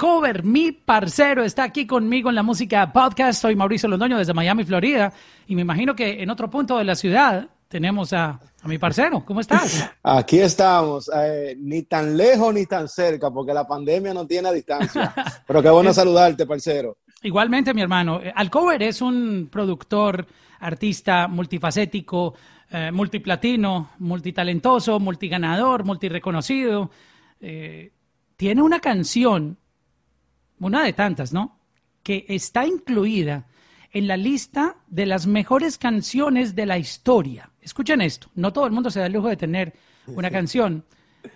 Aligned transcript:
Alcover, 0.00 0.44
mi 0.44 0.70
parcero, 0.70 1.42
está 1.42 1.64
aquí 1.64 1.84
conmigo 1.84 2.28
en 2.28 2.36
la 2.36 2.44
música 2.44 2.92
podcast. 2.92 3.42
Soy 3.42 3.56
Mauricio 3.56 3.88
Londoño 3.88 4.16
desde 4.16 4.32
Miami, 4.32 4.62
Florida. 4.62 5.12
Y 5.48 5.56
me 5.56 5.62
imagino 5.62 5.96
que 5.96 6.22
en 6.22 6.30
otro 6.30 6.48
punto 6.48 6.78
de 6.78 6.84
la 6.84 6.94
ciudad 6.94 7.48
tenemos 7.66 8.12
a, 8.12 8.38
a 8.62 8.68
mi 8.68 8.78
parcero. 8.78 9.24
¿Cómo 9.26 9.40
estás? 9.40 9.90
Aquí 10.04 10.38
estamos, 10.38 11.10
eh, 11.12 11.56
ni 11.58 11.82
tan 11.82 12.16
lejos 12.16 12.54
ni 12.54 12.64
tan 12.64 12.86
cerca, 12.86 13.28
porque 13.32 13.52
la 13.52 13.66
pandemia 13.66 14.14
no 14.14 14.24
tiene 14.24 14.54
distancia. 14.54 15.12
Pero 15.48 15.60
qué 15.60 15.70
bueno 15.70 15.92
saludarte, 15.92 16.46
parcero. 16.46 16.98
Igualmente, 17.22 17.74
mi 17.74 17.82
hermano. 17.82 18.20
Eh, 18.22 18.32
Alcover 18.36 18.80
es 18.84 19.02
un 19.02 19.48
productor, 19.50 20.24
artista 20.60 21.26
multifacético, 21.26 22.34
eh, 22.70 22.92
multiplatino, 22.92 23.90
multitalentoso, 23.98 25.00
multiganador, 25.00 25.82
multireconocido. 25.82 26.88
Eh, 27.40 27.90
tiene 28.36 28.62
una 28.62 28.78
canción 28.78 29.58
una 30.60 30.84
de 30.84 30.92
tantas, 30.92 31.32
¿no? 31.32 31.58
Que 32.02 32.24
está 32.28 32.66
incluida 32.66 33.46
en 33.92 34.06
la 34.06 34.16
lista 34.16 34.76
de 34.86 35.06
las 35.06 35.26
mejores 35.26 35.78
canciones 35.78 36.54
de 36.54 36.66
la 36.66 36.78
historia. 36.78 37.50
Escuchen 37.60 38.00
esto, 38.00 38.28
no 38.34 38.52
todo 38.52 38.66
el 38.66 38.72
mundo 38.72 38.90
se 38.90 39.00
da 39.00 39.06
el 39.06 39.12
lujo 39.12 39.28
de 39.28 39.36
tener 39.36 39.74
una 40.06 40.30
canción. 40.30 40.84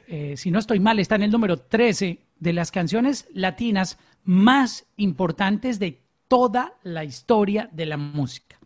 Eh, 0.06 0.34
si 0.37 0.50
no 0.50 0.59
estoy 0.59 0.81
mal, 0.81 0.98
está 0.98 1.17
en 1.17 1.23
el 1.23 1.31
número 1.31 1.59
13 1.59 2.19
de 2.39 2.53
las 2.53 2.70
canciones 2.70 3.27
latinas 3.33 3.98
más 4.25 4.87
importantes 4.97 5.78
de 5.78 6.03
toda 6.28 6.75
la 6.83 7.05
historia 7.05 7.69
de 7.73 7.87
la 7.87 7.97
música. 7.97 8.59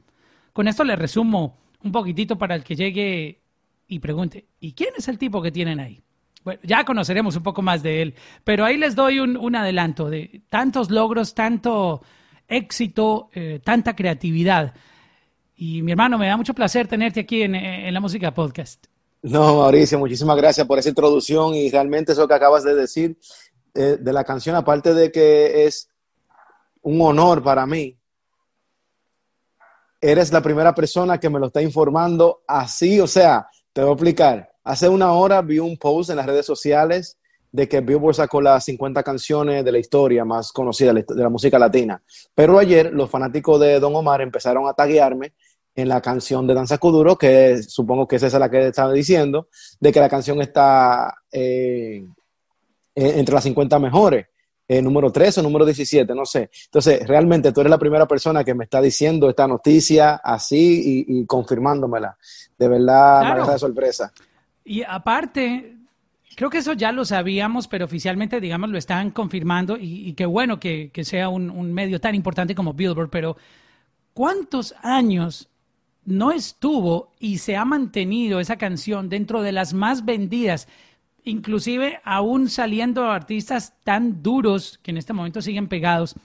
Con 0.52 0.68
esto 0.68 0.84
le 0.84 0.96
resumo 0.96 1.58
un 1.82 1.92
poquitito 1.92 2.38
para 2.38 2.54
el 2.54 2.64
que 2.64 2.76
llegue 2.76 3.42
y 3.88 3.98
pregunte, 3.98 4.46
¿y 4.60 4.72
quién 4.72 4.90
es 4.96 5.08
el 5.08 5.18
tipo 5.18 5.42
que 5.42 5.52
tienen 5.52 5.80
ahí? 5.80 6.02
Bueno, 6.46 6.60
ya 6.62 6.84
conoceremos 6.84 7.34
un 7.34 7.42
poco 7.42 7.60
más 7.60 7.82
de 7.82 8.02
él, 8.02 8.14
pero 8.44 8.64
ahí 8.64 8.76
les 8.76 8.94
doy 8.94 9.18
un, 9.18 9.56
adelanto 9.56 10.08
de 10.08 10.42
tantos 10.48 10.92
logros, 10.92 11.34
tanto 11.34 12.02
éxito, 12.46 13.30
eh, 13.34 13.60
tanta 13.64 13.96
creatividad. 13.96 14.72
Y 15.56 15.82
mi 15.82 15.90
hermano, 15.90 16.16
me 16.18 16.28
da 16.28 16.36
mucho 16.36 16.54
placer 16.54 16.86
tenerte 16.86 17.18
aquí 17.18 17.42
en, 17.42 17.92
la 17.92 17.98
Música 17.98 18.32
Podcast. 18.32 18.86
No, 19.22 19.56
Mauricio, 19.56 19.98
muchísimas 19.98 20.36
gracias 20.36 20.64
por 20.68 20.78
esa 20.78 20.88
introducción 20.88 21.52
y 21.56 21.68
realmente 21.68 22.12
eso 22.12 22.28
que 22.28 22.34
acabas 22.34 22.62
de 22.62 22.76
decir 22.76 23.18
eh, 23.74 23.96
de 23.98 24.12
la 24.12 24.22
canción, 24.22 24.54
aparte 24.54 24.94
de 24.94 25.10
que 25.10 25.66
es 25.66 25.88
un 26.82 27.00
honor 27.00 27.42
para 27.42 27.66
mí, 27.66 27.98
eres 30.00 30.32
la 30.32 30.40
primera 30.40 30.72
persona 30.72 31.18
que 31.18 31.28
me 31.28 31.40
lo 31.40 31.48
está 31.48 31.60
informando 31.60 32.44
así, 32.46 33.00
o 33.00 33.08
sea, 33.08 33.48
te 33.72 33.80
voy 33.80 33.90
a 33.90 33.92
explicar. 33.94 34.55
Hace 34.66 34.88
una 34.88 35.12
hora 35.12 35.42
vi 35.42 35.60
un 35.60 35.76
post 35.76 36.10
en 36.10 36.16
las 36.16 36.26
redes 36.26 36.44
sociales 36.44 37.16
de 37.52 37.68
que 37.68 37.80
Billboard 37.80 38.16
sacó 38.16 38.40
las 38.40 38.64
50 38.64 39.00
canciones 39.04 39.64
de 39.64 39.70
la 39.70 39.78
historia 39.78 40.24
más 40.24 40.50
conocida 40.50 40.92
de 40.92 41.04
la 41.08 41.28
música 41.28 41.56
latina. 41.56 42.02
Pero 42.34 42.58
ayer 42.58 42.92
los 42.92 43.08
fanáticos 43.08 43.60
de 43.60 43.78
Don 43.78 43.94
Omar 43.94 44.22
empezaron 44.22 44.66
a 44.66 44.72
taguearme 44.72 45.34
en 45.76 45.88
la 45.88 46.00
canción 46.00 46.48
de 46.48 46.54
Danza 46.54 46.78
Kuduro, 46.78 47.16
que 47.16 47.62
supongo 47.62 48.08
que 48.08 48.16
es 48.16 48.24
esa 48.24 48.40
la 48.40 48.50
que 48.50 48.66
estaba 48.66 48.92
diciendo, 48.92 49.46
de 49.78 49.92
que 49.92 50.00
la 50.00 50.08
canción 50.08 50.40
está 50.42 51.14
eh, 51.30 52.04
entre 52.96 53.34
las 53.36 53.44
50 53.44 53.78
mejores. 53.78 54.26
Eh, 54.68 54.82
número 54.82 55.12
3 55.12 55.38
o 55.38 55.42
número 55.44 55.64
17, 55.64 56.12
no 56.12 56.26
sé. 56.26 56.50
Entonces, 56.64 57.06
realmente 57.06 57.52
tú 57.52 57.60
eres 57.60 57.70
la 57.70 57.78
primera 57.78 58.08
persona 58.08 58.42
que 58.42 58.52
me 58.52 58.64
está 58.64 58.80
diciendo 58.80 59.30
esta 59.30 59.46
noticia 59.46 60.16
así 60.16 61.04
y, 61.06 61.24
confirmándomela. 61.24 62.16
De 62.58 62.66
verdad, 62.66 63.32
me 63.32 63.46
da 63.46 63.52
de 63.52 63.58
sorpresa. 63.60 64.12
Y 64.68 64.82
aparte, 64.82 65.76
creo 66.34 66.50
que 66.50 66.58
eso 66.58 66.72
ya 66.72 66.90
lo 66.90 67.04
sabíamos, 67.04 67.68
pero 67.68 67.84
oficialmente, 67.84 68.40
digamos, 68.40 68.68
lo 68.68 68.78
están 68.78 69.12
confirmando 69.12 69.76
y, 69.80 70.12
qué 70.14 70.26
bueno 70.26 70.58
que, 70.58 70.90
sea 71.04 71.28
un, 71.28 71.72
medio 71.72 72.00
tan 72.00 72.16
importante 72.16 72.56
como 72.56 72.74
Billboard, 72.74 73.08
pero 73.08 73.36
¿cuántos 74.12 74.74
años 74.82 75.48
no 76.04 76.32
estuvo 76.32 77.14
y 77.20 77.38
se 77.38 77.56
ha 77.56 77.64
mantenido 77.64 78.40
esa 78.40 78.56
canción 78.56 79.08
dentro 79.08 79.40
de 79.40 79.52
las 79.52 79.72
más 79.72 80.04
vendidas? 80.04 80.66
Inclusive 81.22 82.00
aún 82.02 82.48
saliendo 82.48 83.04
artistas 83.04 83.72
tan 83.84 84.20
duros 84.20 84.80
que 84.82 84.90
en 84.90 84.96
este 84.96 85.12
momento 85.12 85.42
siguen 85.42 85.68
pegados, 85.68 86.16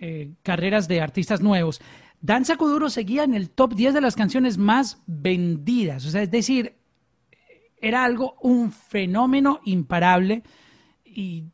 eh, 0.00 0.32
carreras 0.42 0.86
de 0.86 1.00
artistas 1.00 1.40
nuevos. 1.40 1.80
Danza 2.20 2.56
Kuduro 2.56 2.90
seguía 2.90 3.24
en 3.24 3.34
el 3.34 3.48
top 3.48 3.74
10 3.74 3.94
de 3.94 4.00
las 4.02 4.16
canciones 4.16 4.58
más 4.58 5.02
vendidas. 5.06 6.04
O 6.04 6.10
sea, 6.10 6.22
es 6.22 6.30
decir, 6.30 6.75
era 7.80 8.04
algo, 8.04 8.36
un 8.40 8.72
fenómeno 8.72 9.60
imparable 9.64 10.42
y 11.04 11.44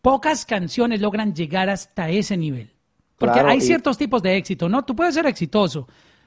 pocas 0.00 0.44
canciones 0.46 1.00
logran 1.00 1.34
llegar 1.34 1.68
hasta 1.70 2.10
ese 2.10 2.36
nivel. 2.36 2.70
Porque 3.16 3.40
hay 3.40 3.60
ciertos 3.60 3.96
tipos 3.96 4.22
de 4.22 4.36
éxito, 4.36 4.68
¿no? 4.68 4.84
Tú 4.84 4.96
puedes 4.96 5.14
ser 5.14 5.26
exitoso, 5.26 5.86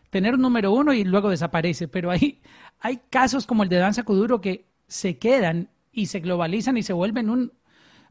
tener 0.10 0.36
un 0.36 0.42
número 0.42 0.72
uno 0.72 0.94
y 0.94 1.04
luego 1.04 1.30
desaparece, 1.30 1.90
pero 1.90 2.10
hay, 2.10 2.42
hay 2.80 3.02
casos 3.10 3.46
como 3.46 3.64
el 3.64 3.70
de 3.70 3.78
Danza 3.78 4.04
Kuduro 4.04 4.40
que 4.40 4.70
se 4.88 5.18
quedan 5.18 5.70
y 5.92 6.06
se 6.06 6.22
globalizan 6.22 6.78
y 6.78 6.84
se 6.84 6.94
vuelven 6.94 7.30
un, 7.30 7.52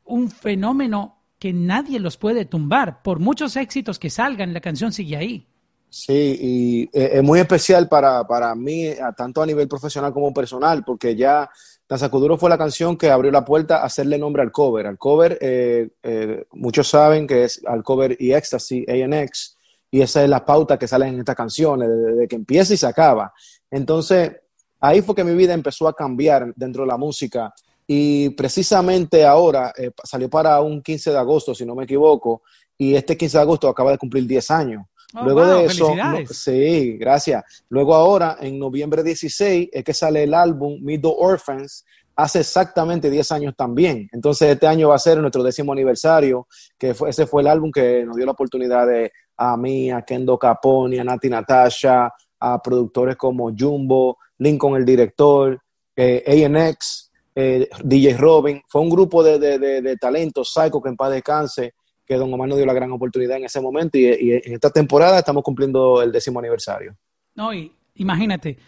un 0.05 0.31
fenómeno 0.31 1.23
que 1.39 1.53
nadie 1.53 1.99
los 1.99 2.17
puede 2.19 2.45
tumbar. 2.45 3.03
Por 3.03 3.21
muchos 3.21 3.57
éxitos 3.57 3.99
que 3.99 4.11
salgan, 4.11 4.53
la 4.53 4.61
canción 4.61 4.93
sigue 4.93 5.17
ahí. 5.17 5.49
Sí, 5.97 6.37
y 6.41 6.83
eh, 6.93 7.11
es 7.13 7.23
muy 7.23 7.39
especial 7.39 7.89
para, 7.89 8.27
para 8.27 8.53
mí, 8.57 8.91
tanto 9.17 9.41
a 9.41 9.47
nivel 9.47 9.69
profesional 9.69 10.13
como 10.13 10.35
personal, 10.35 10.83
porque 10.85 11.15
ya 11.15 11.49
Danzacuduro 11.89 12.37
fue 12.37 12.51
la 12.51 12.59
canción 12.59 12.97
que 12.97 13.13
abrió 13.13 13.31
la 13.31 13.45
puerta 13.45 13.77
a 13.77 13.85
hacerle 13.85 14.19
nombre 14.19 14.43
al 14.43 14.51
cover. 14.51 14.89
Al 14.89 14.99
cover, 14.99 15.39
eh, 15.41 15.91
eh, 16.03 16.47
muchos 16.51 16.89
saben 16.89 17.29
que 17.29 17.45
es 17.45 17.63
al 17.65 17.85
cover 17.85 18.17
y 18.19 18.33
Ecstasy, 18.33 18.85
ANX, 18.89 19.57
y 19.89 20.01
esa 20.03 20.25
es 20.25 20.29
la 20.29 20.45
pauta 20.45 20.77
que 20.81 20.89
sale 20.89 21.07
en 21.07 21.21
esta 21.21 21.37
canción, 21.37 21.79
desde 21.79 22.27
que 22.27 22.35
empieza 22.35 22.75
y 22.75 22.77
se 22.77 22.89
acaba. 22.89 23.33
Entonces, 23.71 24.33
ahí 24.81 25.01
fue 25.01 25.15
que 25.15 25.23
mi 25.23 25.37
vida 25.37 25.55
empezó 25.55 25.87
a 25.87 25.95
cambiar 25.95 26.53
dentro 26.57 26.83
de 26.83 26.89
la 26.89 26.97
música. 26.97 27.55
Y 27.87 28.31
precisamente 28.31 29.25
ahora 29.25 29.73
salió 30.03 30.29
para 30.29 30.61
un 30.61 30.83
15 30.83 31.13
de 31.13 31.19
agosto, 31.19 31.55
si 31.55 31.65
no 31.65 31.77
me 31.77 31.85
equivoco, 31.85 32.43
y 32.77 32.97
este 32.97 33.17
15 33.17 33.39
de 33.39 33.43
agosto 33.43 33.69
acaba 33.69 33.93
de 33.93 33.99
cumplir 33.99 34.27
10 34.27 34.51
años. 34.51 34.87
Oh, 35.15 35.25
Luego 35.25 35.47
de 35.47 35.65
eso, 35.67 35.95
sí, 36.31 36.97
gracias. 36.99 37.65
Luego 37.69 37.95
ahora, 37.95 38.37
en 38.41 38.59
noviembre 38.59 39.03
16, 39.03 39.69
es 39.73 39.85
que 39.85 39.95
sale 39.95 40.25
el 40.25 40.35
álbum 40.35 40.79
Middle 40.83 41.15
Orphans, 41.17 41.85
hace 42.17 42.41
exactamente 42.41 43.11
10 43.11 43.33
años 43.33 43.55
también. 43.57 44.09
Entonces, 44.13 44.51
este 44.51 44.67
año 44.67 44.89
va 44.89 44.97
a 44.97 44.99
ser 44.99 45.19
nuestro 45.19 45.43
décimo 45.43 45.73
aniversario, 45.73 46.49
que 46.79 46.95
fue, 46.95 47.11
ese 47.11 47.27
fue 47.27 47.43
el 47.43 47.49
álbum 47.49 47.71
que 47.71 48.05
nos 48.05 48.17
dio 48.17 48.27
la 48.27 48.33
oportunidad 48.33 48.87
de 48.87 49.13
a 49.37 49.57
mí, 49.57 49.91
a 49.91 50.03
Kendo 50.03 50.39
Caponi, 50.39 50.99
a 50.99 51.05
Nati 51.05 51.29
Natasha, 51.29 52.13
a 52.41 52.63
productores 52.63 53.17
como 53.17 53.53
Jumbo, 53.57 54.19
Lincoln 54.39 54.77
el 54.77 54.85
director, 54.85 55.61
eh, 55.97 56.45
ANX, 56.45 57.11
eh, 57.35 57.69
DJ 57.83 58.17
Robin. 58.17 58.63
Fue 58.69 58.81
un 58.81 58.91
grupo 58.91 59.23
de, 59.23 59.39
de, 59.39 59.59
de, 59.59 59.97
talentos, 59.97 60.53
Psycho, 60.53 60.81
que 60.81 60.89
en 60.89 60.97
paz 60.97 61.11
descanse, 61.11 61.75
que 62.07 62.15
Don 62.17 62.33
Omar 62.33 62.49
nos 62.49 62.59
dio 62.59 62.67
la 62.67 62.73
gran 62.73 62.93
oportunidad 62.93 63.37
en 63.37 63.45
ese 63.45 63.61
momento 63.61 63.99
y, 63.99 64.07
en 64.07 64.53
esta 64.53 64.71
temporada 64.71 65.19
estamos 65.19 65.43
cumpliendo 65.43 66.03
el 66.03 66.13
décimo 66.13 66.39
aniversario. 66.39 66.97
No, 67.35 67.53
y 67.53 67.73
imagínate, 67.97 68.59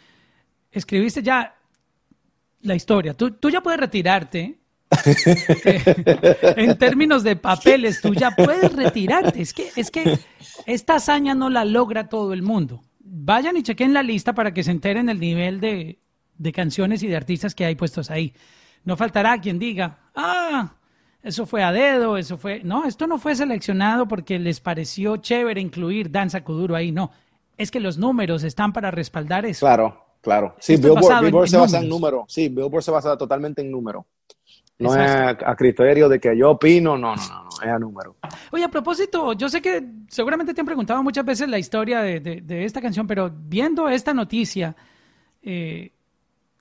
escribiste 0.70 1.22
ya 1.22 1.54
la 2.62 2.74
historia. 2.74 3.14
Tú, 3.14 3.32
tú 3.32 3.50
ya 3.50 3.60
puedes 3.60 3.80
retirarte. 3.80 4.58
en 6.56 6.78
términos 6.78 7.24
de 7.24 7.36
papeles, 7.36 8.00
tú 8.00 8.14
ya 8.14 8.30
puedes 8.30 8.72
retirarte. 8.72 9.42
Es 9.42 9.52
que, 9.52 9.68
es 9.74 9.90
que 9.90 10.18
esta 10.64 10.96
hazaña 10.96 11.34
no 11.34 11.50
la 11.50 11.64
logra 11.64 12.08
todo 12.08 12.32
el 12.32 12.42
mundo. 12.42 12.82
Vayan 13.00 13.56
y 13.56 13.62
chequen 13.62 13.92
la 13.92 14.02
lista 14.02 14.34
para 14.34 14.54
que 14.54 14.62
se 14.62 14.70
enteren 14.70 15.08
el 15.08 15.20
nivel 15.20 15.60
de, 15.60 15.98
de 16.38 16.52
canciones 16.52 17.02
y 17.02 17.08
de 17.08 17.16
artistas 17.16 17.54
que 17.54 17.64
hay 17.64 17.74
puestos 17.74 18.10
ahí. 18.10 18.32
No 18.84 18.96
faltará 18.96 19.40
quien 19.40 19.58
diga, 19.58 19.98
ah, 20.14 20.74
eso 21.26 21.44
fue 21.44 21.64
a 21.64 21.72
dedo, 21.72 22.16
eso 22.16 22.38
fue... 22.38 22.60
No, 22.62 22.84
esto 22.84 23.08
no 23.08 23.18
fue 23.18 23.34
seleccionado 23.34 24.06
porque 24.06 24.38
les 24.38 24.60
pareció 24.60 25.16
chévere 25.16 25.60
incluir 25.60 26.08
Danza 26.08 26.44
Kuduro 26.44 26.76
ahí, 26.76 26.92
no. 26.92 27.10
Es 27.56 27.72
que 27.72 27.80
los 27.80 27.98
números 27.98 28.44
están 28.44 28.72
para 28.72 28.92
respaldar 28.92 29.44
eso. 29.44 29.66
Claro, 29.66 30.04
claro. 30.20 30.54
Sí, 30.60 30.76
Billboard, 30.76 31.48
se 31.48 31.56
basa 31.56 31.80
en 31.80 31.88
número. 31.88 32.24
Sí, 32.28 32.48
Billboard 32.48 32.84
se 32.84 32.92
basa 32.92 33.18
totalmente 33.18 33.60
en 33.60 33.72
número. 33.72 34.06
No 34.78 34.94
es 34.94 35.10
a, 35.10 35.56
criterio 35.56 36.08
de 36.08 36.20
que 36.20 36.36
yo 36.36 36.52
opino, 36.52 36.96
no, 36.96 37.16
no, 37.16 37.42
no, 37.42 37.48
es 37.60 37.68
a 37.68 37.78
número. 37.78 38.14
Oye, 38.52 38.62
a 38.62 38.68
propósito, 38.68 39.32
yo 39.32 39.48
sé 39.48 39.60
que 39.60 39.82
seguramente 40.08 40.54
te 40.54 40.60
han 40.60 40.66
preguntado 40.66 41.02
muchas 41.02 41.24
veces 41.24 41.48
la 41.48 41.58
historia 41.58 42.02
de, 42.02 42.64
esta 42.64 42.80
canción, 42.80 43.06
pero 43.06 43.32
viendo 43.34 43.88
esta 43.88 44.14
noticia, 44.14 44.76
eh, 45.42 45.90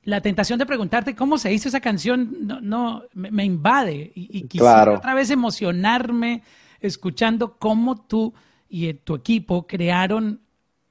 la 0.05 0.21
tentación 0.21 0.59
de 0.59 0.65
preguntarte 0.65 1.15
cómo 1.15 1.37
se 1.37 1.51
hizo 1.51 1.67
esa 1.67 1.81
canción 1.81 2.47
no, 2.47 2.61
no 2.61 3.03
me, 3.13 3.43
invade 3.43 4.11
y, 4.13 4.43
quisiera 4.43 4.93
otra 4.93 5.15
vez 5.15 5.31
emocionarme 5.31 6.43
escuchando 6.79 7.57
cómo 7.57 7.95
tú 7.97 8.33
y 8.69 8.93
tu 8.93 9.15
equipo 9.15 9.65
crearon 9.65 10.41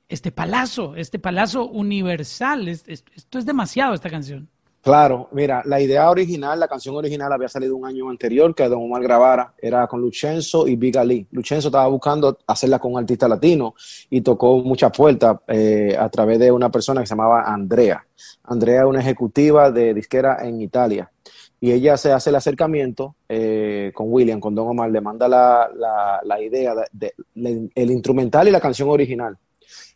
este 0.09 0.33
palazo, 0.33 0.97
este 0.97 1.19
palazo 1.21 1.67
universal. 1.67 2.69
esto 2.69 3.39
es 3.39 3.47
demasiado 3.47 3.95
esta 3.95 4.11
canción. 4.11 4.51
Claro, 4.85 5.31
mira, 5.33 5.63
la 5.65 5.81
idea 5.81 6.11
original, 6.11 6.61
la 6.61 6.69
canción 6.69 6.95
original 6.95 7.33
había 7.33 7.49
salido 7.49 7.75
un 7.75 7.87
año 7.87 8.11
anterior 8.11 8.55
que 8.55 8.69
Don 8.69 8.83
Omar 8.83 9.03
grabara, 9.03 9.55
era 9.57 9.87
con 9.87 10.03
Luchenzo 10.03 10.69
y 10.69 10.77
Big 10.77 10.99
Ali. 10.99 11.27
Luchenzo 11.31 11.69
estaba 11.69 11.87
buscando 11.87 12.37
hacerla 12.47 12.79
con 12.79 12.93
un 12.93 12.99
artista 12.99 13.27
latino 13.27 13.75
y 14.11 14.21
tocó 14.21 14.59
muchas 14.59 14.93
puertas 14.95 15.39
eh, 15.49 15.97
a 15.99 16.11
través 16.11 16.39
de 16.39 16.53
una 16.53 16.71
persona 16.71 17.01
que 17.01 17.07
se 17.07 17.15
llamaba 17.15 17.45
Andrea. 17.45 18.07
Andrea 18.43 18.83
es 18.83 18.87
una 18.87 19.01
ejecutiva 19.01 19.71
de 19.71 19.95
disquera 19.95 20.47
en 20.47 20.61
Italia 20.61 21.11
y 21.59 21.73
ella 21.73 21.97
se 21.97 22.13
hace 22.13 22.29
el 22.29 22.37
acercamiento 22.37 23.17
eh, 23.27 23.91
con 23.95 24.13
William, 24.13 24.39
con 24.39 24.55
Don 24.55 24.69
Omar, 24.69 24.91
le 24.91 25.01
manda 25.01 25.27
la, 25.27 26.43
idea, 26.43 26.75
de, 26.93 27.15
el 27.35 27.91
instrumental 27.91 28.49
y 28.49 28.51
la 28.51 28.61
canción 28.61 28.91
original. 28.91 29.39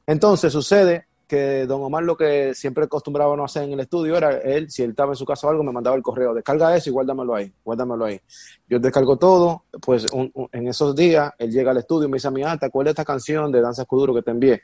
Entonces 0.07 0.51
sucede 0.51 1.08
que 1.29 1.67
Don 1.67 1.83
Omar 1.83 2.03
lo 2.03 2.17
que 2.17 2.55
siempre 2.55 2.85
acostumbraba 2.85 3.37
no 3.37 3.45
hacer 3.45 3.65
en 3.65 3.75
el 3.75 3.81
estudio 3.81 4.17
era 4.17 4.39
él, 4.39 4.71
si 4.71 4.83
él 4.83 4.91
estaba 4.91 5.13
en 5.13 5.17
su 5.17 5.27
casa 5.27 5.47
o 5.47 5.51
algo, 5.51 5.63
me 5.63 5.71
mandaba 5.71 5.95
el 5.95 6.03
correo, 6.03 6.33
descarga 6.33 6.75
eso 6.75 6.89
y 6.89 6.93
guárdamelo 6.93 7.35
ahí, 7.35 7.53
guárdamelo 7.63 8.07
ahí. 8.07 8.19
Yo 8.67 8.79
descargo 8.79 9.19
todo, 9.19 9.65
pues 9.83 10.07
en 10.53 10.67
esos 10.67 10.97
días 10.97 11.31
él 11.39 11.53
llega 11.53 11.71
al 11.71 11.77
estudio 11.77 12.09
y 12.09 12.11
me 12.11 12.17
dice 12.17 12.29
a 12.29 12.31
mi 12.31 12.43
¿te 12.43 12.67
acuerdas 12.67 12.95
de 12.97 13.03
esta 13.03 13.05
canción 13.05 13.53
de 13.53 13.61
Danza 13.61 13.83
Escuduro 13.83 14.15
que 14.15 14.23
te 14.23 14.31
envié? 14.31 14.63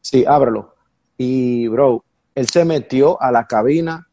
Sí, 0.00 0.24
ábrelo. 0.26 0.74
Y, 1.18 1.66
bro, 1.66 2.04
él 2.34 2.48
se 2.48 2.64
metió 2.64 3.20
a 3.20 3.32
la 3.32 3.46
cabina, 3.46 4.08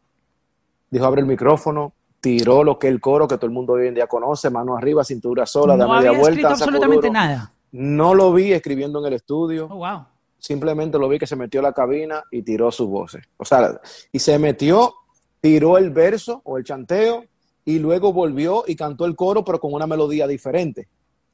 dijo, 0.90 1.06
abre 1.06 1.22
el 1.22 1.28
micrófono, 1.28 1.94
tiró 2.20 2.64
lo 2.64 2.80
que 2.80 2.88
es 2.88 2.94
el 2.94 3.02
coro 3.02 3.28
que 3.28 3.36
todo 3.36 3.46
el 3.46 3.54
mundo 3.54 3.74
hoy 3.74 3.88
en 3.88 3.94
día 3.94 4.08
conoce, 4.08 4.50
mano 4.50 4.76
arriba, 4.76 5.04
cintura 5.04 5.46
sola, 5.46 5.78
no 5.78 5.88
da 5.88 6.00
media 6.00 6.12
vuelta. 6.18 6.50
absolutamente 6.50 7.12
nada. 7.12 7.54
No 7.72 8.16
lo 8.16 8.34
vi 8.34 8.52
escribiendo 8.52 9.00
en 9.00 9.06
el 9.06 9.14
estudio. 9.14 9.68
Oh, 9.70 9.78
wow 9.78 10.13
simplemente 10.44 11.00
lo 11.00 11.08
vi 11.08 11.18
que 11.18 11.26
se 11.26 11.38
metió 11.38 11.62
a 11.62 11.64
la 11.64 11.72
cabina 11.72 12.22
y 12.30 12.42
tiró 12.42 12.70
sus 12.70 12.90
voces. 12.90 13.24
O 13.38 13.46
sea, 13.46 13.80
y 14.12 14.20
se 14.20 14.38
metió, 14.38 14.94
tiró 15.40 15.78
el 15.78 15.90
verso 15.90 16.42
o 16.44 16.58
el 16.58 16.66
chanteo 16.66 17.24
y 17.64 17.80
luego 17.80 18.12
volvió 18.12 18.66
y 18.68 18.76
cantó 18.76 19.06
el 19.06 19.16
coro, 19.16 19.46
pero 19.46 19.62
con 19.62 19.74
una 19.74 19.88
melodía 19.88 20.28
diferente. 20.28 20.90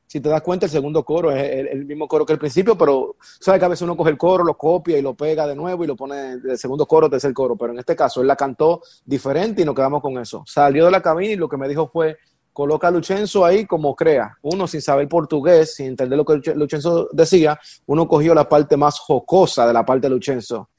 Si 0.06 0.19
te 0.21 0.29
das 0.29 0.44
cuenta, 0.44 0.67
el 0.67 0.71
segundo 0.71 1.03
coro 1.03 1.31
es 1.31 1.67
el, 1.71 1.85
mismo 1.85 2.07
coro 2.07 2.23
que 2.23 2.33
el 2.33 2.39
principio, 2.39 2.77
pero 2.77 3.15
sabes 3.19 3.59
que 3.59 3.65
a 3.65 3.69
veces 3.69 3.81
uno 3.81 3.97
coge 3.97 4.11
el 4.11 4.17
coro, 4.17 4.44
lo 4.44 4.56
copia 4.56 4.97
y 4.97 5.01
lo 5.01 5.15
pega 5.15 5.47
de 5.47 5.56
nuevo 5.56 5.83
y 5.83 5.88
lo 5.88 5.95
pone 5.95 6.38
del 6.38 6.57
segundo 6.59 6.85
coro, 6.85 7.09
tercer 7.09 7.33
coro. 7.33 7.56
Pero 7.56 7.73
en 7.73 7.79
este 7.79 7.95
caso, 7.95 8.21
él 8.21 8.27
la 8.27 8.35
cantó 8.35 8.83
diferente 9.06 9.63
y 9.63 9.65
nos 9.65 9.73
quedamos 9.73 10.03
con 10.03 10.19
eso. 10.19 10.44
Salió 10.45 10.85
de 10.85 10.91
la 10.91 11.01
cabina 11.01 11.33
y 11.33 11.35
lo 11.35 11.50
que 11.50 11.57
me 11.57 11.67
dijo 11.67 11.88
fue, 11.88 12.17
coloca 12.54 12.88
a 12.88 12.92
Luchenzo 12.92 13.46
ahí 13.46 13.66
como 13.66 13.96
crea. 13.96 14.38
Uno 14.42 14.68
sin 14.68 14.81
saber 14.81 15.07
portugués, 15.07 15.75
sin 15.75 15.88
entender 15.88 16.18
lo 16.18 16.25
que 16.25 16.54
Luchenzo 16.56 17.10
decía, 17.12 17.60
uno 17.86 18.07
cogió 18.07 18.34
la 18.34 18.48
parte 18.48 18.78
más 18.78 19.00
jocosa 19.00 19.68
de 19.68 19.74
la 19.74 19.86
parte 19.86 20.07
de 20.07 20.16
Luchenzo. 20.16 20.69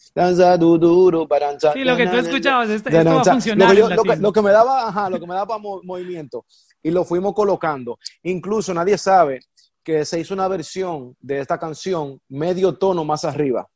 Sí, 1.72 1.84
lo 1.84 1.96
que 1.96 2.06
tú 2.06 2.16
escuchabas, 2.16 2.68
este, 2.68 2.96
esto 2.96 3.14
va 3.14 3.20
a 3.20 3.24
funcionar. 3.24 3.76
Lo 4.18 4.32
que, 4.32 4.42
me 4.42 4.50
daba, 4.50 4.88
ajá, 4.88 5.08
lo 5.08 5.20
que 5.20 5.26
me 5.26 5.34
daba 5.34 5.58
movimiento. 5.58 6.44
Y 6.82 6.90
lo 6.90 7.04
fuimos 7.04 7.34
colocando. 7.34 7.98
Incluso 8.22 8.74
nadie 8.74 8.98
sabe 8.98 9.40
que 9.82 10.04
se 10.04 10.20
hizo 10.20 10.34
una 10.34 10.48
versión 10.48 11.16
de 11.20 11.40
esta 11.40 11.58
canción 11.58 12.20
medio 12.28 12.76
tono 12.76 13.04
más 13.04 13.24
arriba. 13.24 13.68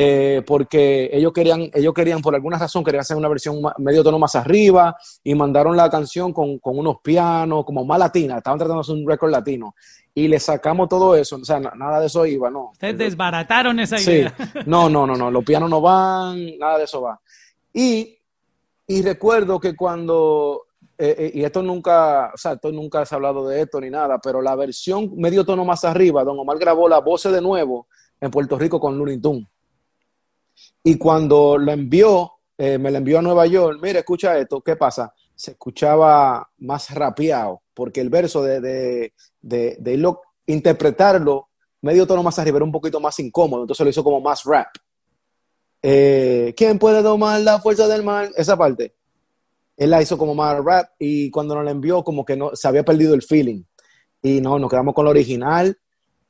Eh, 0.00 0.44
porque 0.46 1.10
ellos 1.12 1.32
querían, 1.32 1.72
ellos 1.74 1.92
querían, 1.92 2.22
por 2.22 2.32
alguna 2.32 2.56
razón, 2.56 2.84
querían 2.84 3.00
hacer 3.00 3.16
una 3.16 3.26
versión 3.26 3.60
medio 3.78 4.04
tono 4.04 4.16
más 4.16 4.36
arriba 4.36 4.96
y 5.24 5.34
mandaron 5.34 5.76
la 5.76 5.90
canción 5.90 6.32
con, 6.32 6.60
unos 6.62 6.98
pianos, 7.02 7.64
como 7.64 7.84
más 7.84 7.98
latina, 7.98 8.36
estaban 8.36 8.60
tratando 8.60 8.80
de 8.80 8.80
hacer 8.82 8.94
un 8.94 9.08
récord 9.08 9.32
latino. 9.32 9.74
Y 10.14 10.28
le 10.28 10.38
sacamos 10.38 10.88
todo 10.88 11.16
eso, 11.16 11.34
o 11.34 11.44
sea, 11.44 11.58
nada 11.58 11.98
de 11.98 12.06
eso 12.06 12.24
iba, 12.24 12.48
no. 12.48 12.70
Ustedes 12.70 12.96
desbarataron 12.96 13.80
esa 13.80 14.00
idea. 14.00 14.32
No, 14.66 14.88
no, 14.88 15.04
no, 15.04 15.16
no, 15.16 15.32
los 15.32 15.44
pianos 15.44 15.68
no 15.68 15.80
van, 15.80 16.56
nada 16.58 16.78
de 16.78 16.84
eso 16.84 17.02
va. 17.02 17.20
Y, 17.72 18.16
y 18.86 19.02
recuerdo 19.02 19.58
que 19.58 19.74
cuando 19.74 20.62
eh, 20.96 21.16
eh, 21.18 21.30
y 21.34 21.42
esto 21.42 21.60
nunca, 21.60 22.30
o 22.32 22.38
sea, 22.38 22.52
esto 22.52 22.70
nunca 22.70 23.04
se 23.04 23.14
ha 23.14 23.16
hablado 23.16 23.48
de 23.48 23.62
esto 23.62 23.80
ni 23.80 23.90
nada, 23.90 24.20
pero 24.20 24.40
la 24.40 24.54
versión 24.54 25.10
medio 25.16 25.44
tono 25.44 25.64
más 25.64 25.84
arriba, 25.84 26.22
Don 26.22 26.38
Omar 26.38 26.56
grabó 26.56 26.88
la 26.88 27.00
voz 27.00 27.24
de 27.24 27.40
nuevo 27.40 27.88
en 28.20 28.30
Puerto 28.30 28.56
Rico 28.56 28.78
con 28.78 28.96
Looney 28.96 29.18
Tunes. 29.18 29.48
Y 30.82 30.96
cuando 30.96 31.58
lo 31.58 31.72
envió, 31.72 32.32
eh, 32.56 32.78
me 32.78 32.90
lo 32.90 32.98
envió 32.98 33.18
a 33.18 33.22
Nueva 33.22 33.46
York, 33.46 33.78
mira, 33.82 34.00
escucha 34.00 34.38
esto, 34.38 34.60
¿qué 34.60 34.76
pasa? 34.76 35.12
Se 35.34 35.52
escuchaba 35.52 36.50
más 36.58 36.90
rapeado, 36.90 37.62
porque 37.74 38.00
el 38.00 38.10
verso 38.10 38.42
de, 38.42 38.60
de, 38.60 39.12
de, 39.40 40.14
interpretarlo 40.46 41.48
medio 41.82 42.06
tono 42.06 42.22
más 42.22 42.38
arriba 42.38 42.56
era 42.56 42.64
un 42.64 42.72
poquito 42.72 43.00
más 43.00 43.18
incómodo, 43.20 43.62
entonces 43.62 43.84
lo 43.84 43.90
hizo 43.90 44.04
como 44.04 44.20
más 44.20 44.42
rap. 44.44 44.68
Eh, 45.82 46.54
¿Quién 46.56 46.78
puede 46.78 47.02
tomar 47.02 47.40
la 47.40 47.60
fuerza 47.60 47.86
del 47.86 48.02
mal? 48.02 48.32
Esa 48.36 48.56
parte. 48.56 48.94
Él 49.76 49.90
la 49.90 50.02
hizo 50.02 50.18
como 50.18 50.34
más 50.34 50.58
rap 50.64 50.90
y 50.98 51.30
cuando 51.30 51.54
nos 51.54 51.64
la 51.64 51.70
envió 51.70 52.02
como 52.02 52.24
que 52.24 52.36
no, 52.36 52.50
se 52.54 52.66
había 52.66 52.84
perdido 52.84 53.14
el 53.14 53.22
feeling. 53.22 53.62
Y 54.20 54.40
no, 54.40 54.58
nos 54.58 54.68
quedamos 54.68 54.94
con 54.94 55.04
lo 55.04 55.12
original. 55.12 55.78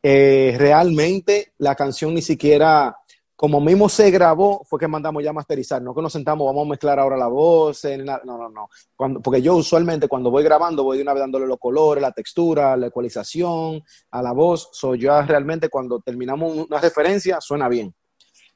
Eh, 0.02 0.54
realmente 0.58 1.54
la 1.58 1.74
canción 1.74 2.14
ni 2.14 2.22
siquiera 2.22 2.96
como 3.38 3.60
mismo 3.60 3.88
se 3.88 4.10
grabó, 4.10 4.64
fue 4.64 4.80
que 4.80 4.88
mandamos 4.88 5.22
ya 5.22 5.32
masterizar, 5.32 5.80
no 5.80 5.94
que 5.94 6.02
nos 6.02 6.12
sentamos, 6.12 6.44
vamos 6.44 6.66
a 6.66 6.70
mezclar 6.70 6.98
ahora 6.98 7.16
la 7.16 7.28
voz, 7.28 7.84
no, 7.84 8.18
no, 8.24 8.48
no. 8.48 8.68
Cuando, 8.96 9.20
porque 9.20 9.40
yo 9.40 9.54
usualmente 9.54 10.08
cuando 10.08 10.28
voy 10.28 10.42
grabando 10.42 10.82
voy 10.82 10.96
de 10.96 11.04
una 11.04 11.14
vez 11.14 11.20
dándole 11.20 11.46
los 11.46 11.60
colores, 11.60 12.02
la 12.02 12.10
textura, 12.10 12.76
la 12.76 12.88
ecualización 12.88 13.80
a 14.10 14.22
la 14.22 14.32
voz, 14.32 14.70
soy 14.72 14.98
yo 14.98 15.22
realmente 15.22 15.68
cuando 15.68 16.00
terminamos 16.00 16.66
una 16.68 16.80
referencia 16.80 17.40
suena 17.40 17.68
bien. 17.68 17.94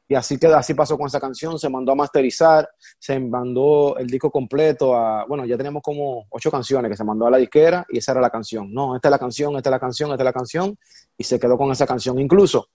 Y 0.09 0.17
así 0.17 0.37
queda, 0.37 0.59
así 0.59 0.75
pasó 0.75 0.99
con 0.99 1.07
esa 1.07 1.21
canción, 1.21 1.61
se 1.61 1.69
mandó 1.69 1.93
a 1.93 1.95
masterizar, 1.95 2.69
se 2.99 3.21
mandó 3.21 3.97
el 3.99 4.09
disco 4.09 4.33
completo 4.33 4.97
a, 4.97 5.27
bueno, 5.27 5.47
ya 5.47 5.57
teníamos 5.57 5.81
como 5.81 6.27
ocho 6.29 6.51
canciones 6.51 6.91
que 6.91 6.97
se 6.97 7.05
mandó 7.05 7.29
a 7.29 7.31
la 7.31 7.37
disquera 7.37 7.87
y 7.89 7.99
esa 7.99 8.11
era 8.11 8.21
la 8.21 8.31
canción. 8.31 8.75
No, 8.75 8.97
esta 8.97 9.07
es 9.07 9.11
la 9.13 9.19
canción, 9.21 9.55
esta 9.55 9.71
es 9.71 9.73
la 9.73 9.79
canción, 9.79 10.11
esta 10.11 10.25
es 10.25 10.25
la 10.25 10.33
canción, 10.33 10.77
y 11.17 11.23
se 11.23 11.39
quedó 11.39 11.57
con 11.57 11.71
esa 11.71 11.87
canción. 11.87 12.19
Incluso 12.19 12.67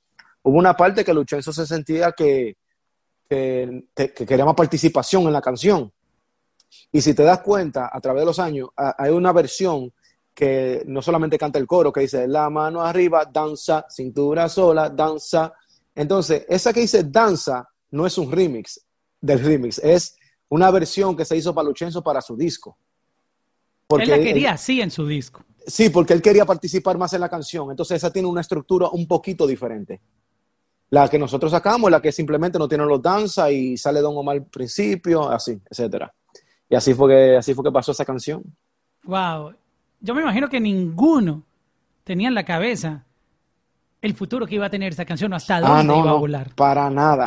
hubo 0.48 0.58
una 0.58 0.76
parte 0.76 1.04
que 1.04 1.14
Luchenzo 1.14 1.52
se 1.52 1.68
sentía 1.68 2.14
que, 2.14 2.56
que, 3.28 3.84
quería 3.94 4.46
más 4.46 4.56
participación 4.56 5.24
en 5.24 5.34
la 5.34 5.42
canción. 5.42 5.92
Y 6.92 7.02
si 7.02 7.14
te 7.14 7.24
das 7.24 7.40
cuenta, 7.40 7.90
a 7.92 8.00
través 8.00 8.22
de 8.22 8.26
los 8.26 8.40
años, 8.40 8.70
hay 8.76 9.12
una 9.12 9.34
versión 9.34 9.92
que 10.34 10.84
no 10.86 11.02
solamente 11.02 11.38
canta 11.38 11.60
el 11.60 11.68
coro, 11.68 11.92
que 11.92 12.02
dice 12.02 12.28
la 12.28 12.50
mano 12.50 12.82
arriba, 12.82 13.26
danza, 13.26 13.86
cintura 13.90 14.48
sola, 14.48 14.90
danza. 14.90 15.54
Entonces, 15.94 16.46
esa 16.48 16.72
que 16.72 16.82
dice 16.82 17.04
danza 17.04 17.68
no 17.92 18.06
es 18.06 18.18
un 18.18 18.32
remix 18.32 18.80
del 19.20 19.44
remix, 19.44 19.80
es 19.80 20.16
una 20.50 20.72
versión 20.72 21.16
que 21.16 21.26
se 21.26 21.36
hizo 21.36 21.54
para 21.54 21.68
Luchenzo 21.68 22.02
para 22.02 22.22
su 22.22 22.38
disco. 22.38 22.78
Porque 23.88 24.06
él 24.06 24.12
la 24.12 24.20
quería 24.20 24.52
así 24.52 24.80
en 24.80 24.92
su 24.92 25.08
disco. 25.08 25.44
Sí, 25.66 25.90
porque 25.90 26.14
él 26.14 26.22
quería 26.22 26.46
participar 26.46 26.98
más 26.98 27.12
en 27.14 27.22
la 27.22 27.30
canción. 27.30 27.70
Entonces, 27.72 27.98
esa 27.98 28.12
tiene 28.12 28.28
una 28.28 28.42
estructura 28.42 28.88
un 28.90 29.06
poquito 29.08 29.46
diferente. 29.46 30.00
La 30.90 31.10
que 31.10 31.20
nosotros 31.20 31.52
sacamos, 31.52 31.92
la 31.92 32.02
que 32.02 32.12
simplemente 32.12 32.58
no 32.58 32.68
tiene 32.68 32.86
los 32.86 33.02
danza 33.02 33.52
y 33.52 33.76
sale 33.78 34.00
Don 34.02 34.16
Omar 34.18 34.38
al 34.38 34.46
principio, 34.46 35.30
así, 35.30 35.60
etcétera. 35.70 36.14
Y 36.70 36.76
así 36.76 36.94
fue 36.94 37.10
que, 37.10 37.38
así 37.38 37.54
fue 37.54 37.64
que 37.66 37.72
pasó 37.72 37.92
esa 37.92 38.06
canción. 38.06 38.44
Wow. 39.04 39.54
Yo 40.00 40.14
me 40.16 40.22
imagino 40.22 40.48
que 40.50 40.60
ninguno 40.60 41.44
tenía 42.04 42.28
en 42.30 42.36
la 42.36 42.46
cabeza 42.46 43.04
el 44.02 44.14
futuro 44.16 44.46
que 44.46 44.56
iba 44.56 44.66
a 44.66 44.70
tener 44.70 44.92
esta 44.92 45.06
canción 45.06 45.34
o 45.34 45.36
hasta 45.36 45.58
Ah, 45.58 45.62
dónde 45.62 45.84
no, 45.86 46.00
iba 46.00 46.10
a 46.10 46.14
no, 46.14 46.20
volar. 46.20 46.56
para 46.56 46.90
nada, 46.90 47.26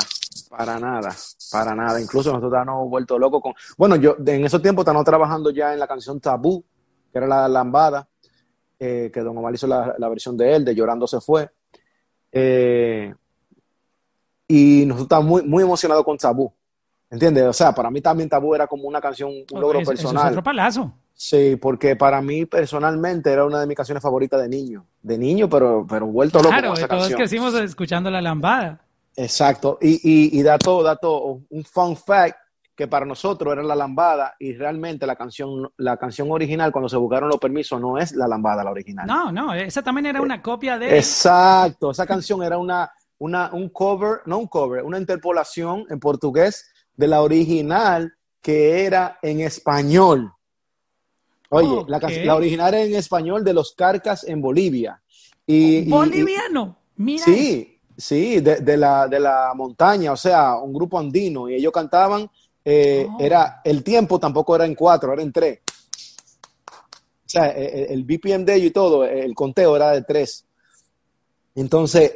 para 0.49 0.79
nada, 0.79 1.13
para 1.51 1.75
nada. 1.75 2.01
Incluso 2.01 2.29
nosotros 2.29 2.51
estábamos 2.53 2.89
vuelto 2.89 3.19
locos 3.19 3.41
con... 3.41 3.53
Bueno, 3.77 3.95
yo 3.97 4.15
en 4.25 4.45
esos 4.45 4.61
tiempos 4.61 4.83
estábamos 4.83 5.05
trabajando 5.05 5.51
ya 5.51 5.73
en 5.73 5.79
la 5.79 5.87
canción 5.87 6.19
Tabú, 6.19 6.63
que 7.11 7.17
era 7.17 7.27
la 7.27 7.47
lambada, 7.47 8.07
eh, 8.79 9.11
que 9.13 9.19
Don 9.21 9.37
Omar 9.37 9.53
hizo 9.53 9.67
la, 9.67 9.93
la 9.99 10.09
versión 10.09 10.35
de 10.37 10.55
él, 10.55 10.65
de 10.65 10.73
Llorando 10.73 11.05
se 11.07 11.19
fue. 11.19 11.49
Eh, 12.31 13.13
y 14.51 14.85
nosotros 14.85 15.05
estábamos 15.05 15.29
muy, 15.31 15.43
muy 15.43 15.63
emocionados 15.63 16.03
con 16.03 16.17
Tabú. 16.17 16.51
¿Entiendes? 17.09 17.43
O 17.43 17.53
sea, 17.53 17.73
para 17.73 17.89
mí 17.91 17.99
también 18.01 18.29
Tabú 18.29 18.55
era 18.55 18.67
como 18.67 18.83
una 18.87 19.01
canción, 19.01 19.29
un 19.51 19.61
logro 19.61 19.79
Eso- 19.79 19.91
eso 19.91 20.01
es 20.01 20.01
personal. 20.07 20.31
otro 20.31 20.43
palazo. 20.43 20.93
Sí, 21.13 21.55
porque 21.57 21.95
para 21.95 22.21
mí 22.21 22.45
personalmente 22.45 23.31
era 23.31 23.45
una 23.45 23.59
de 23.59 23.67
mis 23.67 23.75
canciones 23.77 24.01
favoritas 24.01 24.41
de 24.41 24.47
niño. 24.49 24.85
De 25.01 25.17
niño, 25.17 25.49
pero, 25.49 25.85
pero 25.87 26.07
vuelto 26.07 26.39
loco 26.39 26.49
Claro, 26.49 26.69
con 26.69 26.77
esa 26.77 26.87
todos 26.87 27.01
canción. 27.01 27.17
crecimos 27.19 27.53
escuchando 27.55 28.09
la 28.09 28.21
lambada. 28.21 28.81
Exacto. 29.15 29.77
Y, 29.81 29.89
y, 30.03 30.39
y 30.39 30.41
dato, 30.41 30.81
dato, 30.81 31.41
un 31.49 31.63
fun 31.65 31.95
fact 31.97 32.37
que 32.75 32.87
para 32.87 33.05
nosotros 33.05 33.51
era 33.53 33.61
la 33.61 33.75
lambada 33.75 34.33
y 34.39 34.53
realmente 34.53 35.05
la 35.05 35.15
canción, 35.15 35.69
la 35.77 35.97
canción 35.97 36.31
original 36.31 36.71
cuando 36.71 36.87
se 36.89 36.97
buscaron 36.97 37.29
los 37.29 37.37
permisos 37.39 37.79
no 37.79 37.97
es 37.99 38.13
la 38.13 38.27
lambada 38.27 38.63
la 38.63 38.71
original. 38.71 39.05
No, 39.05 39.31
no, 39.31 39.53
esa 39.53 39.83
también 39.83 40.05
era 40.07 40.21
una 40.21 40.41
copia 40.41 40.79
de... 40.79 40.97
Exacto. 40.97 41.91
Esa 41.91 42.07
canción 42.07 42.41
era 42.41 42.57
una, 42.57 42.89
una, 43.21 43.51
un 43.53 43.69
cover, 43.69 44.21
no 44.25 44.39
un 44.39 44.47
cover, 44.47 44.83
una 44.83 44.97
interpolación 44.97 45.85
en 45.91 45.99
portugués 45.99 46.65
de 46.97 47.07
la 47.07 47.21
original 47.21 48.11
que 48.41 48.83
era 48.83 49.19
en 49.21 49.41
español. 49.41 50.33
Oye, 51.49 51.85
la, 51.87 52.35
original 52.35 52.73
era 52.73 52.83
en 52.83 52.95
español 52.95 53.43
de 53.43 53.53
los 53.53 53.73
Carcas 53.73 54.23
en 54.23 54.41
Bolivia. 54.41 54.99
Y, 55.45 55.87
Boliviano. 55.87 56.77
Mira. 56.95 57.23
Sí, 57.23 57.79
sí, 57.95 58.39
de, 58.39 58.55
de 58.55 58.77
la, 58.77 59.07
de 59.07 59.19
la 59.19 59.51
montaña, 59.55 60.13
o 60.13 60.17
sea, 60.17 60.55
un 60.55 60.73
grupo 60.73 60.97
andino, 60.97 61.47
y 61.47 61.53
ellos 61.53 61.71
cantaban, 61.71 62.27
eh, 62.65 63.07
Oh. 63.07 63.17
era, 63.19 63.61
el 63.63 63.83
tiempo 63.83 64.19
tampoco 64.19 64.55
era 64.55 64.65
en 64.65 64.73
cuatro, 64.73 65.13
era 65.13 65.21
en 65.21 65.31
tres. 65.31 65.59
O 66.71 67.29
sea, 67.29 67.49
eh, 67.49 67.85
el, 67.89 67.99
el 67.99 68.03
BPM 68.03 68.45
de 68.45 68.55
ellos 68.55 68.67
y 68.67 68.71
todo, 68.71 69.05
el 69.05 69.35
conteo 69.35 69.75
era 69.75 69.91
de 69.91 70.01
tres. 70.01 70.43
Entonces, 71.53 72.11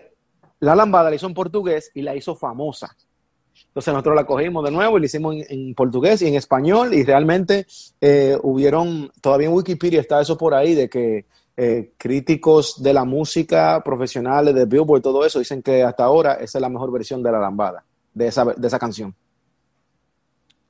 la 0.65 0.75
lambada 0.75 1.10
la 1.10 1.15
hizo 1.15 1.27
en 1.27 1.34
portugués 1.34 1.91
y 1.93 2.01
la 2.01 2.15
hizo 2.15 2.36
famosa. 2.36 2.95
Entonces 3.67 3.93
nosotros 3.93 4.15
la 4.15 4.25
cogimos 4.25 4.65
de 4.65 4.72
nuevo 4.72 4.98
y 4.98 5.01
la 5.01 5.05
hicimos 5.05 5.36
en, 5.48 5.75
portugués 5.75 6.22
y 6.22 6.27
en 6.27 6.36
español 6.36 6.93
y 6.93 7.03
realmente 7.03 7.67
eh, 8.01 8.38
hubieron, 8.41 9.12
todavía 9.22 9.48
en 9.48 9.53
Wikipedia 9.53 10.01
está 10.01 10.19
eso 10.22 10.38
por 10.38 10.53
ahí 10.53 10.74
de 10.74 10.89
que 10.89 11.25
eh, 11.55 11.93
críticos 11.98 12.81
de 12.81 12.93
la 12.93 13.05
música 13.05 13.81
profesionales 13.84 14.55
de 14.55 14.65
Billboard, 14.65 15.01
todo 15.01 15.25
eso, 15.25 15.39
dicen 15.39 15.62
que 15.62 15.84
hasta 15.84 16.03
ahora 16.03 16.34
esa 16.34 16.57
es 16.57 16.62
la 16.62 16.69
mejor 16.69 16.91
versión 16.91 17.22
de 17.22 17.31
la 17.31 17.39
lambada, 17.39 17.86
de 18.13 18.27
esa, 18.27 18.43
de 18.43 18.67
esa 18.67 18.79
canción. 18.79 19.13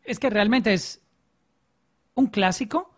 Es 0.04 0.20
que 0.20 0.30
realmente 0.30 0.74
es 0.74 1.02
un 2.16 2.28
clásico, 2.28 2.92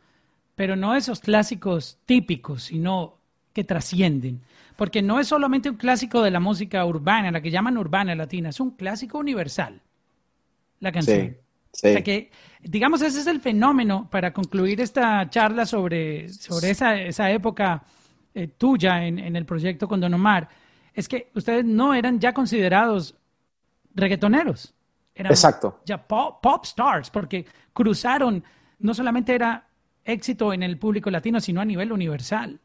pero 0.56 0.76
no 0.76 0.96
esos 0.96 1.20
clásicos 1.20 2.00
típicos, 2.06 2.64
sino 2.64 3.18
que 3.54 3.64
trascienden. 3.64 4.42
Porque 4.78 5.02
no 5.02 5.20
es 5.20 5.28
solamente 5.28 5.70
un 5.70 5.76
clásico 5.76 6.22
de 6.22 6.32
la 6.32 6.40
música 6.40 6.86
urbana, 6.86 7.32
la 7.32 7.42
que 7.42 7.52
llaman 7.52 7.78
urbana 7.78 8.16
latina, 8.16 8.50
es 8.50 8.60
un 8.60 8.72
clásico 8.72 9.18
universal. 9.18 9.82
La 10.80 10.92
canción. 10.92 11.18
Sí, 11.18 11.36
sí. 11.74 11.88
O 11.88 11.92
sea 11.94 12.04
que, 12.04 12.32
digamos, 12.62 13.02
ese 13.02 13.20
es 13.20 13.28
el 13.28 13.42
fenómeno 13.42 14.08
para 14.10 14.32
concluir 14.32 14.80
esta 14.80 15.30
charla 15.30 15.66
sobre, 15.66 16.30
sobre 16.30 16.70
esa, 16.70 16.96
esa 16.96 17.32
época 17.32 17.84
eh, 18.34 18.48
tuya 18.48 19.04
en, 19.04 19.20
en 19.20 19.36
el 19.36 19.46
proyecto 19.46 19.88
con 19.88 20.00
Don 20.00 20.14
Omar. 20.14 20.48
Es 20.94 21.08
que 21.08 21.32
ustedes 21.34 21.66
no 21.66 21.94
eran 21.94 22.20
ya 22.20 22.34
considerados 22.34 23.16
reggaetoneros. 23.96 24.74
Eran 25.14 25.32
Exacto. 25.32 25.82
ya 25.84 26.08
pop, 26.08 26.40
pop 26.42 26.64
stars, 26.66 27.10
porque 27.10 27.46
cruzaron, 27.74 28.44
no 28.80 28.94
solamente 28.94 29.34
era 29.34 29.68
éxito 30.06 30.54
en 30.54 30.62
el 30.62 30.78
público 30.78 31.10
latino, 31.10 31.42
sino 31.42 31.60
a 31.60 31.66
nivel 31.66 31.92
universal. 31.92 32.60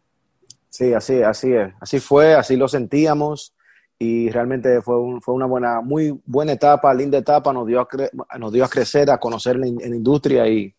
Sí, 0.72 0.94
así, 0.94 1.22
así 1.22 1.52
es. 1.52 1.70
Así 1.80 2.00
fue, 2.00 2.34
así 2.34 2.56
lo 2.56 2.66
sentíamos 2.66 3.52
y 3.98 4.30
realmente 4.30 4.80
fue, 4.80 4.98
un- 4.98 5.20
fue 5.20 5.34
una 5.34 5.44
buena, 5.44 5.82
muy 5.82 6.18
buena 6.24 6.52
etapa, 6.52 6.94
linda 6.94 7.18
etapa, 7.18 7.52
nos 7.52 7.66
dio 7.66 7.78
a, 7.80 7.86
cre- 7.86 8.08
nos 8.38 8.50
dio 8.52 8.64
a 8.64 8.68
crecer, 8.68 9.10
a 9.10 9.18
conocer 9.18 9.56
la, 9.58 9.66
in- 9.66 9.82
en 9.82 9.90
la 9.90 9.96
industria 9.96 10.48
y 10.48 10.74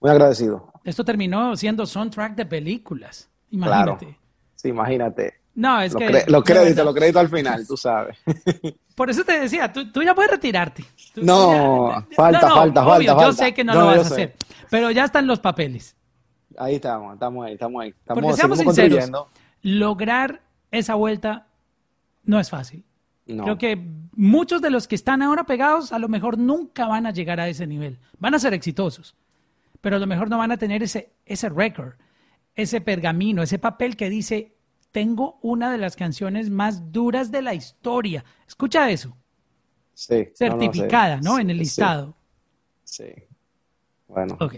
muy 0.00 0.10
agradecido. 0.10 0.72
Esto 0.82 1.04
terminó 1.04 1.56
siendo 1.56 1.86
soundtrack 1.86 2.34
de 2.34 2.44
películas. 2.46 3.30
Imagínate. 3.50 4.04
Claro. 4.06 4.18
Sí, 4.56 4.68
imagínate. 4.68 5.34
No, 5.54 5.80
es 5.80 5.92
Los 5.92 6.02
que. 6.02 6.24
los 6.26 6.42
créditos, 6.44 6.84
los 6.84 6.94
créditos 6.94 7.20
al 7.20 7.28
final, 7.28 7.66
tú 7.68 7.76
sabes. 7.76 8.18
Por 8.96 9.10
eso 9.10 9.24
te 9.24 9.38
decía, 9.38 9.72
tú, 9.72 9.92
tú 9.92 10.02
ya 10.02 10.12
puedes 10.14 10.32
retirarte. 10.32 10.84
Tú- 11.14 11.22
No, 11.22 11.90
ya- 11.92 12.06
falta, 12.16 12.40
falta, 12.50 12.80
obvio, 12.82 12.90
falta, 12.92 13.04
Yo 13.12 13.16
falta. 13.16 13.44
sé 13.44 13.54
que 13.54 13.62
no, 13.64 13.74
No, 13.74 13.80
lo 13.80 13.86
vas 13.86 13.98
a 13.98 14.04
sé. 14.04 14.12
hacer, 14.14 14.34
pero 14.70 14.90
ya 14.90 15.04
están 15.04 15.28
los 15.28 15.38
papeles. 15.38 15.94
Ahí 16.58 16.76
estamos, 16.76 17.14
estamos 17.14 17.46
ahí, 17.46 17.52
estamos 17.54 17.82
ahí. 17.82 17.92
Porque 18.04 18.20
Estamos, 18.30 18.36
seamos 18.36 18.58
seguimos 18.58 18.74
sinceros, 18.76 19.26
lograr 19.62 20.42
esa 20.70 20.94
vuelta 20.94 21.46
no 22.24 22.40
es 22.40 22.50
fácil. 22.50 22.84
No. 23.26 23.42
Creo 23.42 23.58
que 23.58 23.84
muchos 24.12 24.62
de 24.62 24.70
los 24.70 24.86
que 24.86 24.94
están 24.94 25.20
ahora 25.22 25.44
pegados 25.44 25.92
a 25.92 25.98
lo 25.98 26.08
mejor 26.08 26.38
nunca 26.38 26.86
van 26.86 27.06
a 27.06 27.10
llegar 27.10 27.40
a 27.40 27.48
ese 27.48 27.66
nivel. 27.66 27.98
Van 28.18 28.34
a 28.34 28.38
ser 28.38 28.54
exitosos, 28.54 29.16
pero 29.80 29.96
a 29.96 29.98
lo 29.98 30.06
mejor 30.06 30.30
no 30.30 30.38
van 30.38 30.52
a 30.52 30.56
tener 30.56 30.82
ese, 30.82 31.10
ese 31.24 31.48
récord, 31.48 31.94
ese 32.54 32.80
pergamino, 32.80 33.42
ese 33.42 33.58
papel 33.58 33.96
que 33.96 34.08
dice, 34.08 34.54
tengo 34.92 35.38
una 35.42 35.72
de 35.72 35.78
las 35.78 35.96
canciones 35.96 36.50
más 36.50 36.92
duras 36.92 37.30
de 37.32 37.42
la 37.42 37.54
historia. 37.54 38.24
Escucha 38.46 38.90
eso, 38.90 39.16
Sí, 39.94 40.14
no, 40.14 40.18
no, 40.18 40.24
sí. 40.24 40.32
certificada, 40.36 41.20
¿no? 41.22 41.38
En 41.38 41.50
el 41.50 41.58
listado. 41.58 42.14
Sí. 42.84 43.06
Bueno, 44.08 44.36
Ok. 44.40 44.54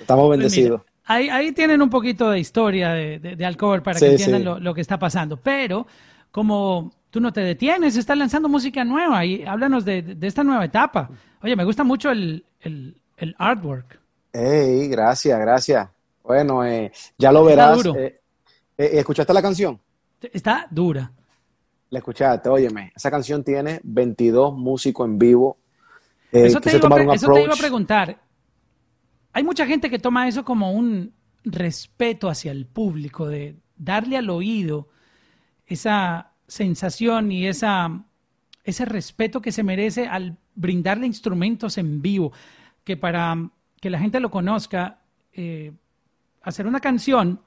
estamos 0.00 0.26
Pues 0.26 0.38
bendecidos. 0.38 0.82
Ahí, 1.04 1.28
ahí 1.28 1.52
tienen 1.52 1.82
un 1.82 1.90
poquito 1.90 2.30
de 2.30 2.38
historia 2.40 2.92
de, 2.92 3.18
de, 3.18 3.36
de 3.36 3.44
Alcover 3.46 3.82
para 3.82 3.98
Sí, 3.98 4.04
que 4.06 4.10
entiendan 4.12 4.40
sí. 4.40 4.44
lo, 4.44 4.58
lo 4.60 4.74
que 4.74 4.80
está 4.80 4.98
pasando. 4.98 5.36
Pero 5.36 5.86
como 6.30 6.92
tú 7.10 7.20
no 7.20 7.32
te 7.32 7.40
detienes, 7.42 7.96
estás 7.96 8.16
lanzando 8.16 8.48
música 8.48 8.84
nueva 8.84 9.24
y 9.24 9.44
háblanos 9.44 9.84
de, 9.84 10.02
de 10.02 10.26
esta 10.26 10.42
nueva 10.44 10.64
etapa. 10.64 11.10
Oye, 11.42 11.56
me 11.56 11.64
gusta 11.64 11.84
mucho 11.84 12.10
el, 12.10 12.44
el, 12.60 12.96
el 13.16 13.34
artwork. 13.38 13.98
Ey, 14.32 14.88
gracias, 14.88 15.38
gracias. 15.38 15.88
Bueno, 16.22 16.64
eh, 16.64 16.90
ya 17.18 17.32
lo 17.32 17.48
Está 17.48 17.66
verás. 17.66 17.82
duro. 17.82 17.98
eh, 17.98 18.20
eh, 18.78 18.90
¿Escuchaste 18.94 19.32
la 19.34 19.42
canción? 19.42 19.78
Está 20.20 20.66
dura. 20.70 21.10
La 21.90 21.98
escuchaste, 21.98 22.48
óyeme. 22.48 22.92
Esa 22.96 23.10
canción 23.10 23.44
tiene 23.44 23.80
22 23.82 24.54
músicos 24.54 25.06
en 25.06 25.18
vivo. 25.18 25.58
eh, 26.32 26.46
eso 26.46 26.60
te, 26.60 26.70
iba 26.76 26.88
a, 26.88 27.14
eso 27.14 27.30
te 27.32 27.42
iba 27.42 27.54
preguntar. 27.54 28.18
Hay 29.32 29.44
mucha 29.44 29.66
gente 29.66 29.90
que 29.90 29.98
toma 29.98 30.28
eso 30.28 30.44
como 30.44 30.72
un 30.72 31.14
respeto 31.44 32.28
hacia 32.28 32.52
el 32.52 32.66
público, 32.66 33.28
de 33.28 33.56
darle 33.76 34.16
al 34.16 34.30
oído 34.30 34.88
esa 35.66 36.32
sensación 36.46 37.32
y 37.32 37.46
esa, 37.46 38.04
ese 38.64 38.84
respeto 38.84 39.40
que 39.40 39.52
se 39.52 39.62
merece 39.62 40.06
al 40.06 40.36
brindarle 40.54 41.06
instrumentos 41.06 41.78
en 41.78 42.02
vivo, 42.02 42.32
que 42.84 42.96
para 42.96 43.50
que 43.80 43.90
la 43.90 43.98
gente 43.98 44.20
lo 44.20 44.30
conozca, 44.30 45.00
eh, 45.32 45.72
hacer 46.42 46.66
una 46.66 46.80
canción 46.80 47.40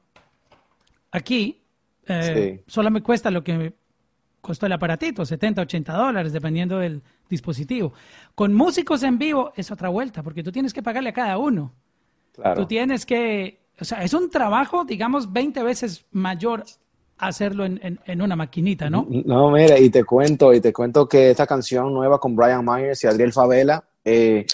aquí 1.11 1.61
eh, 2.07 2.63
solo 2.67 2.91
me 2.91 3.01
cuesta 3.01 3.31
lo 3.31 3.43
que 3.43 3.73
me 4.45 4.47
costó 4.47 4.67
el 4.67 4.73
aparatito, 4.73 5.25
70, 5.25 5.63
80 5.63 5.93
dólares, 5.93 6.31
dependiendo 6.31 6.77
del 6.77 7.01
dispositivo. 7.27 7.93
Con 8.35 8.53
músicos 8.53 9.01
en 9.01 9.17
vivo 9.17 9.51
es 9.55 9.71
otra 9.71 9.89
vuelta, 9.89 10.21
porque 10.21 10.43
tú 10.43 10.51
tienes 10.51 10.71
que 10.71 10.83
pagarle 10.83 11.09
a 11.09 11.13
cada 11.13 11.37
uno. 11.39 11.73
Claro. 12.31 12.61
Tú 12.61 12.67
tienes 12.67 13.07
que, 13.07 13.61
o 13.79 13.83
sea, 13.85 14.03
es 14.03 14.13
un 14.13 14.29
trabajo, 14.29 14.85
digamos, 14.85 15.33
20 15.33 15.63
veces 15.63 16.05
mayor 16.11 16.63
hacerlo 17.17 17.65
en, 17.65 17.79
en- 17.81 17.99
en 18.05 18.21
una 18.21 18.35
maquinita, 18.35 18.87
¿no? 18.89 19.07
No, 19.09 19.49
mira, 19.49 19.79
y 19.79 19.89
te 19.89 20.03
cuento, 20.03 20.53
y 20.53 20.61
te 20.61 20.71
cuento 20.71 21.07
que 21.07 21.31
esta 21.31 21.47
canción 21.47 21.91
nueva 21.91 22.19
con 22.19 22.35
Brian 22.35 22.63
Myers 22.63 23.03
y 23.03 23.07
Adriel 23.07 23.33
Favela, 23.33 23.83
eh, 24.03 24.45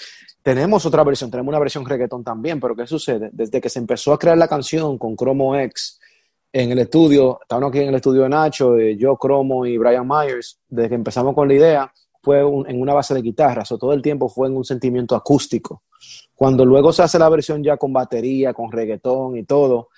tenemos 0.42 0.86
otra 0.86 1.04
versión, 1.04 1.30
tenemos 1.30 1.50
una 1.50 1.58
versión 1.58 1.84
reggaetón 1.84 2.24
también, 2.24 2.60
pero 2.60 2.74
¿qué 2.74 2.86
sucede? 2.86 3.28
Desde 3.32 3.60
que 3.60 3.68
se 3.68 3.78
empezó 3.78 4.14
a 4.14 4.18
crear 4.18 4.38
la 4.38 4.48
canción 4.48 4.96
con 4.96 5.16
Chromo 5.16 5.54
X 5.56 6.00
en 6.52 6.70
el 6.70 6.78
estudio, 6.80 7.38
estábamos 7.40 7.70
aquí 7.70 7.80
en 7.80 7.88
el 7.88 7.94
estudio 7.94 8.22
de 8.22 8.28
Nacho, 8.28 8.78
yo, 8.78 9.16
Chromo 9.20 9.64
y 9.64 9.78
Brian 9.78 10.06
Myers, 10.06 10.60
desde 10.68 10.90
que 10.90 10.94
empezamos 10.96 11.34
con 11.34 11.48
la 11.48 11.54
idea, 11.54 11.92
fue 12.22 12.40
en 12.40 12.80
una 12.80 12.94
base 12.94 13.14
de 13.14 13.22
guitarras, 13.22 13.72
o 13.72 13.78
todo 13.78 13.92
el 13.92 14.02
tiempo 14.02 14.28
fue 14.28 14.48
en 14.48 14.56
un 14.56 14.64
sentimiento 14.64 15.16
acústico. 15.16 15.82
Cuando 16.34 16.64
luego 16.64 16.92
se 16.92 17.02
hace 17.02 17.18
la 17.18 17.28
versión 17.28 17.62
ya 17.62 17.76
con 17.76 17.92
batería, 17.92 18.52
con 18.52 18.70
reggaetón 18.70 19.36
y 19.36 19.44
todo, 19.44 19.88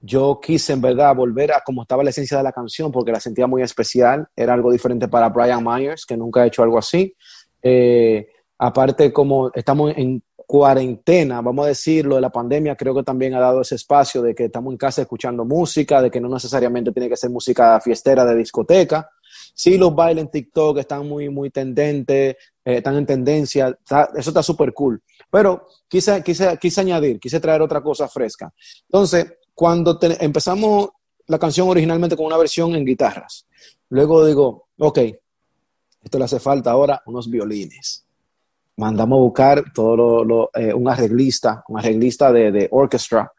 yo 0.00 0.40
quise 0.40 0.72
en 0.72 0.80
verdad 0.80 1.14
volver 1.14 1.52
a 1.52 1.62
como 1.64 1.82
estaba 1.82 2.04
la 2.04 2.10
esencia 2.10 2.36
de 2.36 2.42
la 2.42 2.52
canción 2.52 2.92
porque 2.92 3.12
la 3.12 3.20
sentía 3.20 3.46
muy 3.46 3.62
especial, 3.62 4.28
era 4.36 4.54
algo 4.54 4.70
diferente 4.70 5.08
para 5.08 5.28
Brian 5.28 5.64
Myers, 5.64 6.06
que 6.06 6.16
nunca 6.16 6.42
ha 6.42 6.46
hecho 6.46 6.62
algo 6.62 6.78
así. 6.78 7.14
Eh, 7.62 8.28
aparte, 8.58 9.12
como 9.12 9.50
estamos 9.54 9.92
en, 9.96 10.22
cuarentena, 10.48 11.42
vamos 11.42 11.66
a 11.66 11.68
decirlo, 11.68 12.14
de 12.14 12.22
la 12.22 12.30
pandemia, 12.30 12.74
creo 12.74 12.94
que 12.94 13.02
también 13.02 13.34
ha 13.34 13.38
dado 13.38 13.60
ese 13.60 13.74
espacio 13.74 14.22
de 14.22 14.34
que 14.34 14.46
estamos 14.46 14.72
en 14.72 14.78
casa 14.78 15.02
escuchando 15.02 15.44
música, 15.44 16.00
de 16.00 16.10
que 16.10 16.22
no 16.22 16.28
necesariamente 16.30 16.90
tiene 16.90 17.10
que 17.10 17.18
ser 17.18 17.28
música 17.28 17.78
fiestera 17.82 18.24
de 18.24 18.34
discoteca. 18.34 19.10
Sí, 19.52 19.76
los 19.76 19.94
bailes 19.94 20.24
en 20.24 20.30
TikTok 20.30 20.78
están 20.78 21.06
muy, 21.06 21.28
muy 21.28 21.50
tendentes, 21.50 22.34
eh, 22.64 22.76
están 22.78 22.96
en 22.96 23.04
tendencia, 23.04 23.78
eso 24.16 24.30
está 24.30 24.42
súper 24.42 24.72
cool. 24.72 25.02
Pero 25.30 25.66
quise, 25.86 26.22
quise, 26.22 26.56
quise 26.56 26.80
añadir, 26.80 27.20
quise 27.20 27.40
traer 27.40 27.60
otra 27.60 27.82
cosa 27.82 28.08
fresca. 28.08 28.50
Entonces, 28.84 29.30
cuando 29.52 29.98
empezamos 30.00 30.88
la 31.26 31.38
canción 31.38 31.68
originalmente 31.68 32.16
con 32.16 32.24
una 32.24 32.38
versión 32.38 32.74
en 32.74 32.86
guitarras, 32.86 33.46
luego 33.90 34.24
digo, 34.24 34.68
ok, 34.78 34.98
esto 36.02 36.18
le 36.18 36.24
hace 36.24 36.40
falta 36.40 36.70
ahora 36.70 37.02
unos 37.04 37.28
violines 37.28 38.07
mandamos 38.78 39.16
a 39.16 39.20
buscar 39.20 39.64
todo 39.74 40.24
lo, 40.24 40.50
eh, 40.54 40.72
un 40.72 40.88
arreglista, 40.88 41.64
un 41.68 41.80
arreglista 41.80 42.32
de, 42.32 42.52
de 42.52 42.68
orchestra, 42.70 43.30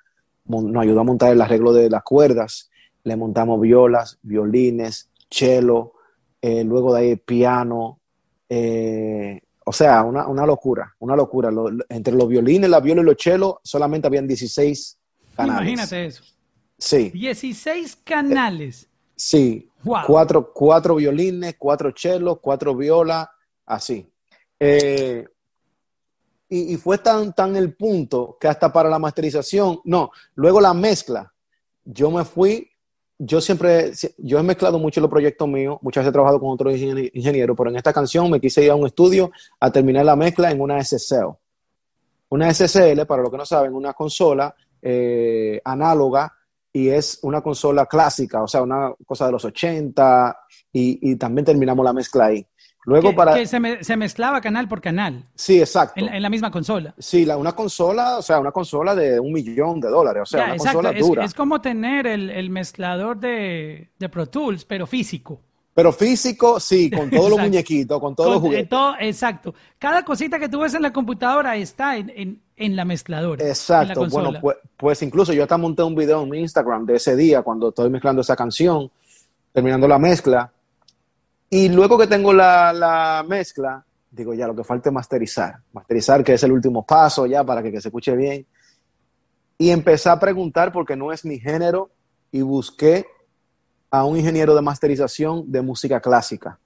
nos 0.45 0.83
ayudó 0.83 0.99
a 0.99 1.03
montar 1.03 1.31
el 1.31 1.41
arreglo 1.41 1.71
de 1.71 1.89
las 1.89 2.03
cuerdas, 2.03 2.69
le 3.03 3.15
montamos 3.15 3.61
violas, 3.61 4.19
violines, 4.21 5.09
cello, 5.29 5.93
eh, 6.41 6.63
luego 6.63 6.93
de 6.93 7.01
ahí 7.01 7.15
piano, 7.15 7.99
eh, 8.49 9.39
o 9.65 9.71
sea, 9.71 10.03
una, 10.03 10.27
una, 10.27 10.45
locura, 10.45 10.93
una 10.99 11.15
locura. 11.15 11.51
entre 11.87 12.15
los 12.15 12.27
violines, 12.27 12.69
la 12.69 12.81
viola 12.81 13.01
y 13.01 13.05
los 13.05 13.15
chelos 13.15 13.55
solamente 13.63 14.07
habían 14.07 14.27
16 14.27 14.97
canales. 15.35 15.61
Imagínate 15.61 16.05
eso. 16.05 16.23
Sí. 16.77 17.11
16 17.11 17.95
canales. 18.03 18.87
sí. 19.15 19.65
Cuatro, 20.05 20.51
cuatro 20.53 20.95
violines, 20.95 21.55
cuatro 21.57 21.91
chelos, 21.91 22.39
cuatro 22.41 22.75
violas, 22.75 23.29
así. 23.65 24.05
Eh, 24.59 25.25
y, 26.51 26.75
fue 26.77 26.97
tan, 26.97 27.33
tan 27.33 27.55
el 27.55 27.75
punto 27.75 28.37
que 28.39 28.47
hasta 28.47 28.73
para 28.73 28.89
la 28.89 28.97
masterización, 28.97 29.81
no, 29.85 30.11
luego 30.33 30.59
la 30.59 30.73
mezcla, 30.73 31.31
yo 31.85 32.09
me 32.09 32.25
fui, 32.25 32.71
yo 33.19 33.39
siempre, 33.39 33.91
yo 34.17 34.39
he 34.39 34.43
mezclado 34.43 34.79
mucho 34.79 34.99
los 34.99 35.11
proyectos 35.11 35.47
míos, 35.47 35.77
muchas 35.81 36.01
veces 36.01 36.09
he 36.09 36.13
trabajado 36.13 36.39
con 36.39 36.49
otros 36.49 36.73
ingenieros, 36.75 37.55
pero 37.55 37.69
en 37.69 37.75
esta 37.75 37.93
canción 37.93 38.31
me 38.31 38.41
quise 38.41 38.63
ir 38.63 38.71
a 38.71 38.75
un 38.75 38.87
estudio 38.87 39.31
a 39.59 39.71
terminar 39.71 40.05
la 40.05 40.15
mezcla 40.15 40.49
en 40.49 40.59
una 40.59 40.83
SSL. 40.83 41.35
Una 42.29 42.51
SSL, 42.51 43.05
para 43.05 43.21
los 43.21 43.31
que 43.31 43.37
no 43.37 43.45
saben, 43.45 43.73
una 43.73 43.93
consola 43.93 44.55
eh, 44.81 45.61
análoga 45.63 46.33
y 46.73 46.89
es 46.89 47.19
una 47.23 47.41
consola 47.41 47.85
clásica, 47.85 48.41
o 48.41 48.47
sea, 48.47 48.63
una 48.63 48.93
cosa 49.05 49.27
de 49.27 49.31
los 49.33 49.45
80 49.45 50.39
y, 50.73 51.11
y 51.11 51.15
también 51.15 51.45
terminamos 51.45 51.83
la 51.85 51.93
mezcla 51.93 52.25
ahí. 52.25 52.45
Luego 52.85 53.13
para... 53.13 53.33
Que 53.33 53.45
se, 53.45 53.97
mezclaba 53.97 54.41
canal 54.41 54.67
por 54.67 54.81
canal. 54.81 55.23
Sí, 55.35 55.59
exacto. 55.59 55.99
En, 55.99 56.21
la 56.21 56.29
misma 56.29 56.49
consola. 56.49 56.93
Sí, 56.97 57.25
la, 57.25 57.37
una 57.37 57.51
consola, 57.51 58.17
o 58.17 58.21
sea, 58.21 58.39
una 58.39 58.51
consola 58.51 58.95
de 58.95 59.19
un 59.19 59.33
millón 59.33 59.79
de 59.79 59.89
dólares, 59.89 60.23
o 60.23 60.25
sea, 60.25 60.45
una 60.45 60.57
consola 60.57 60.93
dura. 60.93 61.25
Es, 61.25 61.33
como 61.33 61.61
tener 61.61 62.07
el, 62.07 62.49
mezclador 62.49 63.19
de, 63.19 63.89
Pro 64.11 64.27
Tools, 64.27 64.65
pero 64.65 64.87
físico. 64.87 65.41
Pero 65.73 65.93
físico, 65.93 66.59
sí, 66.59 66.89
con 66.89 67.09
todos 67.09 67.29
los 67.29 67.39
muñequitos, 67.41 67.99
con 67.99 68.15
todos 68.15 68.31
los 68.31 68.39
eh, 68.39 68.41
juguetes. 68.41 68.79
exacto. 69.01 69.53
Cada 69.77 70.03
cosita 70.03 70.39
que 70.39 70.49
tú 70.49 70.59
ves 70.59 70.73
en 70.73 70.81
la 70.81 70.91
computadora 70.91 71.55
está 71.57 71.97
en, 71.97 72.41
la 72.57 72.85
mezcladora. 72.85 73.47
Exacto. 73.47 74.07
bueno, 74.09 74.39
pues, 74.41 74.57
pues, 74.75 75.01
incluso 75.03 75.31
yo 75.31 75.43
hasta 75.43 75.57
monté 75.57 75.83
un 75.83 75.95
video 75.95 76.23
en 76.23 76.29
mi 76.29 76.39
Instagram 76.39 76.85
de 76.85 76.95
ese 76.95 77.15
día 77.15 77.41
cuando 77.41 77.69
estoy 77.69 77.89
mezclando 77.89 78.21
esa 78.21 78.35
canción, 78.35 78.89
terminando 79.53 79.87
la 79.87 79.99
mezcla 79.99 80.51
y 81.49 81.69
luego 81.69 81.97
que 81.97 82.07
tengo 82.07 82.31
la, 82.31 83.25
mezcla, 83.27 83.83
digo 84.11 84.33
ya, 84.33 84.47
lo 84.47 84.55
que 84.55 84.63
falta 84.63 84.89
es 84.89 84.93
masterizar. 84.93 85.57
Masterizar, 85.73 86.23
que 86.23 86.33
es 86.33 86.43
el 86.43 86.51
último 86.51 86.85
paso 86.85 87.25
ya 87.25 87.43
para 87.43 87.63
que, 87.63 87.81
se 87.81 87.87
escuche 87.87 88.15
bien. 88.15 88.45
Y 89.57 89.71
empecé 89.71 90.09
a 90.09 90.19
preguntar, 90.19 90.71
porque 90.71 90.95
no 90.95 91.11
es 91.11 91.25
mi 91.25 91.39
género, 91.39 91.89
y 92.31 92.41
busqué 92.41 93.07
a 93.89 94.05
un 94.05 94.17
ingeniero 94.17 94.53
de 94.53 94.61
masterización 94.61 95.51
de 95.51 95.61
música 95.61 95.99
clásica. 95.99 96.59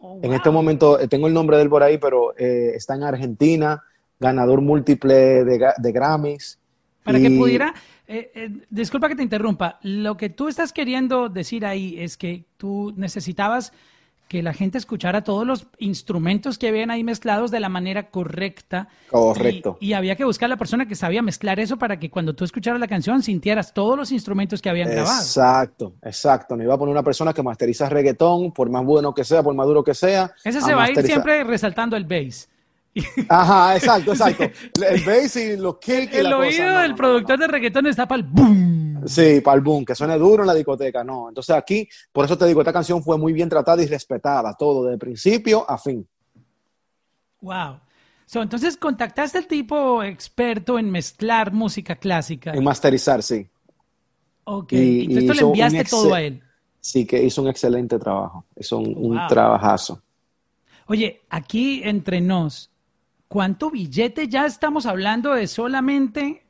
Oh, 0.00 0.20
en 0.22 0.32
este 0.32 0.50
momento, 0.50 1.00
eh, 1.00 1.08
tengo 1.08 1.26
el 1.26 1.34
nombre 1.34 1.56
de 1.56 1.64
él 1.64 1.68
por 1.68 1.82
ahí, 1.82 1.98
pero 1.98 2.36
eh, 2.36 2.72
está 2.74 2.94
en 2.94 3.02
Argentina, 3.02 3.82
ganador 4.20 4.60
múltiple 4.60 5.44
de, 5.44 5.72
de 5.76 5.92
Grammys. 5.92 6.60
Para 7.06 7.20
que 7.20 7.30
pudiera, 7.30 7.74
eh, 8.06 8.30
eh, 8.34 8.50
disculpa 8.68 9.08
que 9.08 9.16
te 9.16 9.22
interrumpa. 9.22 9.78
Lo 9.82 10.16
que 10.16 10.28
tú 10.28 10.48
estás 10.48 10.72
queriendo 10.72 11.28
decir 11.28 11.64
ahí 11.64 11.96
es 11.98 12.16
que 12.16 12.44
tú 12.58 12.92
necesitabas 12.96 13.72
que 14.28 14.42
la 14.42 14.52
gente 14.52 14.76
escuchara 14.76 15.22
todos 15.22 15.46
los 15.46 15.68
instrumentos 15.78 16.58
que 16.58 16.68
habían 16.68 16.90
ahí 16.90 17.04
mezclados 17.04 17.50
de 17.52 17.60
la 17.60 17.68
manera 17.68 18.10
correcta. 18.10 18.88
Correcto. 19.08 19.78
Y, 19.80 19.92
había 19.92 20.16
que 20.16 20.24
buscar 20.24 20.46
a 20.46 20.50
la 20.50 20.56
persona 20.56 20.86
que 20.86 20.96
sabía 20.96 21.22
mezclar 21.22 21.60
eso 21.60 21.76
para 21.76 21.98
que 22.00 22.10
cuando 22.10 22.34
tú 22.34 22.44
escucharas 22.44 22.80
la 22.80 22.88
canción 22.88 23.22
sintieras 23.22 23.72
todos 23.72 23.96
los 23.96 24.10
instrumentos 24.10 24.60
que 24.60 24.68
habían 24.68 24.90
grabado. 24.90 25.20
Exacto, 25.20 25.94
exacto. 26.02 26.56
Me 26.56 26.64
iba 26.64 26.74
a 26.74 26.78
poner 26.78 26.92
una 26.92 27.04
persona 27.04 27.32
que 27.32 27.42
masteriza 27.42 27.88
reggaetón, 27.88 28.50
por 28.50 28.68
más 28.68 28.84
bueno 28.84 29.14
que 29.14 29.22
sea, 29.22 29.44
por 29.44 29.54
más 29.54 29.66
duro 29.66 29.84
que 29.84 29.94
sea. 29.94 30.32
Ese 30.42 30.60
se 30.60 30.74
va 30.74 30.84
a 30.84 30.90
ir 30.90 31.02
siempre 31.02 31.44
resaltando 31.44 31.96
el 31.96 32.04
bass. 32.04 32.48
Ajá, 33.28 33.76
exacto, 33.76 34.12
exacto. 34.14 34.44
El 34.44 35.04
bass 35.04 35.36
y 35.36 35.56
los 35.56 35.78
kicks. 35.78 36.14
El 36.14 36.32
oído 36.32 36.78
del 36.78 36.94
productor 36.94 37.38
de 37.38 37.46
reggaetón 37.46 37.86
está 37.86 38.06
para 38.06 38.22
el 38.22 38.28
boom. 38.28 39.02
Sí, 39.06 39.40
para 39.40 39.56
el 39.56 39.62
boom, 39.62 39.84
que 39.84 39.94
suene 39.94 40.18
duro 40.18 40.42
en 40.42 40.46
la 40.48 40.54
discoteca, 40.54 41.04
no. 41.04 41.28
Entonces 41.28 41.54
aquí, 41.54 41.88
por 42.12 42.24
eso 42.24 42.36
te 42.36 42.46
digo, 42.46 42.60
esta 42.60 42.72
canción 42.72 43.02
fue 43.02 43.18
muy 43.18 43.32
bien 43.32 43.48
tratada 43.48 43.82
y 43.82 43.86
respetada, 43.86 44.54
todo, 44.54 44.84
de 44.84 44.98
principio 44.98 45.68
a 45.68 45.78
fin. 45.78 46.06
Wow. 47.40 47.78
entonces 48.34 48.76
contactaste 48.76 49.38
al 49.38 49.46
tipo 49.46 50.02
experto 50.02 50.78
en 50.78 50.90
mezclar 50.90 51.52
música 51.52 51.96
clásica. 51.96 52.52
En 52.52 52.64
masterizar, 52.64 53.22
sí. 53.22 53.46
Ok, 54.44 54.72
entonces 54.72 55.36
le 55.36 55.42
enviaste 55.42 55.84
todo 55.84 56.14
a 56.14 56.22
él. 56.22 56.42
Sí, 56.80 57.04
que 57.04 57.22
hizo 57.22 57.42
un 57.42 57.48
excelente 57.48 57.98
trabajo, 57.98 58.46
hizo 58.56 58.78
un, 58.78 58.94
un 58.96 59.20
trabajazo. 59.28 60.02
Oye, 60.86 61.22
aquí 61.28 61.82
entre 61.84 62.20
nos, 62.20 62.70
¿cuánto 63.28 63.70
billete 63.70 64.28
ya 64.28 64.46
estamos 64.46 64.86
hablando 64.86 65.34
de 65.34 65.46
solamente 65.46 66.44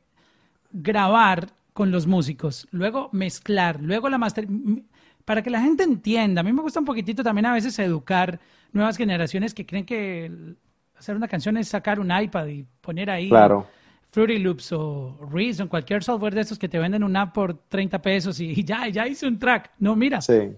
grabar 0.71 1.49
con 1.73 1.91
los 1.91 2.07
músicos, 2.07 2.67
luego 2.71 3.09
mezclar, 3.11 3.81
luego 3.81 4.09
la 4.09 4.17
master... 4.17 4.47
Para 5.25 5.43
que 5.43 5.49
la 5.49 5.59
gente 5.59 5.83
entienda, 5.83 6.39
a 6.39 6.43
mí 6.43 6.53
me 6.53 6.61
gusta 6.61 6.79
un 6.79 6.85
poquitito 6.85 7.21
también 7.21 7.45
a 7.45 7.53
veces 7.53 7.77
educar 7.79 8.39
nuevas 8.71 8.95
generaciones 8.95 9.53
que 9.53 9.65
creen 9.65 9.85
que 9.85 10.55
hacer 10.97 11.15
una 11.15 11.27
canción 11.27 11.57
es 11.57 11.67
sacar 11.67 11.99
un 11.99 12.09
iPad 12.17 12.47
y 12.47 12.65
poner 12.81 13.09
ahí 13.09 13.27
claro. 13.27 13.67
Fruity 14.11 14.39
Loops 14.39 14.71
o 14.71 15.19
Reason, 15.29 15.67
cualquier 15.67 16.03
software 16.03 16.33
de 16.33 16.41
estos 16.41 16.57
que 16.57 16.69
te 16.69 16.79
venden 16.79 17.03
una 17.03 17.23
app 17.23 17.33
por 17.33 17.53
30 17.67 18.01
pesos 18.01 18.39
y, 18.39 18.63
ya, 18.63 18.87
ya 18.87 19.05
hice 19.05 19.27
un 19.27 19.37
track. 19.37 19.71
No, 19.79 19.95
mira, 19.95 20.21
sí. 20.21 20.55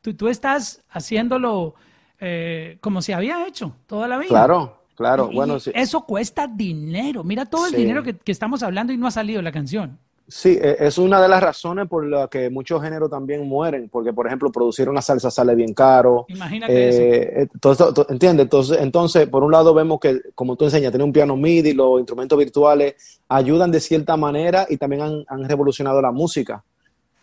tú, 0.00 0.14
tú 0.14 0.28
estás 0.28 0.82
haciéndolo 0.88 1.74
eh, 2.18 2.78
como 2.80 3.02
se 3.02 3.12
había 3.12 3.46
hecho 3.46 3.76
toda 3.86 4.08
la 4.08 4.18
vida. 4.18 4.28
Claro, 4.28 4.75
claro. 4.96 5.30
bueno, 5.32 5.58
Eso 5.74 6.04
cuesta 6.04 6.46
dinero. 6.46 7.22
Mira 7.22 7.46
todo 7.46 7.66
el 7.66 7.72
dinero 7.72 8.02
que, 8.02 8.16
estamos 8.26 8.62
hablando 8.62 8.92
y 8.92 8.96
no 8.96 9.06
ha 9.06 9.10
salido 9.10 9.42
la 9.42 9.52
canción. 9.52 9.98
Sí, 10.28 10.58
e, 10.60 10.76
es 10.80 10.98
una 10.98 11.22
de 11.22 11.28
las 11.28 11.40
razones 11.40 11.86
por 11.86 12.04
las 12.04 12.28
que 12.28 12.50
muchos 12.50 12.82
géneros 12.82 13.08
también 13.08 13.46
mueren, 13.46 13.88
porque 13.88 14.12
por 14.12 14.26
ejemplo 14.26 14.50
producir 14.50 14.88
una 14.88 15.00
salsa 15.00 15.30
sale 15.30 15.54
bien 15.54 15.72
caro. 15.72 16.24
Imagínate 16.28 16.88
eso. 16.88 17.00
Eh, 17.00 17.42
eh, 17.42 18.06
¿Entiendes? 18.08 18.44
Entonces, 18.44 18.78
entonces, 18.80 19.28
por 19.28 19.44
un 19.44 19.52
lado 19.52 19.72
vemos 19.72 20.00
que, 20.00 20.20
como 20.34 20.56
tú 20.56 20.64
enseñas, 20.64 20.90
tener 20.90 21.04
un 21.04 21.12
piano 21.12 21.36
MIDI, 21.36 21.74
los 21.74 22.00
instrumentos 22.00 22.36
virtuales 22.36 23.20
ayudan 23.28 23.70
de 23.70 23.80
cierta 23.80 24.16
manera 24.16 24.66
y 24.68 24.76
también 24.76 25.02
han, 25.02 25.24
han 25.28 25.48
revolucionado 25.48 26.02
la 26.02 26.10
música. 26.10 26.64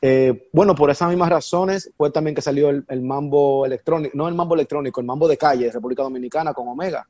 Eh, 0.06 0.50
bueno, 0.52 0.76
por 0.76 0.90
esas 0.90 1.08
mismas 1.08 1.30
razones 1.30 1.90
fue 1.96 2.12
también 2.12 2.36
que 2.36 2.42
salió 2.42 2.70
el, 2.70 3.02
mambo 3.02 3.66
electrónico, 3.66 4.12
no 4.18 4.28
el 4.28 4.36
mambo 4.36 4.54
electrónico, 4.54 5.00
el 5.00 5.08
mambo 5.08 5.30
de 5.30 5.38
calle 5.38 5.68
de 5.68 5.72
República 5.72 6.04
Dominicana 6.04 6.54
con 6.54 6.68
Omega. 6.68 7.08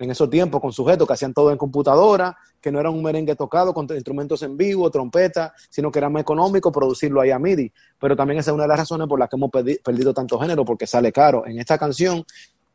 En 0.00 0.10
esos 0.10 0.28
tiempos, 0.28 0.60
con 0.60 0.72
sujetos 0.72 1.06
que 1.06 1.12
hacían 1.12 1.32
todo 1.32 1.52
en 1.52 1.58
computadora, 1.58 2.36
que 2.60 2.72
no 2.72 2.80
era 2.80 2.90
un 2.90 3.02
merengue 3.02 3.36
tocado 3.36 3.72
con 3.72 3.86
instrumentos 3.90 4.42
en 4.42 4.56
vivo, 4.56 4.90
trompeta, 4.90 5.52
sino 5.68 5.90
que 5.92 5.98
era 5.98 6.08
más 6.08 6.22
económico 6.22 6.72
producirlo 6.72 7.20
ahí 7.20 7.30
a 7.30 7.38
MIDI. 7.38 7.70
Pero 7.98 8.16
también 8.16 8.40
esa 8.40 8.50
es 8.50 8.54
una 8.54 8.64
de 8.64 8.68
las 8.68 8.78
razones 8.78 9.06
por 9.06 9.18
las 9.18 9.28
que 9.28 9.36
hemos 9.36 9.50
perdido 9.50 10.12
tanto 10.12 10.40
género, 10.40 10.64
porque 10.64 10.86
sale 10.86 11.12
caro. 11.12 11.46
En 11.46 11.58
esta 11.58 11.78
canción, 11.78 12.24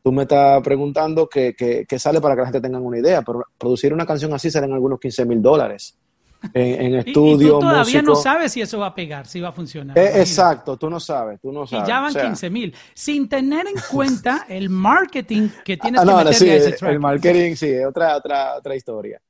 tú 0.04 0.12
me 0.12 0.22
estás 0.22 0.62
preguntando 0.62 1.28
qué 1.28 1.86
sale 1.98 2.22
para 2.22 2.36
que 2.36 2.42
la 2.42 2.48
gente 2.48 2.62
tenga 2.62 2.80
una 2.80 3.00
idea, 3.00 3.24
pero 3.24 3.44
producir 3.58 3.92
una 3.92 4.06
canción 4.06 4.32
así 4.34 4.52
salen 4.52 4.72
algunos 4.72 5.00
15 5.00 5.26
mil 5.26 5.42
dólares 5.42 5.98
en, 6.54 6.96
estudio. 6.96 7.48
Y, 7.48 7.52
tú 7.52 7.60
todavía 7.60 8.02
no 8.02 8.16
sabes 8.16 8.52
si 8.52 8.62
eso 8.62 8.80
va 8.80 8.88
a 8.88 8.96
pegar, 8.96 9.28
si 9.28 9.40
va 9.40 9.50
a 9.50 9.52
funcionar. 9.52 9.98
Eh, 9.98 10.22
exacto, 10.22 10.78
tú 10.78 10.90
no 10.90 11.00
sabes, 11.00 11.40
tú 11.42 11.52
no 11.52 11.66
sabes. 11.66 11.88
Y 11.88 11.92
ya 11.92 12.00
van 12.00 12.14
15 12.14 12.50
mil, 12.50 12.76
sin 12.94 13.28
tener 13.30 13.68
en 13.68 13.76
cuenta 13.92 14.46
el 14.50 14.70
marketing 14.70 15.50
que 15.64 15.78
tienes 15.78 16.02
ah, 16.02 16.06
que 16.06 16.12
meterle 16.12 16.34
sí, 16.34 16.50
a 16.50 16.56
ese 16.56 16.72
track. 16.74 16.92
El 16.92 17.00
marketing, 17.00 17.56
sí, 17.56 17.70
es 17.70 17.86
otra, 17.86 18.18
otra, 18.18 18.56
otra 18.58 18.76
historia. 18.76 19.22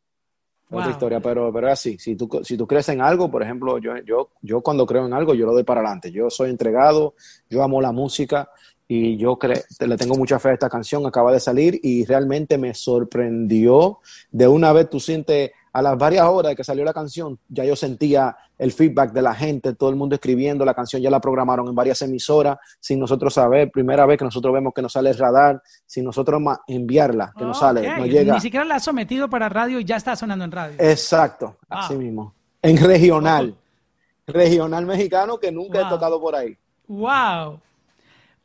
Otra 0.71 0.91
historia, 0.91 1.19
pero, 1.19 1.53
pero 1.53 1.67
es 1.67 1.73
así. 1.73 1.97
Si 1.99 2.15
tú, 2.15 2.27
si 2.43 2.57
tú 2.57 2.65
crees 2.65 2.89
en 2.89 2.99
algo, 2.99 3.29
por 3.29 3.43
ejemplo, 3.43 3.77
yo, 3.77 3.97
yo, 4.03 4.31
yo 4.41 4.61
cuando 4.61 4.85
creo 4.85 5.05
en 5.05 5.13
algo, 5.13 5.35
yo 5.35 5.45
lo 5.45 5.53
doy 5.53 5.63
para 5.63 5.81
adelante. 5.81 6.11
Yo 6.11 6.29
soy 6.29 6.49
entregado, 6.49 7.13
yo 7.49 7.63
amo 7.63 7.81
la 7.81 7.91
música 7.91 8.49
y 8.87 9.17
yo 9.17 9.37
le 9.79 9.97
tengo 9.97 10.15
mucha 10.15 10.39
fe 10.39 10.49
a 10.49 10.53
esta 10.53 10.69
canción, 10.69 11.05
acaba 11.05 11.31
de 11.31 11.39
salir 11.39 11.79
y 11.81 12.05
realmente 12.05 12.57
me 12.57 12.73
sorprendió. 12.73 13.99
De 14.31 14.47
una 14.47 14.73
vez 14.73 14.89
tú 14.89 14.99
sientes, 14.99 15.51
a 15.75 15.81
las 15.81 15.97
varias 15.97 16.25
horas 16.25 16.51
de 16.51 16.55
que 16.55 16.63
salió 16.63 16.85
la 16.85 16.93
canción, 16.93 17.37
ya 17.49 17.65
yo 17.65 17.75
sentía 17.75 18.37
el 18.57 18.71
feedback 18.71 19.11
de 19.11 19.21
la 19.21 19.35
gente, 19.35 19.73
todo 19.73 19.89
el 19.89 19.97
mundo 19.97 20.15
escribiendo, 20.15 20.63
la 20.63 20.73
canción 20.73 21.01
ya 21.01 21.09
la 21.09 21.19
programaron 21.19 21.67
en 21.67 21.75
varias 21.75 22.01
emisoras, 22.01 22.57
sin 22.79 22.97
nosotros 22.97 23.33
saber, 23.33 23.69
primera 23.71 24.05
vez 24.05 24.17
que 24.17 24.23
nosotros 24.23 24.53
vemos 24.53 24.73
que 24.73 24.81
nos 24.81 24.93
sale 24.93 25.09
el 25.09 25.17
radar, 25.17 25.61
sin 25.85 26.05
nosotros 26.05 26.41
enviarla, 26.65 27.33
que 27.37 27.43
nos 27.43 27.59
sale, 27.59 27.81
no 27.97 28.05
llega. 28.05 28.35
Ni 28.35 28.39
siquiera 28.39 28.63
la 28.63 28.75
ha 28.75 28.79
sometido 28.79 29.29
para 29.29 29.49
radio 29.49 29.77
y 29.77 29.83
ya 29.83 29.97
está 29.97 30.15
sonando 30.15 30.45
en 30.45 30.51
radio. 30.53 30.75
Exacto, 30.79 31.57
así 31.67 31.95
mismo. 31.95 32.33
En 32.61 32.77
regional, 32.77 33.53
regional 34.27 34.85
mexicano 34.85 35.37
que 35.37 35.51
nunca 35.51 35.81
he 35.81 35.89
tocado 35.89 36.21
por 36.21 36.37
ahí. 36.37 36.55
Wow. 36.87 37.59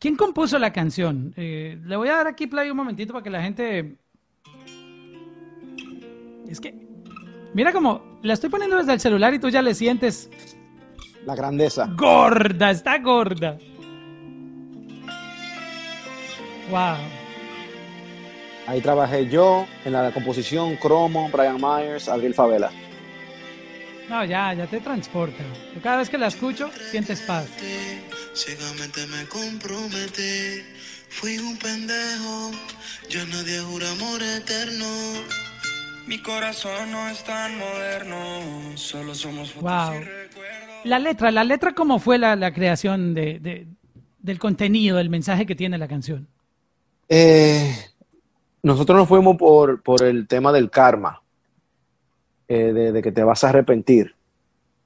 ¿Quién 0.01 0.17
compuso 0.17 0.59
la 0.59 0.73
canción? 0.73 1.33
Eh, 1.37 1.79
le 1.81 1.95
voy 1.95 2.09
a 2.09 2.17
dar 2.17 2.27
aquí 2.27 2.49
play 2.49 2.71
un 2.71 2.77
momentito 2.77 3.13
para 3.13 3.23
que 3.23 3.31
la 3.31 3.41
gente... 3.41 3.95
Es 6.49 6.61
que... 6.61 6.90
Mira 7.55 7.73
como 7.73 8.19
la 8.23 8.35
estoy 8.35 8.51
poniendo 8.51 8.77
desde 8.77 8.93
el 8.93 9.01
celular 9.01 9.35
y 9.35 9.39
tú 9.39 9.49
ya 9.49 9.63
le 9.63 9.75
sientes... 9.75 10.31
La 11.27 11.35
grandeza. 11.35 11.87
Gorda, 11.97 12.71
está 12.71 12.99
gorda. 12.99 13.59
Wow. 16.71 16.97
Ahí 18.67 18.81
trabajé 18.81 19.29
yo 19.29 19.67
en 19.85 19.93
la 19.93 20.13
composición, 20.13 20.77
Cromo, 20.77 21.29
Brian 21.31 21.61
Myers, 21.61 22.09
Adriel 22.09 22.35
Favela. 22.35 22.71
No, 24.09 24.25
ya, 24.25 24.55
ya 24.55 24.67
te 24.67 24.81
transporta. 24.81 25.43
cada 25.83 25.99
vez 25.99 26.09
que 26.09 26.19
la 26.19 26.29
escucho, 26.29 26.71
sientes 26.91 27.21
paz. 27.23 27.47
Ciegamente 28.35 29.07
me 29.07 29.25
comprometí, 29.27 30.63
fui 31.09 31.39
un 31.39 31.57
pendejo, 31.59 32.51
ya 33.09 33.25
nadie 33.27 33.61
jura 33.61 33.91
amor 33.91 34.23
eterno. 34.23 34.87
Mi 36.11 36.19
corazón 36.19 36.91
no 36.91 37.09
es 37.09 37.23
tan 37.23 37.57
moderno, 37.57 38.17
solo 38.75 39.15
somos 39.15 39.55
wow. 39.61 39.93
La 40.83 40.99
letra, 40.99 41.31
la 41.31 41.45
letra, 41.45 41.73
¿cómo 41.73 42.01
fue 42.01 42.19
la, 42.19 42.53
creación 42.53 43.15
de, 43.15 43.69
del 44.19 44.39
contenido, 44.41 44.97
del 44.97 45.09
mensaje 45.09 45.47
que 45.47 45.55
tiene 45.55 45.79
la 45.79 45.87
canción? 45.87 46.27
Eh, 47.09 47.73
nosotros 48.61 48.99
nos 48.99 49.07
fuimos 49.07 49.37
por, 49.37 49.85
por 49.85 50.03
el 50.03 50.27
tema 50.27 50.51
del 50.51 50.69
karma, 50.69 51.23
eh, 52.49 52.73
de, 52.73 53.03
que 53.03 53.13
te 53.13 53.23
vas 53.23 53.45
a 53.45 53.51
arrepentir. 53.51 54.13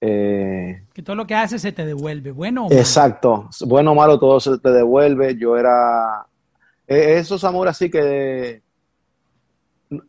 Eh, 0.03 0.83
que 0.93 1.03
todo 1.03 1.17
lo 1.17 1.27
que 1.27 1.37
haces 1.37 1.63
se 1.63 1.73
te 1.73 1.87
devuelve, 1.87 2.33
bueno 2.33 2.67
o 2.67 2.69
malo. 2.69 2.79
Exacto, 2.79 3.49
bueno 3.65 3.93
o 3.93 3.95
malo 3.95 4.19
todo 4.19 4.41
se 4.41 4.59
te 4.59 4.71
devuelve. 4.71 5.37
Yo 5.39 5.57
era 5.57 6.27
eh, 6.87 7.15
esos 7.17 7.43
amores 7.45 7.71
así 7.71 7.91
que 7.91 8.64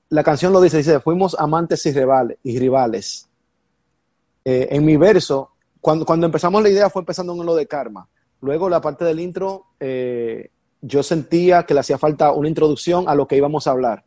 la 0.09 0.23
canción 0.23 0.53
lo 0.53 0.61
dice, 0.61 0.77
dice, 0.77 0.99
fuimos 0.99 1.35
amantes 1.39 1.85
y 1.85 1.91
rivales. 1.91 2.37
Y 2.43 2.59
rivales. 2.59 3.29
Eh, 4.43 4.67
en 4.71 4.85
mi 4.85 4.97
verso, 4.97 5.51
cuando, 5.81 6.05
cuando 6.05 6.25
empezamos 6.25 6.61
la 6.61 6.69
idea 6.69 6.89
fue 6.89 7.01
empezando 7.01 7.33
en 7.33 7.45
lo 7.45 7.55
de 7.55 7.67
karma. 7.67 8.07
Luego 8.41 8.69
la 8.69 8.81
parte 8.81 9.05
del 9.05 9.19
intro, 9.19 9.65
yo 10.81 11.03
sentía 11.03 11.63
que 11.63 11.73
le 11.73 11.79
hacía 11.79 11.97
falta 11.97 12.31
una 12.31 12.47
introducción 12.47 13.09
a 13.09 13.15
lo 13.15 13.27
que 13.27 13.37
íbamos 13.37 13.65
a 13.65 13.71
hablar. 13.71 14.03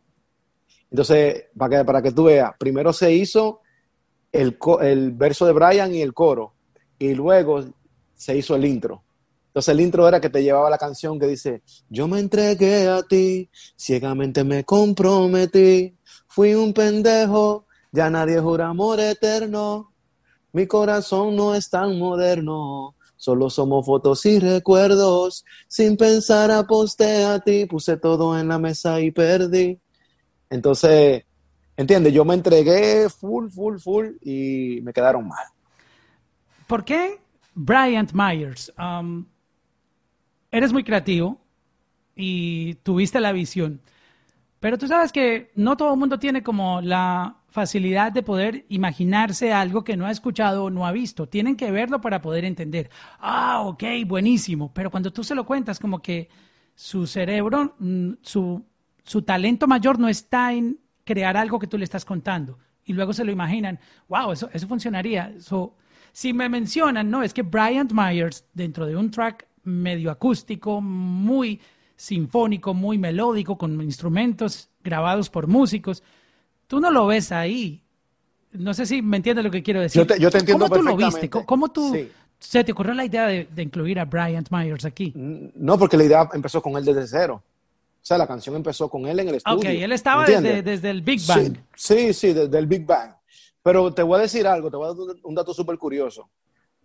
Entonces, 0.91 1.47
para 1.57 1.79
que, 1.79 1.85
para 1.85 2.03
que 2.03 2.12
tú 2.12 2.25
veas, 2.25 2.53
primero 2.59 2.93
se 2.93 3.12
hizo 3.12 3.61
el, 4.33 5.12
verso 5.12 5.47
de 5.47 5.53
Brian 5.53 5.95
y 5.95 6.03
el 6.03 6.14
coro, 6.14 6.55
y 6.99 7.14
luego 7.14 7.64
se 8.14 8.37
hizo 8.37 8.55
el 8.55 8.64
intro. 8.64 9.03
Entonces 9.59 9.73
el 9.75 9.81
intro 9.81 10.07
era 10.07 10.21
que 10.21 10.31
te 10.31 10.40
llevaba 10.40 10.71
la 10.71 10.79
canción 10.79 11.18
que 11.18 11.27
dice, 11.27 11.64
yo 11.88 12.07
me 12.07 12.21
entregué 12.21 12.88
a 12.88 13.03
ti, 13.03 13.51
ciegamente 13.77 14.44
me 14.44 14.62
comprometí, 14.62 15.99
fui 16.29 16.55
un 16.55 16.73
pendejo, 16.73 17.66
ya 17.90 18.09
nadie 18.09 18.38
jura 18.38 18.68
amor 18.68 19.01
eterno, 19.01 19.92
mi 20.53 20.68
corazón 20.68 21.35
no 21.35 21.57
es 21.57 21.68
tan 21.68 21.99
moderno, 21.99 22.94
solo 23.16 23.51
somos 23.51 23.85
fotos 23.85 24.25
y 24.27 24.38
recuerdos, 24.38 25.44
sin 25.66 25.97
pensar 25.97 26.53
aposté 26.53 27.25
a 27.25 27.40
ti, 27.40 27.66
puse 27.66 27.97
todo 27.97 28.38
en 28.38 28.47
la 28.47 28.61
mesa 28.61 29.01
y 29.01 29.11
perdí. 29.11 29.81
Entonces, 30.51 31.25
¿Entiendes? 31.77 32.12
Yo 32.12 32.25
me 32.25 32.35
entregué 32.35 33.09
full, 33.09 33.49
full, 33.51 33.79
full 33.79 34.07
y 34.23 34.81
me 34.83 34.92
quedaron 34.92 35.27
mal. 35.27 35.47
¿Por 36.66 36.85
qué 36.85 37.21
Bryant 37.55 38.12
Myers? 38.12 38.73
Um, 38.79 39.27
eres 40.51 40.73
muy 40.73 40.85
creativo 40.85 41.41
y 42.15 42.75
tuviste 42.83 43.21
la 43.21 43.33
visión, 43.33 43.81
pero 44.61 44.77
tú 44.79 44.89
sabes 44.89 45.13
que 45.13 45.53
no 45.55 45.77
todo 45.77 45.93
el 45.93 45.99
mundo 45.99 46.19
tiene 46.19 46.43
como 46.43 46.81
la 46.81 47.37
facilidad 47.49 48.13
de 48.13 48.23
poder 48.23 48.67
imaginarse 48.69 49.53
algo 49.53 49.85
que 49.85 49.97
no 49.97 50.07
ha 50.07 50.11
escuchado 50.11 50.65
o 50.65 50.71
no 50.71 50.87
ha 50.87 50.93
visto. 50.93 51.29
Tienen 51.29 51.57
que 51.57 51.71
verlo 51.71 52.01
para 52.01 52.21
poder 52.21 52.45
entender. 52.45 52.91
Ah, 53.21 53.63
ok, 53.63 53.85
buenísimo. 54.07 54.73
Pero 54.75 54.91
cuando 54.91 55.13
tú 55.13 55.25
se 55.25 55.35
lo 55.35 55.47
cuentas, 55.47 55.79
como 55.79 56.03
que 56.03 56.29
su 56.75 57.07
cerebro, 57.07 57.75
mm, 57.79 58.13
su, 58.23 58.65
su 59.05 59.23
talento 59.23 59.67
mayor 59.67 59.99
no 59.99 60.09
está 60.09 60.53
en 60.53 60.79
crear 61.05 61.37
algo 61.37 61.59
que 61.59 61.67
tú 61.67 61.79
le 61.79 61.85
estás 61.85 62.05
contando. 62.05 62.59
Y 62.85 62.93
luego 62.93 63.13
se 63.13 63.25
lo 63.25 63.33
imaginan, 63.33 63.81
wow, 64.09 64.33
eso, 64.33 64.51
eso 64.53 64.69
funcionaría. 64.69 65.35
si 66.13 66.33
me 66.33 66.49
mencionan, 66.49 67.11
no, 67.11 67.23
es 67.23 67.35
que 67.35 67.43
Bryant 67.43 67.93
Myers, 67.93 68.45
dentro 68.55 68.87
de 68.87 68.97
un 68.97 69.11
track 69.11 69.48
medio 69.68 70.11
acústico, 70.11 70.81
muy 70.81 71.61
sinfónico, 71.96 72.74
muy 72.74 72.98
melódico, 72.98 73.59
con 73.59 73.81
instrumentos 73.83 74.70
grabados 74.83 75.31
por 75.31 75.46
músicos, 75.46 76.02
tú 76.66 76.81
no 76.81 76.90
lo 76.90 77.07
ves 77.07 77.33
ahí. 77.33 77.83
No 78.52 78.72
sé 78.72 78.87
si 78.87 79.02
me 79.02 79.18
entiendes 79.18 79.44
lo 79.44 79.50
que 79.50 79.62
quiero 79.62 79.81
decir. 79.81 80.07
Yo 80.18 80.31
te, 80.31 80.38
entiendo 80.38 80.68
¿Cómo 80.68 80.76
tú 80.76 80.83
lo 80.83 80.96
viste? 80.96 81.28
¿Cómo 81.28 81.68
tú 81.68 81.96
se 82.38 82.64
te 82.64 82.72
ocurrió 82.72 82.94
la 82.94 83.04
idea 83.04 83.26
de, 83.26 83.48
de, 83.50 83.62
incluir 83.62 83.98
a 83.98 84.04
Bryant 84.04 84.48
Myers 84.50 84.85
aquí? 84.85 85.12
No, 85.14 85.78
porque 85.78 85.96
la 85.96 86.04
idea 86.04 86.28
empezó 86.33 86.62
con 86.62 86.76
él 86.76 86.85
desde 86.85 87.07
cero. 87.07 87.42
O 88.00 88.07
sea, 88.09 88.16
la 88.16 88.26
canción 88.26 88.57
empezó 88.57 88.88
con 88.88 89.07
él 89.07 89.20
en 89.20 89.28
el 89.28 89.35
estudio. 89.35 89.59
Ok, 89.59 89.64
él 89.66 89.92
estaba 89.92 90.24
desde, 90.24 90.88
el 90.88 91.02
Big 91.02 91.20
Bang. 91.26 91.59
Sí, 91.74 92.14
sí, 92.14 92.33
desde 92.33 92.59
el 92.59 92.66
Big 92.66 92.87
Bang. 92.87 93.12
Pero 93.62 93.92
te 93.92 94.02
voy 94.02 94.18
a 94.18 94.22
decir 94.22 94.46
algo, 94.46 94.70
te 94.70 94.76
voy 94.78 94.87
a 94.87 94.94
dar 94.94 95.16
un 95.22 95.35
dato 95.35 95.52
súper 95.52 95.76
curioso. 95.76 96.31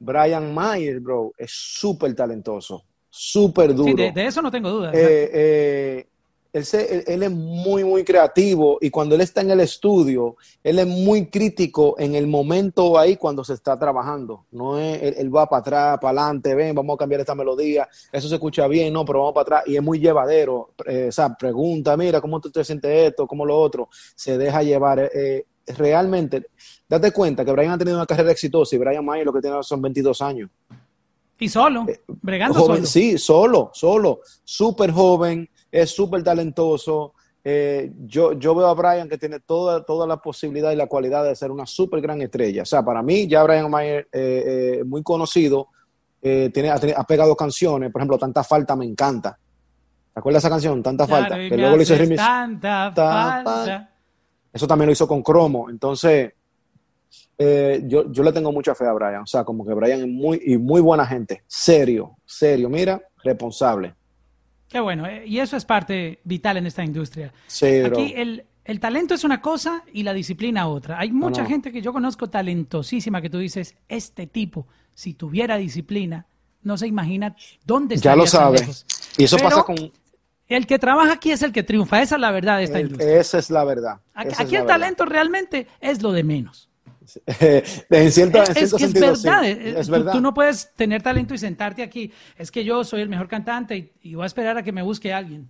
Brian 0.03 0.53
Myers, 0.53 1.01
bro, 1.01 1.33
es 1.37 1.51
súper 1.51 2.13
talentoso, 2.15 2.83
súper 3.09 3.73
duro. 3.73 3.95
Sí, 3.95 4.11
de, 4.11 4.25
eso 4.25 4.41
no 4.41 4.51
tengo 4.51 4.69
duda. 4.69 4.91
Eh, 4.93 5.29
eh, 5.33 6.07
él, 6.53 7.23
es 7.23 7.31
muy, 7.31 7.83
muy 7.83 8.03
creativo 8.03 8.77
y 8.79 8.91
cuando 8.91 9.15
él 9.15 9.21
está 9.21 9.41
en 9.41 9.49
el 9.49 9.59
estudio, 9.59 10.35
él 10.63 10.77
es 10.77 10.85
muy 10.85 11.25
crítico 11.25 11.95
en 11.97 12.13
el 12.13 12.27
momento 12.27 12.99
ahí 12.99 13.17
cuando 13.17 13.43
se 13.43 13.53
está 13.53 13.77
trabajando. 13.79 14.45
No 14.51 14.77
es, 14.77 15.17
él, 15.17 15.35
va 15.35 15.49
para 15.49 15.61
atrás, 15.61 15.97
para 15.99 16.21
adelante, 16.21 16.53
ven, 16.53 16.75
vamos 16.75 16.93
a 16.93 16.97
cambiar 16.97 17.21
esta 17.21 17.33
melodía, 17.33 17.89
eso 18.11 18.29
se 18.29 18.35
escucha 18.35 18.67
bien, 18.67 18.93
no, 18.93 19.03
pero 19.03 19.19
vamos 19.19 19.33
para 19.33 19.57
atrás. 19.57 19.63
Y 19.65 19.75
es 19.75 19.81
muy 19.81 19.99
llevadero, 19.99 20.73
eh, 20.85 21.07
o 21.09 21.11
sea, 21.11 21.33
pregunta, 21.33 21.97
mira, 21.97 22.21
¿cómo 22.21 22.39
tú 22.39 22.51
te 22.51 22.63
sientes 22.63 23.09
esto? 23.09 23.25
¿Cómo 23.25 23.45
lo 23.45 23.57
otro? 23.57 23.89
Se 24.15 24.37
deja 24.37 24.61
llevar. 24.61 25.09
Eh, 25.11 25.47
realmente, 25.65 26.47
date 26.87 27.11
cuenta 27.11 27.43
que 27.43 27.51
Brian 27.51 27.71
ha 27.71 27.77
tenido 27.77 27.97
una 27.97 28.05
carrera 28.05 28.31
exitosa 28.31 28.75
y 28.75 28.79
Brian 28.79 29.05
Mayer 29.05 29.25
lo 29.25 29.33
que 29.33 29.41
tiene 29.41 29.61
son 29.63 29.81
22 29.81 30.21
años. 30.21 30.49
Y 31.39 31.49
solo, 31.49 31.85
bregando 32.07 32.57
solo. 32.57 32.85
Sí, 32.85 33.17
solo, 33.17 33.71
solo, 33.73 34.21
súper 34.43 34.91
joven, 34.91 35.49
es 35.71 35.89
súper 35.91 36.23
talentoso. 36.23 37.13
Eh, 37.43 37.91
yo, 38.05 38.33
yo 38.33 38.55
veo 38.55 38.67
a 38.67 38.73
Brian 38.73 39.09
que 39.09 39.17
tiene 39.17 39.41
toda, 39.41 39.83
toda 39.83 40.07
la 40.07 40.17
posibilidad 40.17 40.71
y 40.71 40.77
la 40.77 40.87
cualidad 40.87 41.25
de 41.25 41.35
ser 41.35 41.51
una 41.51 41.65
súper 41.65 41.99
gran 41.99 42.21
estrella. 42.21 42.61
O 42.61 42.65
sea, 42.65 42.83
para 42.85 43.01
mí 43.01 43.27
ya 43.27 43.43
Brian 43.43 43.69
Mayer, 43.69 44.07
eh, 44.13 44.77
eh, 44.79 44.83
muy 44.85 45.03
conocido, 45.03 45.67
tiene, 46.21 46.69
ha, 46.69 47.03
pegado 47.03 47.35
canciones, 47.35 47.91
por 47.91 47.99
ejemplo, 47.99 48.17
Tanta 48.17 48.45
Falta 48.45 48.77
me 48.77 48.85
encanta. 48.85 49.37
¿Te 50.13 50.19
acuerdas 50.19 50.41
de 50.41 50.47
esa 50.47 50.53
canción? 50.53 50.81
Tanta 50.81 51.05
Falta. 51.05 51.35
Que 51.35 51.57
luego 51.57 51.75
le 51.75 51.83
hizo. 51.83 51.95
Tanta 52.15 52.93
falta. 52.95 53.89
Eso 54.53 54.65
también 54.65 54.85
lo 54.85 54.93
hizo 54.93 55.05
con 55.05 55.21
Cromo. 55.21 55.69
Entonces, 55.69 56.31
yo, 57.37 58.11
yo 58.11 58.23
le 58.23 58.31
tengo 58.31 58.51
mucha 58.51 58.75
fe 58.75 58.85
a 58.85 58.93
Brian. 58.93 59.23
O 59.23 59.27
sea, 59.27 59.43
como 59.43 59.65
que 59.65 59.73
Brian 59.73 60.01
es 60.01 60.07
muy, 60.07 60.41
y 60.45 60.57
muy 60.57 60.81
buena 60.81 61.05
gente. 61.05 61.43
Serio, 61.47 62.17
serio. 62.25 62.69
Mira, 62.69 63.01
responsable. 63.23 63.95
Qué 64.73 64.79
bueno, 64.79 65.05
eh, 65.05 65.23
y 65.27 65.37
eso 65.37 65.55
es 65.55 65.65
parte 65.65 66.19
vital 66.23 66.57
en 66.57 66.65
esta 66.65 66.83
industria. 66.83 67.31
Sí, 67.45 67.81
Aquí 67.81 68.13
el, 68.15 68.43
el, 68.65 68.79
talento 68.79 69.13
es 69.13 69.23
una 69.23 69.39
cosa 69.39 69.83
y 69.93 70.01
la 70.01 70.13
disciplina 70.13 70.67
otra. 70.67 70.99
Hay 70.99 71.11
mucha 71.11 71.45
gente 71.45 71.71
que 71.71 71.79
yo 71.79 71.93
conozco 71.93 72.27
talentosísima 72.27 73.21
que 73.21 73.29
tú 73.29 73.37
dices, 73.37 73.75
este 73.87 74.25
tipo, 74.25 74.65
si 74.95 75.13
tuviera 75.13 75.57
disciplina, 75.57 76.25
no 76.63 76.75
se 76.77 76.87
imagina 76.87 77.35
dónde 77.65 77.95
está. 77.95 78.09
Ya 78.09 78.15
lo 78.15 78.25
sabes. 78.25 78.85
Y 79.15 79.25
eso 79.25 79.37
pasa 79.37 79.61
con... 79.61 79.75
El 80.47 80.65
que 80.65 80.79
trabaja 80.79 81.13
aquí 81.13 81.31
es 81.31 81.43
el 81.43 81.51
que 81.51 81.61
triunfa, 81.61 82.01
esa 82.01 82.15
es 82.15 82.21
la 82.21 82.31
verdad 82.31 82.57
de 82.57 82.63
esta 82.63 82.79
industria. 82.79 83.19
Esa 83.19 83.37
es 83.37 83.51
la 83.51 83.63
verdad. 83.63 83.99
Aquí, 84.13 84.55
el 84.55 84.65
talento 84.65 85.05
realmente 85.05 85.67
es 85.79 86.01
lo 86.01 86.11
de 86.11 86.23
menos. 86.23 86.69
En 87.89 88.11
cierto, 88.11 88.41
es, 88.41 88.49
en 88.49 88.55
cierto 88.55 88.75
es 88.75 88.75
que 88.75 88.83
sentido, 88.85 89.13
es 89.13 89.21
verdad. 89.21 89.43
sí. 89.43 89.47
eh, 89.47 89.75
Es 89.77 89.89
tú, 89.91 89.91
verdad. 89.91 90.11
tú 90.11 90.21
no 90.21 90.33
puedes 90.33 90.73
tener 90.75 91.01
talento 91.01 91.33
y 91.33 91.37
sentarte 91.37 91.83
aquí. 91.83 92.11
Es 92.37 92.51
que 92.51 92.63
yo 92.63 92.83
soy 92.83 93.01
el 93.01 93.09
mejor 93.09 93.27
cantante 93.27 93.77
y, 93.77 93.91
y 94.01 94.15
voy 94.15 94.23
a 94.23 94.27
esperar 94.27 94.57
a 94.57 94.63
que 94.63 94.71
me 94.71 94.81
busque 94.81 95.13
alguien. 95.13 95.49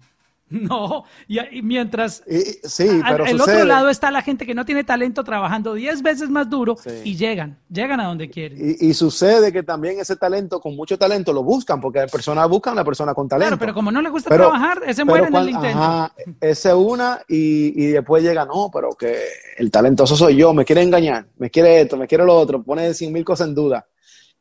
No, 0.69 1.03
y, 1.27 1.39
y 1.57 1.61
mientras 1.63 2.21
Y- 2.27 2.67
sí, 2.67 2.87
al- 3.03 3.11
pero 3.17 3.25
el 3.25 3.41
otro 3.41 3.65
lado 3.65 3.89
está 3.89 4.11
la 4.11 4.21
gente 4.21 4.45
que 4.45 4.53
no 4.53 4.65
tiene 4.65 4.83
talento 4.83 5.23
trabajando 5.23 5.73
10 5.73 6.01
veces 6.03 6.29
más 6.29 6.47
duro 6.49 6.75
Sí. 6.77 6.89
y 7.03 7.15
llegan, 7.15 7.57
llegan 7.71 7.99
a 7.99 8.05
donde 8.05 8.29
quieren. 8.29 8.59
Y, 8.79 8.87
y 8.89 8.93
sucede 8.93 9.51
que 9.51 9.63
también 9.63 9.99
ese 9.99 10.15
talento, 10.15 10.59
con 10.59 10.75
mucho 10.75 10.97
talento, 10.97 11.33
lo 11.33 11.41
buscan, 11.43 11.81
porque 11.81 11.99
las 11.99 12.11
personas 12.11 12.47
buscan 12.47 12.73
a 12.73 12.75
la 12.77 12.83
persona 12.85 13.13
con 13.15 13.27
talento. 13.27 13.47
Claro, 13.49 13.59
pero 13.59 13.73
como 13.73 13.91
no 13.91 14.01
le 14.01 14.09
gusta 14.09 14.29
Pero- 14.29 14.43
trabajar, 14.49 14.81
ese 14.85 15.03
muere 15.03 15.27
en 15.27 15.35
el 15.35 15.49
intento. 15.49 15.79
Ajá, 15.79 16.13
esa 16.39 16.69
es 16.69 16.75
una, 16.75 17.19
y, 17.27 17.83
y 17.83 17.87
después 17.87 18.21
llega, 18.23 18.45
no, 18.45 18.69
pero 18.71 18.89
que 18.91 19.17
el 19.57 19.71
talentoso 19.71 20.15
soy 20.15 20.35
yo, 20.35 20.53
me 20.53 20.65
quiere 20.65 20.83
engañar, 20.83 21.25
me 21.37 21.49
quiere 21.49 21.81
esto, 21.81 21.97
me 21.97 22.05
quiere 22.07 22.25
lo 22.25 22.35
otro, 22.35 22.61
pone 22.61 22.93
cien 22.93 23.11
mil 23.11 23.25
cosas 23.25 23.47
en 23.47 23.55
duda. 23.55 23.87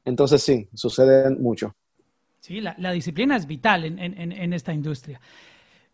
Entonces 0.05 0.43
sí, 0.43 0.69
sucede 0.75 1.31
mucho. 1.31 1.75
Sí, 2.41 2.61
la, 2.61 2.75
la 2.79 2.91
disciplina 2.91 3.37
es 3.37 3.47
vital 3.47 3.85
en- 3.85 3.99
en- 3.99 4.33
en 4.33 4.53
esta 4.53 4.73
industria. 4.75 5.21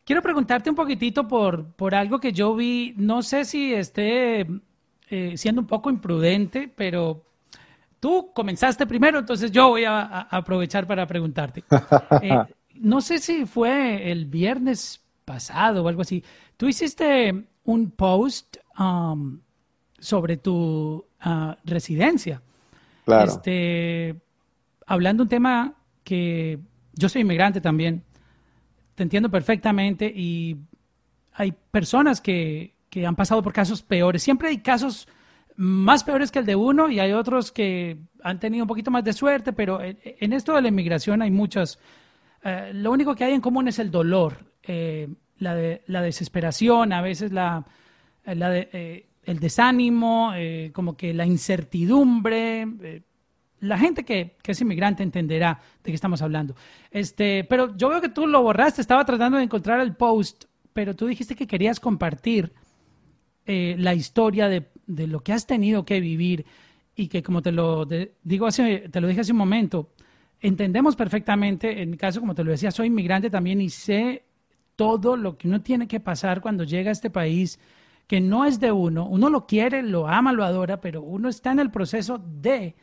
Quiero 0.09 0.23
preguntarte 0.23 0.71
un 0.71 0.75
poquitito 0.75 1.29
por, 1.29 1.66
por 1.73 1.94
algo 1.94 2.18
que 2.18 2.33
yo 2.33 2.57
vi, 2.57 2.94
no 2.97 3.21
sé 3.21 3.44
si 3.44 3.75
esté 3.75 4.47
eh, 5.11 5.37
siendo 5.37 5.61
un 5.61 5.66
poco 5.66 5.90
imprudente, 5.90 6.73
pero 6.75 7.27
tú 8.01 8.33
comenzaste 8.33 8.87
primero, 8.87 9.18
entonces 9.18 9.53
yo 9.53 9.68
voy 9.68 9.85
a, 9.85 10.01
a 10.01 10.21
aprovechar 10.31 10.87
para 10.87 11.07
preguntarte. 11.07 11.62
Eh, 12.23 12.38
no 12.77 13.03
sé 13.03 13.18
si 13.18 13.44
fue 13.44 14.11
el 14.11 14.25
viernes 14.25 15.05
pasado 15.27 15.85
o 15.85 15.88
algo 15.88 16.01
así. 16.01 16.25
Tú 16.57 16.68
hiciste 16.68 17.44
un 17.64 17.90
post 17.90 18.57
um, 18.79 19.38
sobre 19.99 20.38
tu 20.38 21.05
ah, 21.21 21.55
residencia. 21.64 22.40
Claro. 23.05 23.31
Este, 23.31 24.18
hablando 24.87 25.25
un 25.25 25.29
tema 25.29 25.75
que 26.03 26.59
yo 26.94 27.11
soy 27.11 27.21
inmigrante 27.21 27.61
también, 27.61 28.05
te 28.98 29.04
entiendo 29.04 29.30
perfectamente 29.30 30.12
y 30.12 30.56
hay 31.32 31.52
personas 31.70 32.20
que, 32.20 32.74
que 32.90 33.06
han 33.06 33.14
pasado 33.14 33.44
por 33.44 33.52
casos 33.52 33.80
peores. 33.80 34.24
Siempre 34.24 34.48
hay 34.48 34.58
casos 34.58 35.06
más 35.54 36.02
peores 36.02 36.32
que 36.32 36.40
el 36.40 36.46
de 36.46 36.56
uno 36.56 36.90
y 36.90 36.98
hay 36.98 37.12
otros 37.12 37.52
que 37.52 37.96
han 38.24 38.40
tenido 38.40 38.64
un 38.64 38.68
poquito 38.68 38.90
más 38.90 39.04
de 39.04 39.12
suerte, 39.12 39.52
pero 39.52 39.80
en, 39.80 40.32
esto 40.32 40.52
de 40.52 40.62
la 40.62 40.68
inmigración 40.68 41.22
hay 41.22 41.30
muchas... 41.30 41.78
eh, 42.42 42.72
lo 42.74 42.90
único 42.90 43.14
que 43.14 43.22
hay 43.22 43.34
en 43.34 43.40
común 43.40 43.68
es 43.68 43.78
el 43.78 43.92
dolor, 43.92 44.46
eh, 44.64 45.08
la, 45.38 45.54
de- 45.54 45.82
la 45.87 46.02
desesperación, 46.02 46.92
a 46.92 47.00
veces 47.00 47.30
la, 47.30 47.64
la 48.24 48.50
de- 48.50 48.68
eh, 48.72 49.06
el 49.22 49.38
desánimo, 49.38 50.32
eh, 50.34 50.72
como 50.74 50.96
que 50.96 51.14
la 51.14 51.24
incertidumbre. 51.24 52.66
La 53.61 53.79
gente 53.79 54.05
que, 54.05 54.37
es 54.44 54.61
inmigrante 54.61 55.03
entenderá 55.03 55.61
de 55.83 55.90
qué 55.90 55.94
estamos 55.94 56.23
hablando. 56.23 56.55
Este, 56.90 57.44
pero 57.44 57.77
yo 57.77 57.88
veo 57.88 58.01
que 58.01 58.09
tú 58.09 58.27
lo 58.27 58.42
borraste, 58.42 58.81
estaba 58.81 59.05
tratando 59.05 59.38
de 59.38 59.44
encontrar 59.44 59.81
el 59.81 59.94
post, 59.94 60.44
pero 60.73 60.94
tú 60.94 61.07
dijiste 61.07 61.35
que 61.35 61.47
querías 61.47 61.81
compartir 61.81 62.53
eh, 63.47 63.77
la 63.79 63.94
historia 63.94 64.49
de, 64.49 64.68
lo 64.87 65.21
que 65.21 65.33
has 65.33 65.47
tenido 65.47 65.85
que 65.85 66.01
vivir 66.01 66.47
y 66.94 67.09
que 67.09 67.23
como 67.23 67.42
te 67.42 67.53
lo 67.53 67.87
digo 68.23 68.47
hace, 68.47 68.88
te 68.90 69.01
lo 69.01 69.09
dije 69.09 69.21
hace 69.21 69.33
un 69.33 69.38
momento, 69.38 69.92
entendemos 70.40 70.97
perfectamente, 70.97 71.83
en 71.83 71.90
mi 71.90 71.97
caso, 71.97 72.21
como 72.21 72.35
te 72.35 72.44
lo 72.44 72.51
decía, 72.51 72.71
soy 72.71 72.88
inmigrante 72.88 73.31
también 73.31 73.61
y 73.61 73.71
sé 73.71 74.25
todo 74.77 75.16
lo 75.16 75.37
que 75.37 75.49
uno 75.49 75.61
tiene 75.61 75.88
que 75.88 76.01
pasar 76.01 76.40
cuando 76.40 76.64
llega 76.64 76.90
a 76.90 76.92
este 76.92 77.11
país 77.11 77.59
que 78.07 78.21
no 78.21 78.47
es 78.47 78.59
de 78.59 78.73
uno, 78.73 79.07
uno 79.07 79.29
lo 79.29 79.47
quiere, 79.47 79.83
lo 79.83 80.09
ama, 80.09 80.33
lo 80.33 80.42
adora, 80.42 80.81
pero 80.81 81.03
uno 81.03 81.29
está 81.29 81.53
en 81.53 81.59
el 81.59 81.71
proceso 81.71 82.18
de, 82.18 82.75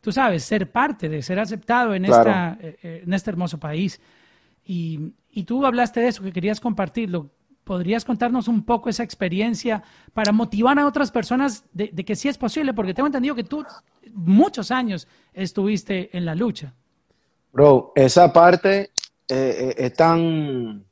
tú 0.00 0.12
sabes, 0.12 0.44
ser 0.44 0.70
parte, 0.70 1.08
de 1.08 1.22
ser 1.22 1.38
aceptado 1.38 1.94
en, 1.94 2.04
Claro. 2.04 2.30
esta, 2.30 2.58
eh, 2.60 2.76
eh, 2.82 3.02
en 3.04 3.12
este 3.12 3.30
hermoso 3.30 3.58
país. 3.58 4.00
Y, 4.64 5.12
y 5.30 5.44
tú 5.44 5.64
hablaste 5.64 6.00
de 6.00 6.08
eso, 6.08 6.22
que 6.22 6.32
querías 6.32 6.60
compartirlo. 6.60 7.30
¿Podrías 7.64 8.04
contarnos 8.04 8.46
un 8.46 8.64
poco 8.64 8.88
esa 8.88 9.02
experiencia 9.02 9.82
para 10.12 10.30
motivar 10.30 10.78
a 10.78 10.86
otras 10.86 11.10
personas 11.10 11.64
de, 11.72 11.90
de 11.92 12.04
que 12.04 12.14
sí 12.14 12.28
es 12.28 12.38
posible? 12.38 12.72
Porque 12.72 12.94
tengo 12.94 13.08
entendido 13.08 13.34
que 13.34 13.42
tú 13.42 13.64
muchos 14.14 14.70
años 14.70 15.08
estuviste 15.32 16.16
en 16.16 16.24
la 16.24 16.34
lucha. 16.36 16.72
Bro, 17.52 17.92
esa 17.96 18.32
parte 18.32 18.90
eh, 19.28 19.74
es 19.76 19.94
tan, 19.94 20.84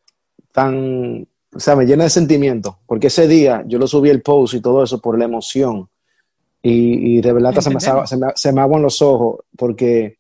tan, 0.51 1.29
o 1.55 1.61
sea, 1.61 1.77
me 1.77 1.85
llena 1.85 2.05
de 2.05 2.11
sentimiento, 2.11 2.79
porque 2.87 3.07
ese 3.07 3.29
día 3.29 3.63
yo 3.67 3.79
lo 3.79 3.87
subí 3.87 4.11
el 4.11 4.23
post 4.23 4.55
y 4.55 4.61
todo 4.61 4.83
eso 4.83 5.01
por 5.01 5.17
la 5.19 5.27
emoción. 5.27 5.89
Y, 6.67 7.19
y 7.19 7.21
de 7.21 7.33
verdad 7.33 7.53
se 7.61 7.69
me, 7.71 7.79
se, 7.79 8.17
me, 8.17 8.29
se 8.35 8.53
me 8.53 8.61
aguan 8.63 8.81
los 8.81 9.03
ojos, 9.03 9.41
porque 9.57 10.17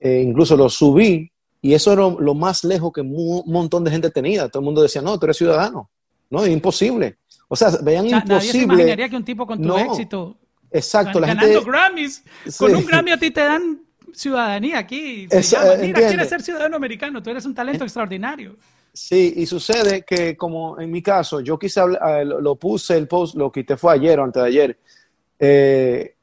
eh, 0.00 0.22
incluso 0.26 0.56
lo 0.56 0.70
subí 0.70 1.30
y 1.60 1.74
eso 1.74 1.92
era 1.92 2.02
lo, 2.08 2.34
más 2.34 2.64
lejos 2.64 2.92
que 2.94 3.02
un 3.02 3.42
montón 3.46 3.84
de 3.84 3.90
gente 3.90 4.10
tenía. 4.10 4.48
Todo 4.48 4.60
el 4.60 4.64
mundo 4.64 4.80
decía, 4.82 5.02
no, 5.02 5.18
tú 5.18 5.26
eres 5.26 5.36
ciudadano. 5.36 5.90
No, 6.30 6.42
es 6.44 6.50
imposible. 6.50 7.18
O 7.48 7.54
sea, 7.56 7.70
veían 7.82 8.06
O 8.06 8.08
sea, 8.08 8.18
nadie 8.20 8.40
se 8.40 8.46
imposible. 8.58 8.62
imaginaría 8.74 9.08
que 9.10 9.16
un 9.16 9.24
tipo 9.24 9.46
con 9.46 9.60
tu 9.60 9.68
No, 9.68 9.76
éxito, 9.78 10.36
Exacto, 10.70 11.20
la 11.20 11.26
ganando 11.28 11.54
gente. 11.60 11.70
Grammys, 11.70 12.24
con 12.58 12.70
Sí. 12.70 12.76
un 12.76 12.86
Grammy 12.86 13.10
a 13.12 13.18
ti 13.18 13.30
te 13.30 13.40
dan 13.40 13.80
ciudadanía 14.14 14.78
aquí. 14.78 15.28
Eh, 15.30 15.42
Mira, 15.50 15.74
entiende. 15.74 16.06
quieres 16.08 16.28
ser 16.28 16.42
ciudadano 16.42 16.76
americano, 16.76 17.22
tú 17.22 17.30
eres 17.30 17.44
un 17.44 17.54
talento 17.54 17.84
extraordinario. 17.84 18.56
Sí, 18.92 19.34
y 19.36 19.44
sucede 19.46 20.02
que 20.06 20.36
como 20.36 20.80
en 20.80 20.90
mi 20.90 21.02
caso, 21.02 21.40
yo 21.40 21.58
quise 21.58 21.80
hablar, 21.80 22.20
eh, 22.22 22.24
lo, 22.24 22.40
lo 22.40 22.56
puse 22.56 22.96
el 22.96 23.06
post, 23.06 23.34
lo 23.36 23.52
quité 23.52 23.76
fue 23.76 23.92
ayer 23.92 24.18
o 24.18 24.24
antes 24.24 24.42
de 24.42 24.48
ayer. 24.48 24.78
Eh, 25.38 26.14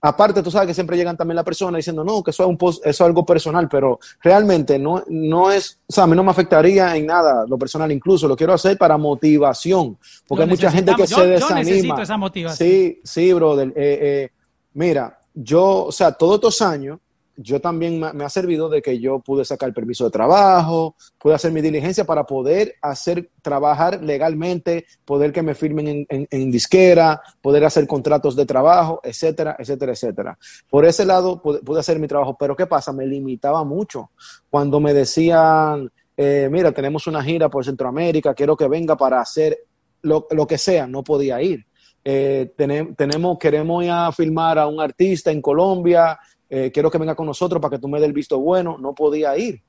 aparte, 0.00 0.42
tú 0.42 0.50
sabes 0.50 0.68
que 0.68 0.74
siempre 0.74 0.96
llegan 0.96 1.16
también 1.16 1.36
la 1.36 1.44
persona 1.44 1.76
diciendo, 1.76 2.04
no, 2.04 2.22
que 2.22 2.30
eso 2.30 2.42
es 2.44 2.48
un 2.48 2.56
post, 2.56 2.80
eso 2.86 2.90
es 3.04 3.06
algo 3.08 3.24
personal, 3.26 3.68
pero 3.68 3.98
realmente 4.22 4.78
no, 4.78 5.02
no 5.08 5.50
es, 5.50 5.80
o 5.86 5.92
sea, 5.92 6.04
a 6.04 6.06
mí 6.06 6.14
no 6.14 6.22
me 6.22 6.30
afectaría 6.30 6.94
en 6.96 7.06
nada 7.06 7.44
lo 7.48 7.58
personal, 7.58 7.90
incluso 7.90 8.28
lo 8.28 8.36
quiero 8.36 8.52
hacer 8.52 8.78
para 8.78 8.96
motivación, 8.96 9.98
porque 10.26 10.40
Lo 10.40 10.44
hay 10.44 10.50
mucha 10.50 10.70
gente 10.70 10.94
que 10.94 11.06
se 11.06 11.14
Yo- 11.14 11.24
yo 11.24 11.28
desanima. 11.30 11.58
necesito 11.60 12.02
esa 12.02 12.16
motivación. 12.16 12.68
Sí, 12.68 13.00
sí, 13.02 13.32
brother. 13.32 13.68
Eh, 13.70 13.98
eh, 14.00 14.30
mira, 14.74 15.18
yo, 15.34 15.86
o 15.86 15.92
sea, 15.92 16.12
todos 16.12 16.36
estos 16.36 16.62
años, 16.62 16.98
yo 17.40 17.60
también 17.60 18.00
me, 18.00 18.24
ha 18.24 18.28
servido 18.28 18.68
de 18.68 18.82
que 18.82 18.98
yo 18.98 19.20
pude 19.20 19.44
sacar 19.44 19.72
permiso 19.72 20.04
de 20.04 20.10
trabajo, 20.10 20.96
pude 21.18 21.34
hacer 21.34 21.52
mi 21.52 21.60
diligencia 21.60 22.04
para 22.04 22.24
poder 22.24 22.74
hacer, 22.82 23.30
trabajar 23.42 24.02
legalmente, 24.02 24.86
poder 25.04 25.32
que 25.32 25.42
me 25.42 25.54
firmen 25.54 26.04
en, 26.08 26.50
disquera, 26.50 27.22
poder 27.40 27.64
hacer 27.64 27.86
contratos 27.86 28.34
de 28.34 28.44
trabajo, 28.44 29.00
etcétera, 29.04 29.54
etcétera, 29.56 29.92
etcétera. 29.92 30.38
Por 30.68 30.84
ese 30.84 31.04
lado 31.04 31.40
pude, 31.40 31.78
hacer 31.78 32.00
mi 32.00 32.08
trabajo, 32.08 32.36
pero 32.36 32.56
¿qué 32.56 32.66
pasa? 32.66 32.92
Me 32.92 33.06
limitaba 33.06 33.62
mucho. 33.62 34.10
Cuando 34.50 34.80
me 34.80 34.92
decían, 34.92 35.88
eh, 36.16 36.48
mira, 36.50 36.72
tenemos 36.72 37.06
una 37.06 37.22
gira 37.22 37.48
por 37.48 37.64
Centroamérica, 37.64 38.34
quiero 38.34 38.56
que 38.56 38.66
venga 38.66 38.96
para 38.96 39.20
hacer 39.20 39.58
lo, 40.02 40.26
lo 40.32 40.44
que 40.44 40.58
sea, 40.58 40.88
no 40.88 41.04
podía 41.04 41.40
ir. 41.40 41.64
Eh, 42.04 42.52
tenem- 42.56 42.96
tenemos, 42.96 43.38
queremos 43.38 43.84
ir 43.84 43.90
a 43.90 44.10
filmar 44.10 44.58
a 44.58 44.66
un 44.66 44.80
artista 44.80 45.30
en 45.30 45.42
Colombia, 45.42 46.18
eh, 46.48 46.70
quiero 46.72 46.90
que 46.90 46.98
venga 46.98 47.14
con 47.14 47.26
nosotros 47.26 47.60
para 47.60 47.76
que 47.76 47.80
tú 47.80 47.88
me 47.88 47.98
des 47.98 48.08
el 48.08 48.12
visto 48.12 48.38
bueno, 48.38 48.76
no 48.78 48.94
podía 48.94 49.36
ir. 49.36 49.62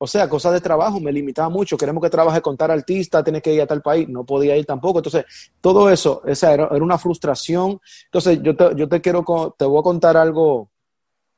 O 0.00 0.06
sea, 0.06 0.28
cosas 0.28 0.52
de 0.52 0.60
trabajo 0.60 1.00
me 1.00 1.10
limitaba 1.10 1.48
mucho. 1.48 1.76
Queremos 1.76 2.02
que 2.02 2.08
trabaje 2.08 2.40
con 2.40 2.56
tal 2.56 2.70
artista, 2.70 3.22
tienes 3.24 3.42
que 3.42 3.52
ir 3.52 3.60
a 3.60 3.66
tal 3.66 3.82
país, 3.82 4.08
no 4.08 4.24
podía 4.24 4.56
ir 4.56 4.64
tampoco. 4.64 5.00
Entonces, 5.00 5.24
todo 5.60 5.90
eso, 5.90 6.22
esa 6.24 6.54
era, 6.54 6.68
una 6.68 6.98
frustración. 6.98 7.80
Entonces, 8.04 8.40
yo 8.40 8.54
te, 8.54 8.76
yo 8.76 8.88
te 8.88 9.00
quiero, 9.00 9.24
te 9.58 9.64
voy 9.64 9.80
a 9.80 9.82
contar 9.82 10.16
algo 10.16 10.70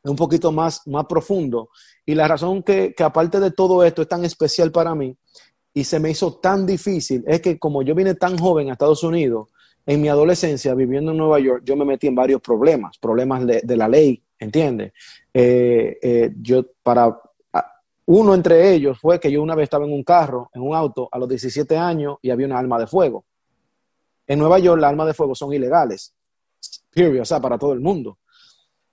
un 0.04 0.16
poquito 0.16 0.52
más, 0.52 0.86
más 0.86 1.06
profundo. 1.06 1.70
Y 2.04 2.14
la 2.14 2.28
razón 2.28 2.62
que, 2.62 2.92
que 2.94 3.02
aparte 3.02 3.40
de 3.40 3.50
todo 3.50 3.82
esto 3.82 4.02
es 4.02 4.08
tan 4.08 4.26
especial 4.26 4.70
para 4.70 4.94
mí 4.94 5.16
y 5.72 5.84
se 5.84 5.98
me 5.98 6.10
hizo 6.10 6.34
tan 6.34 6.66
difícil 6.66 7.24
es 7.26 7.40
que 7.40 7.58
como 7.58 7.82
yo 7.82 7.94
vine 7.94 8.14
tan 8.14 8.36
joven 8.36 8.68
a 8.68 8.72
Estados 8.72 9.02
Unidos, 9.04 9.48
en 9.86 10.00
mi 10.00 10.08
adolescencia 10.08 10.74
viviendo 10.74 11.12
en 11.12 11.16
Nueva 11.16 11.40
York, 11.40 11.62
yo 11.64 11.76
me 11.76 11.84
metí 11.86 12.06
en 12.08 12.14
varios 12.14 12.40
problemas, 12.42 12.98
problemas 12.98 13.46
de 13.46 13.76
la 13.76 13.88
ley, 13.88 14.22
¿entiendes? 14.40 14.92
Eh, 15.32 15.98
eh, 16.02 16.32
yo 16.40 16.64
para 16.82 17.16
uno 18.06 18.34
entre 18.34 18.74
ellos 18.74 18.98
fue 18.98 19.20
que 19.20 19.30
yo 19.30 19.40
una 19.40 19.54
vez 19.54 19.64
estaba 19.64 19.84
en 19.84 19.92
un 19.92 20.02
carro, 20.02 20.50
en 20.52 20.62
un 20.62 20.74
auto, 20.74 21.08
a 21.12 21.18
los 21.18 21.28
17 21.28 21.76
años 21.76 22.16
y 22.22 22.30
había 22.30 22.46
una 22.46 22.58
arma 22.58 22.78
de 22.78 22.88
fuego. 22.88 23.24
En 24.26 24.38
Nueva 24.38 24.58
York 24.58 24.80
las 24.80 24.90
armas 24.90 25.06
de 25.06 25.14
fuego 25.14 25.34
son 25.34 25.52
ilegales, 25.52 26.14
period, 26.90 27.22
o 27.22 27.24
sea, 27.24 27.40
para 27.40 27.56
todo 27.56 27.72
el 27.72 27.80
mundo. 27.80 28.18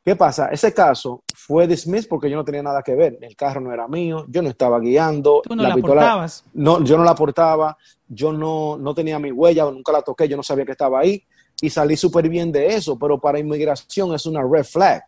¿Qué 0.03 0.15
pasa? 0.15 0.47
Ese 0.49 0.73
caso 0.73 1.23
fue 1.35 1.67
dismissed 1.67 2.07
porque 2.07 2.29
yo 2.29 2.37
no 2.37 2.45
tenía 2.45 2.63
nada 2.63 2.81
que 2.81 2.95
ver. 2.95 3.17
El 3.19 3.35
carro 3.35 3.59
no 3.59 3.73
era 3.73 3.87
mío, 3.87 4.25
yo 4.29 4.41
no 4.41 4.49
estaba 4.49 4.79
guiando. 4.79 5.41
Tú 5.43 5.55
no 5.55 5.63
la 5.63 5.75
portabas. 5.75 6.45
No, 6.53 6.81
yo 6.83 6.97
no 6.97 7.03
la 7.03 7.13
portaba, 7.13 7.77
yo 8.07 8.31
no, 8.31 8.77
no 8.77 8.93
tenía 8.93 9.19
mi 9.19 9.31
huella, 9.31 9.65
nunca 9.65 9.91
la 9.91 10.01
toqué, 10.01 10.27
yo 10.29 10.37
no 10.37 10.43
sabía 10.43 10.65
que 10.65 10.71
estaba 10.71 10.99
ahí 10.99 11.21
y 11.61 11.69
salí 11.69 11.97
súper 11.97 12.29
bien 12.29 12.51
de 12.51 12.75
eso, 12.75 12.97
pero 12.97 13.19
para 13.19 13.39
inmigración 13.39 14.13
es 14.13 14.25
una 14.25 14.41
red 14.43 14.63
flag. 14.63 15.03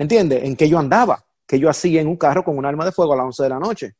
¿Entiendes? 0.00 0.44
En 0.44 0.56
que 0.56 0.66
yo 0.66 0.78
andaba, 0.78 1.22
que 1.46 1.58
yo 1.58 1.68
hacía 1.68 2.00
en 2.00 2.08
un 2.08 2.16
carro 2.16 2.42
con 2.42 2.56
un 2.56 2.64
arma 2.64 2.86
de 2.86 2.92
fuego 2.92 3.12
a 3.12 3.16
las 3.16 3.26
11 3.26 3.42
de 3.42 3.48
la 3.50 3.58
noche. 3.58 3.94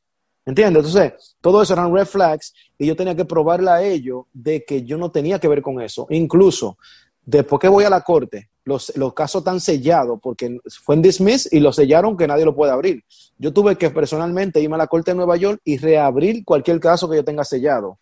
¿Entiendes? 0.46 0.86
Entonces, 0.86 1.36
todo 1.42 1.60
eso 1.60 1.74
eran 1.74 1.94
red 1.94 2.06
flags 2.06 2.54
y 2.78 2.86
yo 2.86 2.96
tenía 2.96 3.14
que 3.14 3.26
probarle 3.26 3.70
a 3.70 3.82
ellos 3.82 4.24
de 4.32 4.64
que 4.64 4.82
yo 4.84 4.96
no 4.96 5.10
tenía 5.10 5.38
que 5.38 5.48
ver 5.48 5.60
con 5.60 5.80
eso. 5.82 6.06
Incluso, 6.08 6.78
Después 7.22 7.60
que 7.60 7.68
voy 7.68 7.84
a 7.84 7.90
la 7.90 8.00
corte, 8.00 8.48
los, 8.64 8.96
los 8.96 9.12
casos 9.12 9.42
están 9.42 9.60
sellados 9.60 10.18
porque 10.22 10.58
fue 10.82 10.94
en 10.94 11.02
dismiss 11.02 11.52
y 11.52 11.60
lo 11.60 11.72
sellaron 11.72 12.16
que 12.16 12.26
nadie 12.26 12.44
lo 12.44 12.56
puede 12.56 12.72
abrir. 12.72 13.04
Yo 13.38 13.52
tuve 13.52 13.76
que 13.76 13.90
personalmente 13.90 14.60
irme 14.60 14.76
a 14.76 14.78
la 14.78 14.86
corte 14.86 15.10
de 15.10 15.16
Nueva 15.16 15.36
York 15.36 15.60
y 15.64 15.76
reabrir 15.76 16.44
cualquier 16.44 16.80
caso 16.80 17.08
que 17.08 17.16
yo 17.16 17.24
tenga 17.24 17.44
sellado 17.44 17.98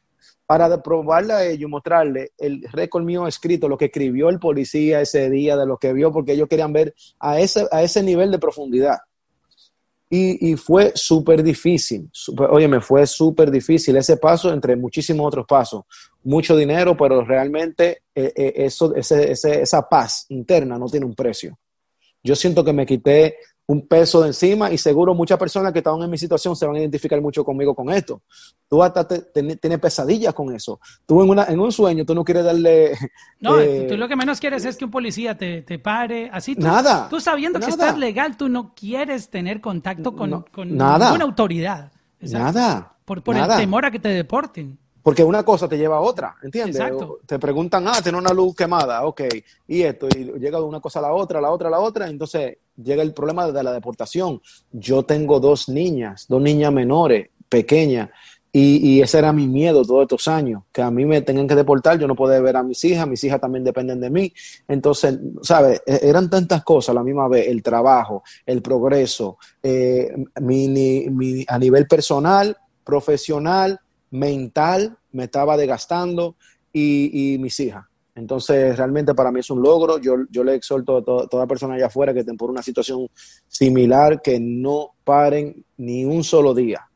para 0.48 0.82
probarle 0.82 1.34
a 1.34 1.44
ellos, 1.44 1.68
mostrarle 1.68 2.32
el 2.38 2.62
récord 2.72 3.04
mío 3.04 3.26
escrito, 3.26 3.68
lo 3.68 3.76
que 3.76 3.84
escribió 3.84 4.30
el 4.30 4.38
policía 4.38 5.02
ese 5.02 5.28
día, 5.28 5.58
de 5.58 5.66
lo 5.66 5.76
que 5.76 5.92
vio, 5.92 6.10
porque 6.10 6.32
ellos 6.32 6.48
querían 6.48 6.72
ver 6.72 6.94
a 7.20 7.38
ese, 7.38 7.68
a 7.70 7.82
ese 7.82 8.02
nivel 8.02 8.30
de 8.30 8.38
profundidad. 8.38 8.96
Y, 10.08 10.52
y 10.52 10.56
fue 10.56 10.92
súper 10.94 11.42
difícil, 11.42 12.10
oye, 12.48 12.66
me 12.66 12.80
fue 12.80 13.06
súper 13.06 13.50
difícil 13.50 13.94
ese 13.98 14.16
paso 14.16 14.50
entre 14.50 14.74
muchísimos 14.74 15.26
otros 15.26 15.44
pasos. 15.46 15.82
Mucho 16.24 16.56
dinero, 16.56 16.96
pero 16.96 17.22
realmente 17.22 18.04
eh, 18.14 18.32
eh, 18.34 18.52
eso, 18.56 18.94
ese, 18.94 19.30
ese, 19.32 19.60
esa 19.60 19.86
paz 19.86 20.24
interna 20.30 20.78
no 20.78 20.86
tiene 20.86 21.04
un 21.04 21.14
precio. 21.14 21.58
Yo 22.22 22.34
siento 22.34 22.64
que 22.64 22.72
me 22.72 22.86
quité 22.86 23.36
un 23.68 23.86
peso 23.86 24.22
de 24.22 24.28
encima 24.28 24.72
y 24.72 24.78
seguro 24.78 25.14
muchas 25.14 25.38
personas 25.38 25.74
que 25.74 25.80
estaban 25.80 26.00
en 26.02 26.08
mi 26.08 26.16
situación 26.16 26.56
se 26.56 26.66
van 26.66 26.76
a 26.76 26.78
identificar 26.78 27.20
mucho 27.20 27.44
conmigo 27.44 27.74
con 27.74 27.90
esto. 27.90 28.22
Tú 28.66 28.82
hasta 28.82 29.06
tienes 29.06 29.78
pesadillas 29.78 30.32
con 30.32 30.54
eso. 30.54 30.80
Tú 31.04 31.22
en, 31.22 31.28
una, 31.28 31.44
en 31.44 31.60
un 31.60 31.70
sueño, 31.70 32.06
tú 32.06 32.14
no 32.14 32.24
quieres 32.24 32.44
darle... 32.44 32.92
No, 33.40 33.60
eh, 33.60 33.86
tú 33.88 33.96
lo 33.96 34.08
que 34.08 34.16
menos 34.16 34.40
quieres 34.40 34.64
es 34.64 34.76
que 34.76 34.86
un 34.86 34.90
policía 34.90 35.36
te, 35.36 35.62
te 35.62 35.78
pare, 35.78 36.28
así. 36.32 36.56
Tú, 36.56 36.62
nada. 36.62 37.08
Tú 37.08 37.20
sabiendo 37.20 37.60
que 37.60 37.66
estás 37.66 37.96
legal, 37.96 38.36
tú 38.36 38.48
no 38.48 38.74
quieres 38.74 39.28
tener 39.28 39.60
contacto 39.60 40.16
con, 40.16 40.42
con 40.50 40.68
ninguna 40.68 41.22
autoridad. 41.22 41.92
Nada. 42.20 42.96
Por, 43.04 43.22
por 43.22 43.36
el 43.36 43.46
temor 43.48 43.84
a 43.84 43.90
que 43.90 44.00
te 44.00 44.08
deporten. 44.08 44.78
Porque 45.08 45.24
una 45.24 45.42
cosa 45.42 45.66
te 45.66 45.78
lleva 45.78 45.96
a 45.96 46.00
otra, 46.00 46.36
¿entiendes? 46.42 46.82
Te 47.24 47.38
preguntan, 47.38 47.88
ah, 47.88 48.02
tiene 48.02 48.18
una 48.18 48.34
luz 48.34 48.54
quemada, 48.54 49.06
ok, 49.06 49.22
y 49.66 49.80
esto, 49.80 50.06
y 50.06 50.38
llega 50.38 50.58
de 50.58 50.64
una 50.64 50.80
cosa 50.80 50.98
a 50.98 51.02
la 51.02 51.14
otra, 51.14 51.38
a 51.38 51.40
la 51.40 51.50
otra, 51.50 51.68
a 51.68 51.70
la 51.70 51.80
otra, 51.80 52.10
entonces 52.10 52.58
llega 52.76 53.02
el 53.02 53.14
problema 53.14 53.50
de 53.50 53.62
la 53.62 53.72
deportación. 53.72 54.42
Yo 54.70 55.04
tengo 55.04 55.40
dos 55.40 55.70
niñas, 55.70 56.26
dos 56.28 56.42
niñas 56.42 56.74
menores, 56.74 57.30
pequeñas, 57.48 58.10
y, 58.52 59.00
ese 59.00 59.16
era 59.16 59.32
mi 59.32 59.48
miedo 59.48 59.82
todos 59.82 60.02
estos 60.02 60.28
años, 60.28 60.64
que 60.70 60.82
a 60.82 60.90
mí 60.90 61.06
me 61.06 61.22
tengan 61.22 61.48
que 61.48 61.54
deportar, 61.54 61.98
yo 61.98 62.06
no 62.06 62.14
puedo 62.14 62.42
ver 62.42 62.58
a 62.58 62.62
mis 62.62 62.84
hijas, 62.84 63.08
mis 63.08 63.24
hijas 63.24 63.40
también 63.40 63.64
dependen 63.64 64.02
de 64.02 64.10
mí. 64.10 64.30
Entonces, 64.68 65.18
¿sabes? 65.40 65.80
E, 65.86 66.00
eran 66.02 66.28
tantas 66.28 66.62
cosas 66.64 66.90
a 66.90 66.94
la 66.94 67.02
misma 67.02 67.28
vez, 67.28 67.48
el 67.48 67.62
trabajo, 67.62 68.24
el 68.44 68.60
progreso, 68.60 69.38
eh, 69.62 70.14
a 70.34 71.58
nivel 71.58 71.86
personal, 71.86 72.54
profesional, 72.84 73.80
mental, 74.10 74.97
me 75.12 75.24
estaba 75.24 75.56
desgastando 75.56 76.36
y, 76.72 77.36
mis 77.40 77.58
hijas. 77.60 77.84
Entonces, 78.14 78.76
realmente 78.76 79.14
para 79.14 79.30
mí 79.30 79.40
es 79.40 79.50
un 79.50 79.62
logro. 79.62 79.98
Yo, 79.98 80.16
yo 80.30 80.42
le 80.42 80.54
exhorto 80.54 80.96
a 80.96 81.28
toda 81.28 81.46
persona 81.46 81.74
allá 81.74 81.86
afuera 81.86 82.12
que 82.12 82.20
estén 82.20 82.36
por 82.36 82.50
una 82.50 82.62
situación 82.62 83.08
similar, 83.46 84.20
que 84.20 84.40
no 84.40 84.90
paren 85.04 85.64
ni 85.76 86.04
un 86.04 86.24
solo 86.24 86.52
día. 86.54 86.88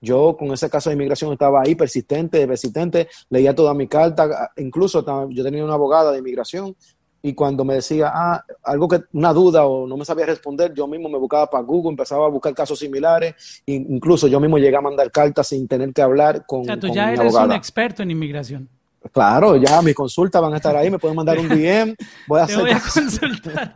Yo 0.00 0.36
con 0.36 0.52
ese 0.52 0.68
caso 0.68 0.90
de 0.90 0.94
inmigración 0.94 1.32
estaba 1.32 1.62
ahí 1.62 1.76
persistente, 1.76 2.46
persistente, 2.46 3.08
leía 3.30 3.54
toda 3.54 3.72
mi 3.72 3.86
carta, 3.86 4.50
incluso 4.56 5.04
yo 5.30 5.44
tenía 5.44 5.64
una 5.64 5.74
abogada 5.74 6.10
de 6.10 6.18
inmigración 6.18 6.76
y 7.22 7.34
cuando 7.34 7.64
me 7.64 7.74
decía 7.74 8.10
ah, 8.12 8.44
algo 8.64 8.88
que 8.88 9.02
una 9.12 9.32
duda 9.32 9.64
o 9.64 9.86
no 9.86 9.96
me 9.96 10.04
sabía 10.04 10.26
responder, 10.26 10.74
yo 10.74 10.88
mismo 10.88 11.08
me 11.08 11.18
buscaba 11.18 11.48
para 11.48 11.62
Google, 11.62 11.90
empezaba 11.90 12.26
a 12.26 12.28
buscar 12.28 12.52
casos 12.52 12.78
similares, 12.78 13.62
e 13.64 13.74
incluso 13.74 14.26
yo 14.26 14.40
mismo 14.40 14.58
llegué 14.58 14.76
a 14.76 14.80
mandar 14.80 15.10
cartas 15.12 15.46
sin 15.46 15.68
tener 15.68 15.92
que 15.92 16.02
hablar 16.02 16.44
con. 16.46 16.62
O 16.62 16.64
sea, 16.64 16.78
tú 16.78 16.88
ya 16.88 17.12
eres 17.12 17.34
un 17.34 17.52
experto 17.52 18.02
en 18.02 18.10
inmigración. 18.10 18.68
Claro, 19.10 19.56
ya 19.56 19.82
mis 19.82 19.94
consultas 19.94 20.40
van 20.40 20.52
a 20.54 20.56
estar 20.56 20.76
ahí, 20.76 20.90
me 20.90 20.98
pueden 20.98 21.16
mandar 21.16 21.38
un 21.38 21.48
DM, 21.48 21.94
voy 22.28 22.40
a 22.40 22.46
Te 22.46 22.56
voy 22.56 22.70
a 22.70 22.80
consultar 22.80 23.72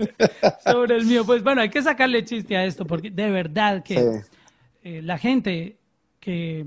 sobre 0.64 0.96
el 0.96 1.04
mío. 1.04 1.24
Pues 1.24 1.42
bueno, 1.42 1.62
hay 1.62 1.68
que 1.68 1.82
sacarle 1.82 2.24
chiste 2.24 2.56
a 2.56 2.64
esto, 2.64 2.84
porque 2.84 3.10
de 3.10 3.30
verdad 3.30 3.82
que 3.82 4.22
eh, 4.84 5.02
la 5.02 5.18
gente 5.18 5.78
que, 6.20 6.64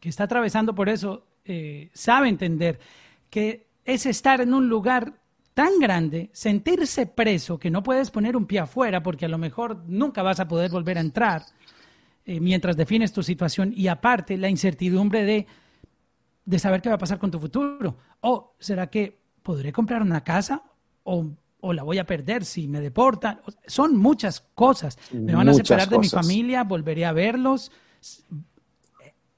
que, 0.00 0.08
está 0.08 0.24
atravesando 0.24 0.74
por 0.74 0.88
eso 0.88 1.24
eh, 1.44 1.90
sabe 1.92 2.28
entender 2.28 2.80
que 3.28 3.66
es 3.84 4.06
estar 4.06 4.40
en 4.40 4.54
un 4.54 4.68
lugar 4.68 5.19
tan 5.60 5.78
grande, 5.78 6.30
sentirse 6.32 7.04
preso 7.04 7.58
que 7.58 7.70
no 7.70 7.82
puedes 7.82 8.10
poner 8.10 8.34
un 8.34 8.46
pie 8.46 8.60
afuera 8.60 9.02
porque 9.02 9.26
a 9.26 9.28
lo 9.28 9.36
mejor 9.36 9.84
nunca 9.86 10.22
vas 10.22 10.40
a 10.40 10.48
poder 10.48 10.70
volver 10.70 10.96
a 10.96 11.02
entrar 11.02 11.42
eh, 12.24 12.40
mientras 12.40 12.78
defines 12.78 13.12
tu 13.12 13.22
situación 13.22 13.70
y 13.76 13.88
aparte 13.88 14.38
la 14.38 14.48
incertidumbre 14.48 15.22
de, 15.22 15.46
de 16.46 16.58
saber 16.58 16.80
qué 16.80 16.88
va 16.88 16.94
a 16.94 16.98
pasar 16.98 17.18
con 17.18 17.30
tu 17.30 17.38
futuro. 17.38 17.94
¿O 18.22 18.54
será 18.58 18.86
que 18.86 19.20
podré 19.42 19.70
comprar 19.70 20.00
una 20.00 20.24
casa 20.24 20.62
o, 21.04 21.26
o 21.60 21.72
la 21.74 21.82
voy 21.82 21.98
a 21.98 22.06
perder 22.06 22.46
si 22.46 22.66
me 22.66 22.80
deportan? 22.80 23.42
Son 23.66 23.98
muchas 23.98 24.40
cosas. 24.54 24.96
Me 25.12 25.34
van 25.34 25.50
a 25.50 25.52
separar 25.52 25.90
de 25.90 25.98
mi 25.98 26.08
familia, 26.08 26.64
volveré 26.64 27.04
a 27.04 27.12
verlos 27.12 27.70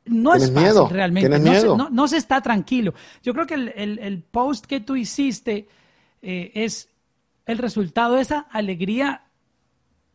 no 0.04 0.34
es 0.34 0.52
fácil 0.52 0.88
realmente. 0.88 1.36
No, 1.38 1.90
no, 1.90 2.06
se 2.06 2.16
está 2.16 2.40
tranquilo. 2.40 2.94
Yo 3.24 3.34
creo 3.34 3.46
que 3.46 3.54
el, 3.54 3.72
el, 3.74 3.98
el, 3.98 4.22
post 4.22 4.66
que 4.66 4.80
tú 4.80 4.94
hiciste 4.94 5.68
eh, 6.22 6.52
es 6.54 6.88
el 7.46 7.58
resultado 7.58 8.14
de 8.14 8.22
esa 8.22 8.46
alegría 8.50 9.24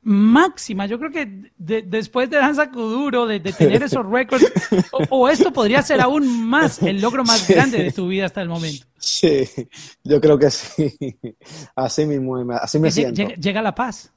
máxima. 0.02 0.86
Yo 0.86 0.98
creo 1.00 1.12
que 1.12 1.52
después 1.58 2.30
de 2.30 2.38
Danza 2.38 2.72
Kuduro, 2.72 3.28
de, 3.28 3.42
tener 3.42 3.84
esos 3.84 4.06
récords, 4.10 4.46
o, 5.10 5.28
esto 5.28 5.52
podría 5.52 5.82
ser 5.82 6.00
aún 6.00 6.48
más 6.48 6.82
el 6.82 7.02
logro 7.02 7.26
más 7.26 7.48
grande 7.48 7.84
de 7.84 7.92
tu 7.92 8.08
vida 8.08 8.26
hasta 8.26 8.42
el 8.42 8.48
momento. 8.48 8.86
Sí, 8.98 9.48
yo 10.04 10.22
creo 10.22 10.40
que 10.40 10.50
sí. 10.50 10.98
Así 11.76 12.06
mismo, 12.06 12.38
así 12.54 12.80
me 12.80 12.90
siento. 12.90 13.22
Llega, 13.36 13.62
la 13.62 13.76
paz. 13.76 14.12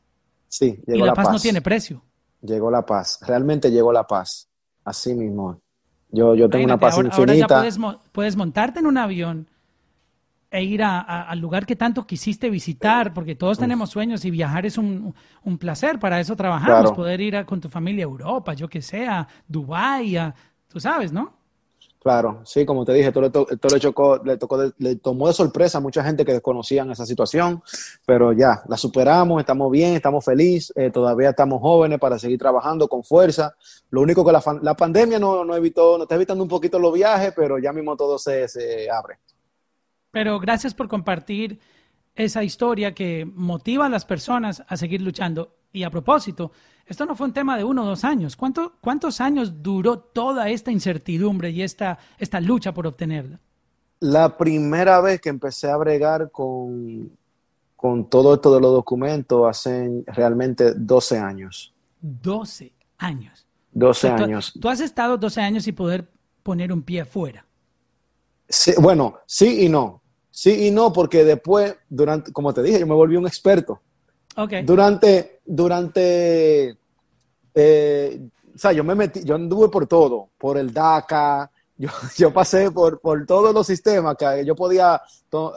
Sí, 0.49 0.79
llegó 0.87 1.05
y 1.05 1.07
la, 1.09 1.15
paz, 1.15 1.33
no 1.33 1.41
tiene 1.41 1.61
precio. 1.61 2.03
Llegó 2.41 2.71
la 2.71 2.87
paz, 2.87 3.19
realmente 3.27 3.71
llegó 3.71 3.93
la 3.93 4.07
paz. 4.07 4.49
Así 4.85 5.15
mismo. 5.15 5.61
Yo, 6.09 6.35
yo 6.35 6.49
tengo 6.49 6.65
una 6.65 6.79
paz 6.79 6.97
infinita. 6.99 7.57
Ahora 7.57 7.69
ya 7.69 8.01
puedes 8.13 8.37
montarte 8.37 8.81
en 8.81 8.87
un 8.87 8.97
avión 8.97 9.49
e 10.51 10.65
ir 10.65 10.83
al 10.83 11.39
lugar 11.39 11.65
que 11.65 11.77
tanto 11.77 12.07
quisiste 12.07 12.51
visitar, 12.51 13.15
porque 13.15 13.37
todos 13.37 13.59
tenemos 13.59 13.91
sueños 13.91 14.25
y 14.25 14.31
viajar 14.31 14.67
es 14.67 14.79
un, 14.79 15.15
placer, 15.59 15.99
para 15.99 16.19
eso 16.19 16.35
trabajamos, 16.35 16.93
poder 16.93 17.21
ir 17.21 17.45
con 17.47 17.61
tu 17.61 17.69
familia 17.69 18.05
a 18.05 18.09
Europa, 18.09 18.55
yo 18.55 18.69
que 18.69 18.83
sé, 18.83 19.07
a 19.07 19.27
Dubái, 19.47 20.17
tú 20.69 20.81
sabes, 20.81 21.13
¿no? 21.13 21.41
Claro, 22.03 22.41
sí, 22.45 22.65
como 22.65 22.83
te 22.87 22.95
dije, 22.95 23.13
todo, 23.13 23.47
le, 23.51 23.79
chocó, 23.79 24.23
le, 24.25 24.39
tocó 24.39 24.59
le 24.79 24.97
tomó 24.97 25.29
de 25.29 25.35
sorpresa 25.35 25.77
a 25.77 25.81
mucha 25.83 26.03
gente 26.03 26.25
que 26.25 26.33
desconocían 26.33 26.91
esa 26.91 27.05
situación, 27.05 27.63
pero 28.07 28.33
ya, 28.33 28.63
la 28.69 28.79
superamos, 28.79 29.39
estamos 29.39 29.71
bien, 29.71 29.95
estamos 29.95 30.25
felices, 30.25 30.73
eh, 30.77 30.91
todavía 30.91 31.29
estamos 31.29 31.61
jóvenes 31.61 32.01
para 32.01 32.19
seguir 32.19 32.39
trabajando 32.39 32.89
con 32.89 33.05
fuerza. 33.05 33.55
Lo 33.91 34.01
único 34.01 34.25
que 34.25 34.33
la, 34.33 34.43
la 34.63 34.75
pandemia 34.75 35.19
no, 35.19 35.45
no 35.45 35.55
evitó, 35.55 35.99
nos 35.99 36.07
está 36.07 36.15
evitando 36.15 36.43
un 36.43 36.49
poquito 36.49 36.79
los 36.79 36.95
viajes, 36.95 37.35
pero 37.37 37.59
ya 37.59 37.71
mismo 37.71 37.95
todo 37.99 38.19
se, 38.19 38.49
se 38.49 38.91
abre. 38.91 39.19
Pero 40.11 40.41
gracias 40.41 40.75
por 40.75 40.89
compartir 40.89 41.61
esa 42.15 42.43
historia 42.43 42.95
que 42.95 43.25
motiva 43.25 43.87
a 43.87 43.89
las 43.89 44.05
personas 44.05 44.63
a 44.67 44.77
seguir 44.77 45.01
luchando. 45.03 45.57
Y 45.73 45.85
a 45.85 45.91
propósito, 45.91 46.51
esto 46.85 47.07
no 47.07 47.15
fue 47.15 47.29
un 47.29 47.33
tema 47.33 47.57
de 47.57 47.65
uno 47.65 47.85
o 47.85 47.87
dos 47.87 48.05
años. 48.05 48.37
¿Cuánto, 48.37 48.75
¿Cuántos 48.81 49.21
años 49.21 49.63
duró 49.63 49.99
toda 49.99 50.49
esta 50.49 50.73
incertidumbre 50.73 51.51
y 51.51 51.63
esta, 51.63 51.99
esta 52.19 52.41
lucha 52.41 52.75
por 52.75 52.87
obtenerla? 52.87 53.39
La 54.01 54.37
primera 54.37 55.01
vez 55.01 55.21
que 55.21 55.29
empecé 55.29 55.71
a 55.71 55.77
bregar 55.77 56.31
con, 56.31 57.17
con 57.77 58.11
todo 58.11 58.35
esto 58.35 58.55
de 58.55 58.61
los 58.61 58.73
documentos 58.73 59.49
hace 59.49 60.03
realmente 60.07 60.75
12 60.75 61.19
años. 61.19 61.73
12 62.01 62.73
años. 62.99 63.47
12 63.73 64.09
años. 64.09 64.53
Tú, 64.61 64.69
has 64.69 64.81
estado 64.81 65.17
12 65.17 65.41
años 65.41 65.65
sin 65.65 65.75
poder 65.75 66.11
poner 66.43 66.73
un 66.73 66.83
pie 66.83 67.03
afuera. 67.03 67.47
bueno, 68.79 69.19
sí 69.27 69.65
y 69.65 69.69
no. 69.69 70.00
Sí 70.41 70.69
y 70.69 70.71
no, 70.71 70.91
porque 70.91 71.23
después, 71.23 71.77
durante, 71.87 72.33
como 72.33 72.55
te 72.55 72.63
dije, 72.63 72.81
yo 72.81 72.87
me 72.87 72.95
volví 72.95 73.15
un 73.15 73.27
experto. 73.27 73.83
Okay. 74.35 74.63
Durante, 74.65 75.43
durante, 75.45 76.79
eh, 77.55 78.21
o 78.55 78.59
sea, 78.59 78.73
yo 78.73 78.83
me 78.83 78.95
metí, 78.95 79.23
yo 79.23 79.35
anduve 79.35 79.69
por 79.69 79.87
todo, 79.87 80.31
por 80.39 80.57
el 80.57 80.73
DACA, 80.73 81.51
yo, 81.77 81.91
yo 82.17 82.33
pasé 82.33 82.71
por, 82.71 83.03
por 83.03 83.27
todos 83.27 83.53
los 83.53 83.67
sistemas 83.67 84.17
que 84.17 84.43
yo 84.47 84.57
podía 84.57 85.03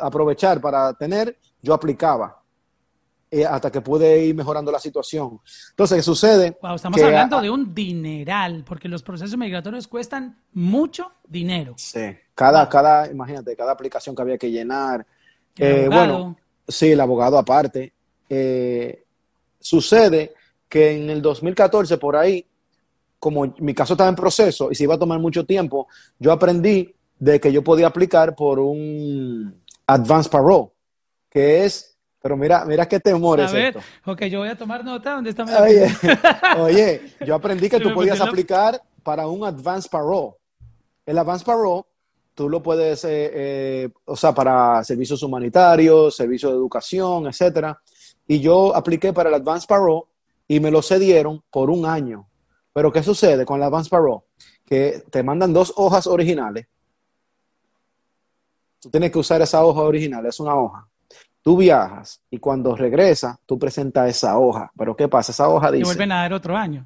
aprovechar 0.01 0.59
para 0.59 0.93
tener, 0.95 1.37
yo 1.61 1.73
aplicaba. 1.73 2.41
Eh, 3.31 3.45
hasta 3.45 3.71
que 3.71 3.79
pude 3.79 4.25
ir 4.25 4.35
mejorando 4.35 4.69
la 4.69 4.79
situación. 4.79 5.39
Entonces, 5.69 5.95
¿qué 5.95 6.03
sucede? 6.03 6.57
estamos 6.75 7.01
hablando 7.01 7.41
de 7.41 7.49
un 7.49 7.73
dineral, 7.73 8.63
porque 8.63 8.89
los 8.89 9.01
procesos 9.01 9.37
migratorios 9.37 9.87
cuestan 9.87 10.43
mucho 10.51 11.13
dinero. 11.27 11.73
Sí, 11.77 12.01
cada, 12.35 12.67
cada, 12.67 13.09
imagínate, 13.09 13.55
cada 13.55 13.71
aplicación 13.71 14.15
que 14.15 14.21
había 14.21 14.37
que 14.37 14.51
llenar. 14.51 15.05
Eh, 15.57 15.87
bueno, 15.91 16.35
sí, 16.67 16.91
el 16.91 17.01
abogado 17.01 17.37
aparte. 17.37 17.93
Eh, 18.29 19.03
sucede 19.59 20.33
que 20.67 20.95
en 20.95 21.09
el 21.09 21.21
2014, 21.21 21.97
por 21.97 22.15
ahí, 22.15 22.45
como 23.19 23.53
mi 23.59 23.73
caso 23.73 23.93
estaba 23.93 24.09
en 24.09 24.15
proceso 24.15 24.71
y 24.71 24.75
se 24.75 24.83
iba 24.83 24.95
a 24.95 24.99
tomar 24.99 25.19
mucho 25.19 25.45
tiempo, 25.45 25.87
yo 26.19 26.31
aprendí 26.31 26.93
de 27.19 27.39
que 27.39 27.51
yo 27.51 27.63
podía 27.63 27.87
aplicar 27.87 28.35
por 28.35 28.59
un 28.59 29.61
advance 29.87 30.29
parole 30.29 30.69
que 31.29 31.65
es, 31.65 31.97
pero 32.21 32.37
mira, 32.37 32.63
mira 32.65 32.87
qué 32.87 32.99
temor 32.99 33.39
A 33.41 33.45
es 33.45 33.53
ver, 33.53 33.77
esto. 33.77 33.79
ok, 34.11 34.23
yo 34.25 34.39
voy 34.39 34.49
a 34.49 34.57
tomar 34.57 34.83
nota. 34.85 35.13
¿Dónde 35.15 35.31
está 35.31 35.45
mi 35.45 35.51
Oye, 35.53 35.87
oye, 36.59 37.01
yo 37.25 37.33
aprendí 37.35 37.69
que 37.69 37.79
tú 37.79 37.93
podías 37.93 38.21
aplicar 38.21 38.81
para 39.01 39.27
un 39.27 39.43
advance 39.43 39.89
parole. 39.89 40.33
El 41.05 41.17
advance 41.17 41.43
parole, 41.43 41.83
tú 42.33 42.49
lo 42.49 42.61
puedes, 42.61 43.03
eh, 43.05 43.31
eh, 43.33 43.89
o 44.05 44.15
sea, 44.15 44.33
para 44.33 44.83
servicios 44.83 45.21
humanitarios, 45.23 46.15
servicios 46.15 46.51
de 46.51 46.57
educación, 46.57 47.27
etcétera. 47.27 47.79
Y 48.27 48.39
yo 48.39 48.75
apliqué 48.75 49.13
para 49.13 49.29
el 49.29 49.35
advance 49.35 49.67
parole 49.67 50.03
y 50.47 50.59
me 50.59 50.71
lo 50.71 50.81
cedieron 50.81 51.43
por 51.49 51.69
un 51.69 51.85
año. 51.85 52.27
Pero 52.73 52.91
¿qué 52.91 53.03
sucede 53.03 53.45
con 53.45 53.57
el 53.57 53.63
advance 53.63 53.89
parole? 53.89 54.21
Que 54.65 55.03
te 55.09 55.23
mandan 55.23 55.53
dos 55.53 55.73
hojas 55.75 56.07
originales. 56.07 56.67
Tú 58.79 58.89
tienes 58.89 59.11
que 59.11 59.19
usar 59.19 59.41
esa 59.41 59.63
hoja 59.63 59.81
original, 59.81 60.25
es 60.25 60.39
una 60.39 60.55
hoja. 60.55 60.87
Tú 61.41 61.57
viajas 61.57 62.21
y 62.29 62.37
cuando 62.37 62.75
regresas, 62.75 63.37
tú 63.45 63.59
presentas 63.59 64.09
esa 64.09 64.37
hoja. 64.37 64.71
Pero 64.77 64.95
¿qué 64.95 65.07
pasa? 65.07 65.31
Esa 65.31 65.49
hoja 65.49 65.69
Te 65.69 65.77
dice... 65.77 65.85
vuelven 65.85 66.11
a 66.11 66.21
dar 66.21 66.33
otro 66.33 66.55
año. 66.55 66.85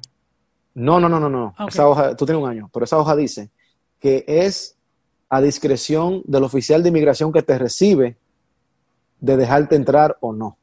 No, 0.74 1.00
no, 1.00 1.08
no, 1.08 1.18
no, 1.18 1.28
no. 1.28 1.54
Ah. 1.56 1.66
Esa 1.68 1.88
hoja, 1.88 2.14
tú 2.14 2.24
tienes 2.24 2.42
un 2.42 2.48
año, 2.48 2.70
pero 2.72 2.84
esa 2.84 2.98
hoja 2.98 3.16
dice 3.16 3.50
que 3.98 4.24
es 4.26 4.77
a 5.28 5.40
discreción 5.40 6.22
del 6.24 6.44
oficial 6.44 6.82
de 6.82 6.88
inmigración 6.88 7.32
que 7.32 7.42
te 7.42 7.58
recibe 7.58 8.16
de 9.20 9.36
dejarte 9.36 9.76
entrar 9.76 10.16
o 10.20 10.32
no. 10.32 10.56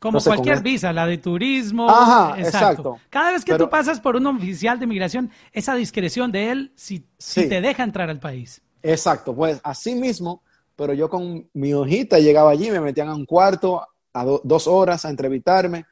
Como 0.00 0.18
Entonces, 0.18 0.32
cualquier 0.34 0.62
visa, 0.64 0.92
la 0.92 1.06
de 1.06 1.18
turismo. 1.18 1.88
Ajá, 1.88 2.34
exacto. 2.40 2.98
Cada 3.08 3.30
vez 3.32 3.44
que 3.44 3.52
Pero- 3.52 3.66
tú 3.66 3.70
pasas 3.70 4.00
por 4.00 4.16
un 4.16 4.26
oficial 4.26 4.78
de 4.78 4.84
inmigración, 4.86 5.30
esa 5.52 5.76
discreción 5.76 6.32
de 6.32 6.50
él, 6.50 6.72
si, 6.74 7.04
te 7.34 7.60
deja 7.60 7.84
entrar 7.84 8.10
al 8.10 8.18
país. 8.18 8.60
Exacto, 8.82 9.32
pues 9.34 9.60
así 9.62 9.94
mismo, 9.94 10.42
pero 10.74 10.92
yo 10.92 11.08
con 11.08 11.48
mi 11.52 11.72
hojita 11.72 12.18
llegaba 12.18 12.50
allí, 12.50 12.68
me 12.70 12.80
metían 12.80 13.08
a 13.08 13.14
un 13.14 13.24
cuarto 13.24 13.86
a 14.12 14.24
do- 14.24 14.40
dos 14.42 14.66
horas 14.66 15.04
a 15.04 15.10
entrevistarme 15.10 15.84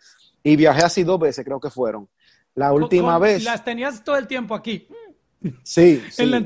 y 0.43 0.57
viajé 0.57 0.83
así 0.83 1.05
dos 1.05 1.21
veces, 1.21 1.45
creo 1.45 1.61
que 1.61 1.71
fueron. 1.71 2.09
La 2.57 2.73
última 2.73 3.13
Con- 3.13 3.23
vez, 3.23 3.45
Las 3.45 3.63
tenías 3.65 4.03
todo 4.03 4.17
el 4.17 4.27
tiempo 4.27 4.57
aquí. 4.57 4.89
Sí, 5.63 6.01
sí, 6.11 6.13
En 6.23 6.31
la 6.31 6.45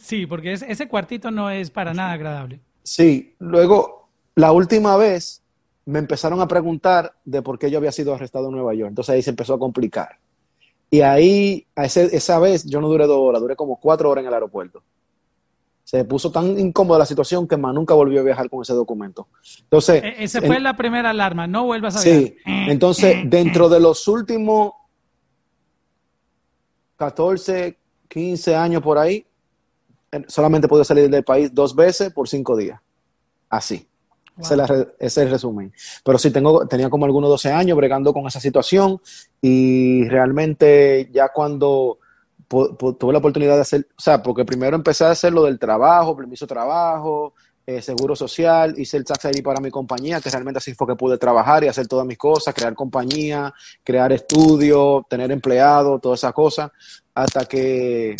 sí, 0.00 0.26
porque 0.26 0.52
ese, 0.52 0.70
ese 0.70 0.88
cuartito 0.88 1.30
no 1.30 1.50
es 1.50 1.70
para 1.70 1.92
nada 1.94 2.12
agradable. 2.12 2.60
sí. 2.82 3.34
Luego, 3.38 4.08
la 4.34 4.52
última 4.52 4.96
vez 4.96 5.42
me 5.86 5.98
empezaron 5.98 6.40
a 6.40 6.48
preguntar 6.48 7.14
de 7.24 7.42
por 7.42 7.58
qué 7.58 7.70
yo 7.70 7.78
había 7.78 7.92
sido 7.92 8.12
arrestado 8.14 8.46
en 8.48 8.52
Nueva 8.56 8.74
York. 8.74 8.88
Entonces 8.90 9.14
ahí 9.14 9.22
se 9.22 9.30
empezó 9.30 9.54
a 9.54 9.58
complicar. 9.58 10.18
Y 10.90 11.00
ahí, 11.00 11.66
a 11.74 11.84
ese- 11.84 12.14
esa 12.16 12.38
vez, 12.38 12.64
yo 12.64 12.80
no 12.80 12.88
duré 12.88 13.06
dos 13.06 13.18
horas, 13.18 13.40
duré 13.40 13.56
como 13.56 13.76
cuatro 13.80 14.10
horas 14.10 14.22
en 14.22 14.28
el 14.28 14.34
aeropuerto. 14.34 14.82
Se 15.84 16.04
puso 16.04 16.30
tan 16.32 16.58
incómoda 16.58 16.98
la 16.98 17.06
situación 17.06 17.46
que 17.46 17.56
más 17.56 17.72
nunca 17.72 17.94
volvió 17.94 18.20
a 18.20 18.24
viajar 18.24 18.50
con 18.50 18.62
ese 18.62 18.72
documento. 18.72 19.28
Entonces, 19.62 20.02
E- 20.02 20.14
en- 20.24 20.46
fue 20.46 20.58
la 20.60 20.76
primera 20.76 21.10
alarma, 21.10 21.46
no 21.46 21.64
vuelvas 21.64 21.96
a 21.96 22.00
Sí, 22.00 22.36
viajar. 22.44 22.70
entonces 22.70 23.16
dentro 23.30 23.68
de 23.68 23.78
los 23.80 24.06
últimos 24.08 24.72
14, 26.96 27.78
15 28.08 28.54
años 28.54 28.82
por 28.82 28.98
ahí, 28.98 29.26
solamente 30.28 30.68
podido 30.68 30.84
salir 30.84 31.10
del 31.10 31.24
país 31.24 31.52
dos 31.54 31.74
veces 31.74 32.12
por 32.12 32.28
cinco 32.28 32.56
días. 32.56 32.80
Así. 33.48 33.86
Ese, 34.38 34.52
es 34.52 34.58
la 34.58 34.66
re- 34.66 34.88
ese 34.98 35.06
es 35.06 35.16
el 35.18 35.30
resumen. 35.30 35.72
Pero 36.04 36.18
sí, 36.18 36.30
tengo, 36.30 36.66
tenía 36.66 36.90
como 36.90 37.06
algunos 37.06 37.30
12 37.30 37.50
años 37.52 37.76
bregando 37.76 38.12
con 38.12 38.26
esa 38.26 38.38
situación 38.40 39.00
y 39.40 40.06
realmente 40.08 41.08
ya 41.12 41.28
cuando 41.30 41.98
tuve 42.48 43.12
la 43.12 43.18
oportunidad 43.18 43.54
de 43.56 43.62
hacer, 43.62 43.88
o 43.96 44.00
sea, 44.00 44.22
porque 44.22 44.44
primero 44.44 44.76
empecé 44.76 45.04
a 45.04 45.10
hacer 45.10 45.32
lo 45.32 45.44
del 45.44 45.58
trabajo, 45.58 46.16
permiso 46.16 46.44
de 46.44 46.50
trabajo, 46.50 47.34
eh, 47.66 47.82
seguro 47.82 48.14
social, 48.14 48.74
hice 48.78 48.96
el 48.96 49.04
tax 49.04 49.24
ID 49.24 49.42
para 49.42 49.60
mi 49.60 49.70
compañía, 49.70 50.20
que 50.20 50.30
realmente 50.30 50.58
así 50.58 50.72
fue 50.74 50.86
que 50.86 50.94
pude 50.94 51.18
trabajar 51.18 51.64
y 51.64 51.68
hacer 51.68 51.88
todas 51.88 52.06
mis 52.06 52.16
cosas, 52.16 52.54
crear 52.54 52.74
compañía, 52.74 53.52
crear 53.82 54.12
estudio, 54.12 55.04
tener 55.10 55.32
empleado, 55.32 55.98
todas 55.98 56.20
esas 56.20 56.32
cosas, 56.32 56.70
hasta 57.14 57.44
que 57.46 58.16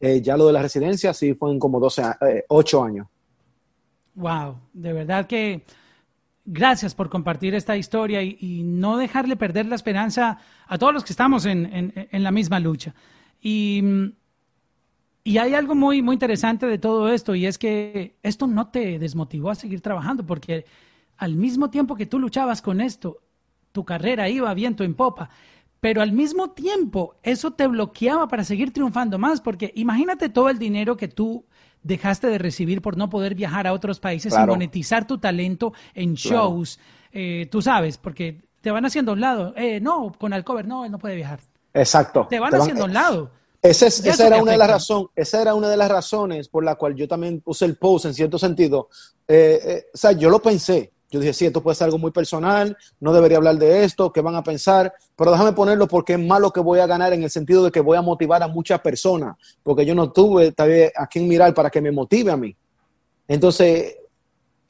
eh, 0.00 0.20
ya 0.20 0.36
lo 0.36 0.46
de 0.48 0.52
la 0.52 0.60
residencia 0.62 1.14
sí 1.14 1.32
fue 1.34 1.50
en 1.52 1.58
como 1.58 1.80
12, 1.80 2.02
a- 2.02 2.18
eh, 2.28 2.44
8 2.48 2.84
años. 2.84 3.06
Wow, 4.14 4.58
de 4.74 4.92
verdad 4.92 5.26
que 5.26 5.64
gracias 6.44 6.94
por 6.94 7.08
compartir 7.08 7.54
esta 7.54 7.76
historia 7.76 8.20
y, 8.22 8.36
y 8.40 8.62
no 8.64 8.96
dejarle 8.98 9.36
perder 9.36 9.66
la 9.66 9.76
esperanza 9.76 10.38
a 10.66 10.76
todos 10.76 10.92
los 10.92 11.04
que 11.04 11.12
estamos 11.12 11.46
en, 11.46 11.66
en- 11.66 11.92
en 12.10 12.22
la 12.22 12.30
misma 12.32 12.60
lucha. 12.60 12.94
Y, 13.40 13.80
mm, 13.82 14.12
y 15.24 15.38
hay 15.38 15.54
algo 15.54 15.74
muy, 15.74 16.02
muy 16.02 16.14
interesante 16.14 16.66
de 16.66 16.78
todo 16.78 17.08
esto 17.12 17.34
y 17.34 17.46
es 17.46 17.58
que 17.58 18.16
esto 18.22 18.46
no 18.46 18.68
te 18.68 18.98
desmotivó 18.98 19.50
a 19.50 19.54
seguir 19.54 19.80
trabajando 19.80 20.26
porque 20.26 20.64
al 21.16 21.36
mismo 21.36 21.70
tiempo 21.70 21.94
que 21.94 22.06
tú 22.06 22.18
luchabas 22.18 22.62
con 22.62 22.80
esto, 22.80 23.18
tu 23.70 23.84
carrera 23.84 24.28
iba 24.28 24.52
viento 24.54 24.82
en 24.84 24.94
popa. 24.94 25.30
Pero 25.80 26.00
al 26.00 26.12
mismo 26.12 26.50
tiempo, 26.50 27.16
eso 27.22 27.52
te 27.52 27.66
bloqueaba 27.66 28.28
para 28.28 28.44
seguir 28.44 28.72
triunfando 28.72 29.18
más, 29.18 29.40
porque 29.40 29.72
imagínate 29.74 30.28
todo 30.28 30.48
el 30.48 30.58
dinero 30.58 30.96
que 30.96 31.08
tú 31.08 31.44
dejaste 31.82 32.28
de 32.28 32.38
recibir 32.38 32.80
por 32.80 32.96
no 32.96 33.08
poder 33.10 33.34
viajar 33.34 33.66
a 33.66 33.72
otros 33.72 33.98
países 33.98 34.32
y 34.32 34.46
monetizar 34.46 35.06
tu 35.06 35.18
talento 35.18 35.72
en 35.94 36.14
Claro. 36.14 36.38
shows, 36.38 36.78
eh, 37.10 37.48
tú 37.50 37.62
sabes, 37.62 37.98
porque 37.98 38.42
te 38.60 38.70
van 38.70 38.84
haciendo 38.84 39.10
a 39.10 39.14
un 39.14 39.20
lado. 39.20 39.54
Eh, 39.56 39.80
no, 39.80 40.12
con 40.18 40.32
Alcover 40.32 40.66
no, 40.68 40.84
él 40.84 40.92
no 40.92 40.98
puede 40.98 41.16
viajar. 41.16 41.40
Exacto. 41.74 42.28
Te 42.30 42.38
van 42.38 42.54
haciendo 42.54 42.84
a 42.84 42.86
un 42.86 42.92
lado. 42.92 43.30
Esa, 43.62 43.86
es- 43.86 44.04
era 44.26 44.42
una 44.42 44.52
de 44.52 44.58
las 44.58 44.68
razones, 44.70 45.08
esa 45.14 45.40
era 45.42 45.54
una 45.54 45.68
de 45.68 45.76
las 45.76 45.88
razones 45.90 46.48
por 46.48 46.64
la 46.64 46.74
cual 46.74 46.94
yo 46.96 47.06
también 47.06 47.40
puse 47.40 47.64
el 47.64 47.76
post 47.76 48.06
en 48.06 48.14
cierto 48.14 48.38
sentido. 48.38 48.88
Eh, 49.28 49.60
eh, 49.64 49.84
o 49.94 49.96
sea, 49.96 50.12
yo 50.12 50.28
lo 50.30 50.42
pensé. 50.42 50.90
Yo 51.10 51.20
dije, 51.20 51.34
sí, 51.34 51.44
esto 51.44 51.62
puede 51.62 51.74
ser 51.74 51.84
algo 51.84 51.98
muy 51.98 52.10
personal, 52.10 52.74
no 52.98 53.12
debería 53.12 53.36
hablar 53.36 53.56
de 53.58 53.84
esto, 53.84 54.10
¿qué 54.10 54.22
van 54.22 54.34
a 54.34 54.42
pensar? 54.42 54.94
Pero 55.14 55.30
déjame 55.30 55.52
ponerlo 55.52 55.86
porque 55.86 56.14
es 56.14 56.18
malo 56.18 56.50
que 56.50 56.60
voy 56.60 56.78
a 56.80 56.86
ganar 56.86 57.12
en 57.12 57.22
el 57.22 57.28
sentido 57.30 57.62
de 57.62 57.70
que 57.70 57.80
voy 57.80 57.98
a 57.98 58.02
motivar 58.02 58.42
a 58.42 58.48
muchas 58.48 58.80
personas, 58.80 59.36
porque 59.62 59.84
yo 59.84 59.94
no 59.94 60.10
tuve 60.10 60.52
tal 60.52 60.70
vez 60.70 60.90
a 60.96 61.06
quien 61.06 61.28
mirar 61.28 61.52
para 61.52 61.68
que 61.68 61.82
me 61.82 61.92
motive 61.92 62.32
a 62.32 62.36
mí. 62.38 62.56
Entonces, 63.28 63.96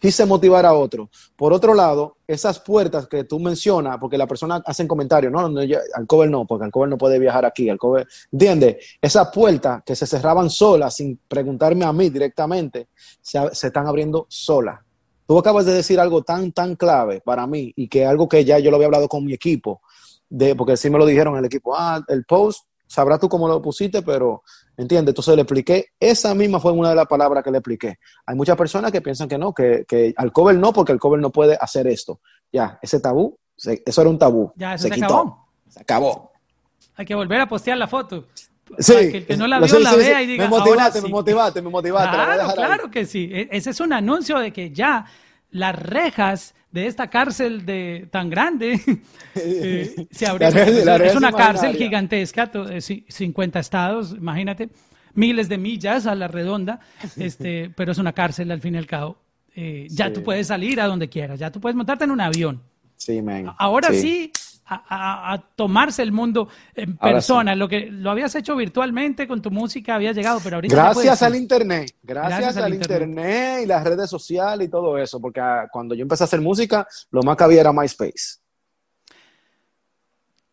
quise 0.02 0.26
motivar 0.26 0.66
a 0.66 0.74
otro. 0.74 1.08
Por 1.36 1.52
otro 1.52 1.74
lado, 1.74 2.16
esas 2.26 2.58
puertas 2.58 3.06
que 3.06 3.22
tú 3.22 3.38
mencionas, 3.38 3.98
porque 4.00 4.18
la 4.18 4.26
persona 4.26 4.60
hace 4.66 4.84
comentarios, 4.88 5.32
no, 5.32 5.48
no, 5.48 5.62
ya- 5.62 5.78
Alcover 5.94 6.28
no, 6.28 6.44
porque 6.44 6.64
Alcover 6.64 6.88
no 6.88 6.98
puede 6.98 7.20
viajar 7.20 7.44
aquí, 7.44 7.70
Alcover, 7.70 8.08
¿entiendes? 8.32 8.96
Esas 9.00 9.28
puertas 9.30 9.84
que 9.86 9.94
se 9.94 10.04
cerraban 10.08 10.50
solas 10.50 10.96
sin 10.96 11.20
preguntarme 11.28 11.84
a 11.84 11.92
mí 11.92 12.10
directamente, 12.10 12.88
se, 13.20 13.38
se 13.54 13.68
están 13.68 13.86
abriendo 13.86 14.26
solas. 14.28 14.80
Tú 15.24 15.38
acabas 15.38 15.64
de 15.66 15.72
decir 15.74 16.00
algo 16.00 16.22
tan, 16.22 16.50
tan 16.50 16.74
clave 16.74 17.20
para 17.24 17.46
mí 17.46 17.72
y 17.76 17.86
que 17.86 18.04
algo 18.04 18.28
que 18.28 18.44
ya 18.44 18.58
yo 18.58 18.70
lo 18.72 18.76
había 18.78 18.86
hablado 18.86 19.08
con 19.08 19.24
mi 19.24 19.32
equipo, 19.32 19.82
de, 20.28 20.56
porque 20.56 20.76
sí 20.76 20.90
me 20.90 20.98
lo 20.98 21.06
dijeron 21.06 21.36
el 21.36 21.44
equipo, 21.44 21.76
ah, 21.76 22.02
el 22.08 22.24
post, 22.24 22.64
sabrás 22.92 23.18
tú 23.18 23.28
cómo 23.28 23.48
lo 23.48 23.60
pusiste, 23.62 24.02
pero 24.02 24.42
¿entiendes? 24.76 25.12
Entonces 25.12 25.34
le 25.34 25.42
expliqué, 25.42 25.86
esa 25.98 26.34
misma 26.34 26.60
fue 26.60 26.72
una 26.72 26.90
de 26.90 26.94
las 26.96 27.06
palabras 27.06 27.42
que 27.42 27.50
le 27.50 27.58
expliqué. 27.58 27.98
Hay 28.26 28.36
muchas 28.36 28.56
personas 28.56 28.92
que 28.92 29.00
piensan 29.00 29.28
que 29.28 29.38
no, 29.38 29.52
que, 29.54 29.84
que 29.88 30.12
al 30.16 30.30
cover 30.32 30.56
no, 30.56 30.72
porque 30.72 30.92
el 30.92 30.98
cover 30.98 31.20
no 31.20 31.30
puede 31.30 31.56
hacer 31.60 31.86
esto. 31.86 32.20
Ya, 32.52 32.78
ese 32.82 33.00
tabú, 33.00 33.38
se- 33.56 33.82
eso 33.84 34.00
era 34.00 34.10
un 34.10 34.18
tabú. 34.18 34.52
Ya, 34.56 34.74
eso 34.74 34.84
se 34.88 34.90
quitó. 34.94 35.06
acabó. 35.06 35.48
Se 35.68 35.80
acabó. 35.80 36.32
Hay 36.96 37.06
que 37.06 37.14
volver 37.14 37.40
a 37.40 37.48
postear 37.48 37.78
la 37.78 37.88
foto. 37.88 38.26
Sí, 38.78 38.92
Para 38.92 39.10
que 39.10 39.16
el 39.18 39.26
que 39.26 39.36
no 39.36 39.46
la 39.46 39.58
lo 39.58 39.66
vio 39.66 39.74
sé, 39.74 39.80
la 39.80 39.90
sí, 39.90 39.96
vea 39.96 40.18
sí. 40.18 40.24
y 40.24 40.26
diga, 40.28 40.44
me 40.44 40.50
motivaste, 40.50 41.02
me 41.02 41.08
motivaste, 41.08 41.62
me 41.62 41.70
motivaste. 41.70 42.16
la 42.16 42.24
Claro, 42.24 42.48
ahí. 42.48 42.54
claro 42.54 42.90
que 42.90 43.04
sí. 43.06 43.28
E- 43.32 43.48
Ese 43.50 43.70
es 43.70 43.80
un 43.80 43.92
anuncio 43.92 44.38
de 44.38 44.52
que 44.52 44.70
ya 44.70 45.04
las 45.52 45.76
rejas 45.78 46.54
de 46.72 46.86
esta 46.86 47.08
cárcel 47.08 47.64
de 47.66 48.08
tan 48.10 48.28
grande 48.30 48.80
eh, 49.36 50.06
se 50.10 50.26
abrieron. 50.26 51.02
Es- 51.02 51.14
una 51.14 51.32
cárcel 51.32 51.76
gigantesca, 51.76 52.50
to- 52.50 52.68
eh, 52.68 52.78
ci- 52.78 53.04
50 53.08 53.60
estados, 53.60 54.12
imagínate, 54.16 54.70
miles 55.14 55.48
de 55.48 55.58
millas 55.58 56.06
a 56.06 56.14
la 56.14 56.26
redonda, 56.28 56.80
este, 57.16 57.70
pero 57.76 57.92
es 57.92 57.98
una 57.98 58.12
cárcel 58.12 58.50
al 58.50 58.60
fin 58.60 58.74
y 58.74 58.78
al 58.78 58.86
cabo. 58.86 59.18
Eh, 59.54 59.86
ya 59.90 60.06
Sí. 60.08 60.14
tú 60.14 60.22
puedes 60.22 60.46
salir 60.46 60.80
a 60.80 60.86
donde 60.86 61.08
quieras, 61.10 61.38
ya 61.38 61.50
tú 61.52 61.60
puedes 61.60 61.76
montarte 61.76 62.04
en 62.04 62.10
un 62.10 62.20
avión. 62.22 62.62
Sí, 62.96 63.20
man. 63.20 63.52
Ahora 63.58 63.92
sí, 63.92 64.32
a- 64.74 65.32
a 65.32 65.38
tomarse 65.54 66.02
el 66.02 66.12
mundo 66.12 66.48
en 66.74 66.96
Ahora 67.00 67.14
persona. 67.14 67.54
Lo 67.54 67.68
que 67.68 67.90
lo 67.90 68.10
habías 68.10 68.34
hecho 68.34 68.56
virtualmente 68.56 69.26
con 69.28 69.42
tu 69.42 69.50
música 69.50 69.94
había 69.94 70.12
llegado, 70.12 70.40
pero 70.42 70.56
ahorita 70.56 70.74
Gracias 70.74 71.22
al 71.22 71.34
internet, 71.36 71.94
gracias, 72.02 72.38
Gracias 72.38 72.56
al 72.56 72.64
al 72.64 72.74
internet. 72.74 73.08
internet. 73.08 73.60
y 73.62 73.66
las 73.66 73.84
redes 73.84 74.08
sociales 74.10 74.68
y 74.68 74.70
todo 74.70 74.96
eso, 74.98 75.20
porque 75.20 75.40
ah, 75.40 75.68
cuando 75.70 75.94
yo 75.94 76.02
empecé 76.02 76.24
a 76.24 76.26
hacer 76.26 76.40
música, 76.40 76.86
lo 77.10 77.22
más 77.22 77.36
que 77.36 77.44
había 77.44 77.60
era 77.60 77.72
MySpace. 77.72 78.38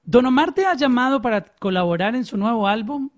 Don 0.04 0.26
Omar 0.26 0.54
te 0.54 0.66
ha 0.66 0.74
llamado 0.76 1.22
para 1.22 1.44
colaborar 1.60 2.16
en 2.16 2.26
su 2.26 2.36
nuevo 2.38 2.68
álbum. 2.68 3.10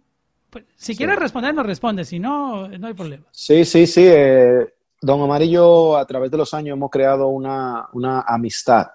Pues, 0.50 0.66
si 0.76 0.96
quieres 0.96 1.18
responder, 1.18 1.54
nos 1.56 1.66
responde. 1.66 2.04
Si 2.04 2.20
no, 2.20 2.68
no 2.68 2.88
hay 2.88 2.94
problema. 2.94 3.26
Sí, 3.32 3.64
sí, 3.64 3.88
sí. 3.88 4.04
eh, 4.06 4.68
Don 5.02 5.22
Omar 5.22 5.42
y 5.42 5.52
yo 5.52 5.96
a 5.98 6.06
través 6.06 6.30
de 6.30 6.38
los 6.38 6.54
años 6.54 6.76
hemos 6.76 6.92
creado 6.92 7.28
una, 7.30 7.88
una 7.94 8.22
amistad. 8.22 8.88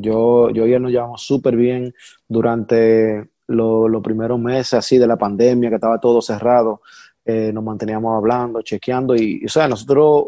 Yo, 0.00 0.50
yo 0.50 0.66
y 0.66 0.72
él 0.72 0.82
nos 0.82 0.90
llevamos 0.92 1.22
súper 1.22 1.56
bien 1.56 1.94
durante 2.28 3.28
lo- 3.48 3.88
los 3.88 4.02
primeros 4.02 4.38
meses 4.38 4.74
así 4.74 4.98
de 4.98 5.06
la 5.06 5.16
pandemia, 5.16 5.68
que 5.68 5.74
estaba 5.76 5.98
todo 5.98 6.20
cerrado. 6.22 6.82
Eh, 7.24 7.50
nos 7.52 7.62
manteníamos 7.62 8.16
hablando, 8.16 8.62
chequeando 8.62 9.14
y, 9.14 9.40
y, 9.42 9.46
o 9.46 9.48
sea, 9.48 9.68
nosotros 9.68 10.24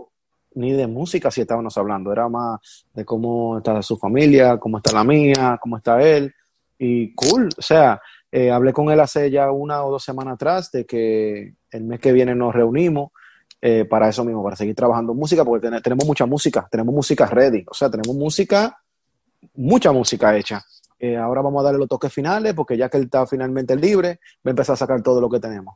ni 0.54 0.72
de 0.72 0.86
música 0.86 1.30
si 1.30 1.40
estábamos 1.40 1.76
hablando, 1.78 2.12
era 2.12 2.28
más 2.28 2.84
de 2.92 3.04
cómo 3.04 3.58
está 3.58 3.80
su 3.82 3.96
familia, 3.96 4.58
cómo 4.58 4.76
está 4.78 4.92
la 4.92 5.02
mía, 5.04 5.58
cómo 5.60 5.78
está 5.78 6.02
él. 6.02 6.32
Y 6.78 7.14
cool, 7.14 7.48
o 7.56 7.62
sea, 7.62 8.00
eh, 8.30 8.50
hablé 8.50 8.72
con 8.72 8.90
él 8.90 9.00
hace 9.00 9.30
ya 9.30 9.50
una 9.50 9.84
o 9.84 9.90
dos 9.92 10.02
semanas 10.04 10.34
atrás 10.34 10.70
de 10.72 10.84
que 10.84 11.54
el 11.70 11.84
mes 11.84 12.00
que 12.00 12.12
viene 12.12 12.34
nos 12.34 12.54
reunimos 12.54 13.12
eh, 13.60 13.84
para 13.84 14.08
eso 14.08 14.24
mismo, 14.24 14.42
para 14.42 14.56
seguir 14.56 14.74
trabajando 14.74 15.14
música, 15.14 15.44
porque 15.44 15.70
tenemos 15.80 16.04
mucha 16.04 16.26
música, 16.26 16.66
tenemos 16.70 16.92
música 16.94 17.26
ready, 17.26 17.64
o 17.70 17.72
sea, 17.74 17.88
tenemos 17.88 18.14
música, 18.16 18.76
mucha 19.54 19.92
música 19.92 20.36
hecha. 20.36 20.62
Eh, 20.98 21.16
ahora 21.16 21.42
vamos 21.42 21.60
a 21.60 21.64
darle 21.64 21.80
los 21.80 21.88
toques 21.88 22.12
finales, 22.12 22.54
porque 22.54 22.76
ya 22.76 22.88
que 22.88 22.96
él 22.96 23.04
está 23.04 23.26
finalmente 23.26 23.74
libre, 23.76 24.20
va 24.46 24.48
a 24.48 24.50
empezar 24.50 24.74
a 24.74 24.76
sacar 24.76 25.02
todo 25.02 25.20
lo 25.20 25.28
que 25.28 25.40
tenemos. 25.40 25.74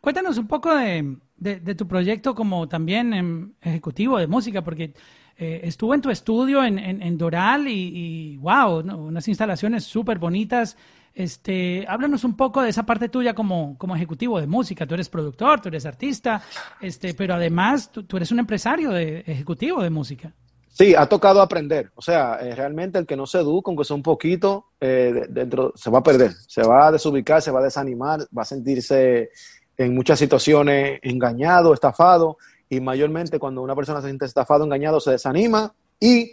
Cuéntanos 0.00 0.38
un 0.38 0.46
poco 0.46 0.74
de, 0.74 1.74
tu 1.76 1.86
proyecto 1.86 2.34
como 2.34 2.68
también 2.68 3.12
em, 3.12 3.52
ejecutivo 3.60 4.18
de 4.18 4.26
música, 4.26 4.62
porque 4.62 4.94
eh, 5.36 5.60
estuve 5.64 5.96
en 5.96 6.00
tu 6.00 6.10
estudio 6.10 6.64
en, 6.64 7.18
Doral 7.18 7.68
y, 7.68 8.36
wow, 8.38 8.78
unas 8.78 9.28
instalaciones 9.28 9.84
súper 9.84 10.18
bonitas. 10.18 10.76
Este, 11.14 11.84
háblanos 11.88 12.24
un 12.24 12.36
poco 12.36 12.62
de 12.62 12.70
esa 12.70 12.84
parte 12.84 13.08
tuya 13.08 13.34
como, 13.34 13.76
como 13.78 13.96
ejecutivo 13.96 14.40
de 14.40 14.46
música. 14.46 14.86
Tú 14.86 14.94
eres 14.94 15.08
productor, 15.08 15.60
tú 15.60 15.68
eres 15.68 15.84
artista, 15.86 16.42
este, 16.80 17.14
pero 17.14 17.34
además 17.34 17.90
tú, 17.90 18.16
eres 18.16 18.30
un 18.32 18.38
empresario 18.38 18.90
de, 18.90 19.20
ejecutivo 19.26 19.82
de 19.82 19.90
música. 19.90 20.32
Sí, 20.76 20.94
ha 20.94 21.06
tocado 21.06 21.40
aprender. 21.40 21.90
O 21.94 22.02
sea, 22.02 22.38
eh, 22.42 22.54
realmente 22.54 22.98
el 22.98 23.06
que 23.06 23.16
no 23.16 23.24
se 23.24 23.38
educa, 23.38 23.70
aunque 23.70 23.86
sea 23.86 23.96
un 23.96 24.02
poquito, 24.02 24.66
eh, 24.78 25.24
dentro 25.30 25.72
se 25.74 25.88
va 25.88 26.00
a 26.00 26.02
perder, 26.02 26.32
se 26.46 26.62
va 26.62 26.88
a 26.88 26.92
desubicar, 26.92 27.40
se 27.40 27.50
va 27.50 27.60
a 27.60 27.62
desanimar, 27.62 28.20
va 28.36 28.42
a 28.42 28.44
sentirse 28.44 29.30
en 29.78 29.94
muchas 29.94 30.18
situaciones 30.18 31.00
engañado, 31.00 31.72
estafado, 31.72 32.36
y 32.68 32.80
mayormente 32.80 33.38
cuando 33.38 33.62
una 33.62 33.74
persona 33.74 34.02
se 34.02 34.08
siente 34.08 34.26
estafado, 34.26 34.64
engañado, 34.64 35.00
se 35.00 35.12
desanima, 35.12 35.72
y, 35.98 36.32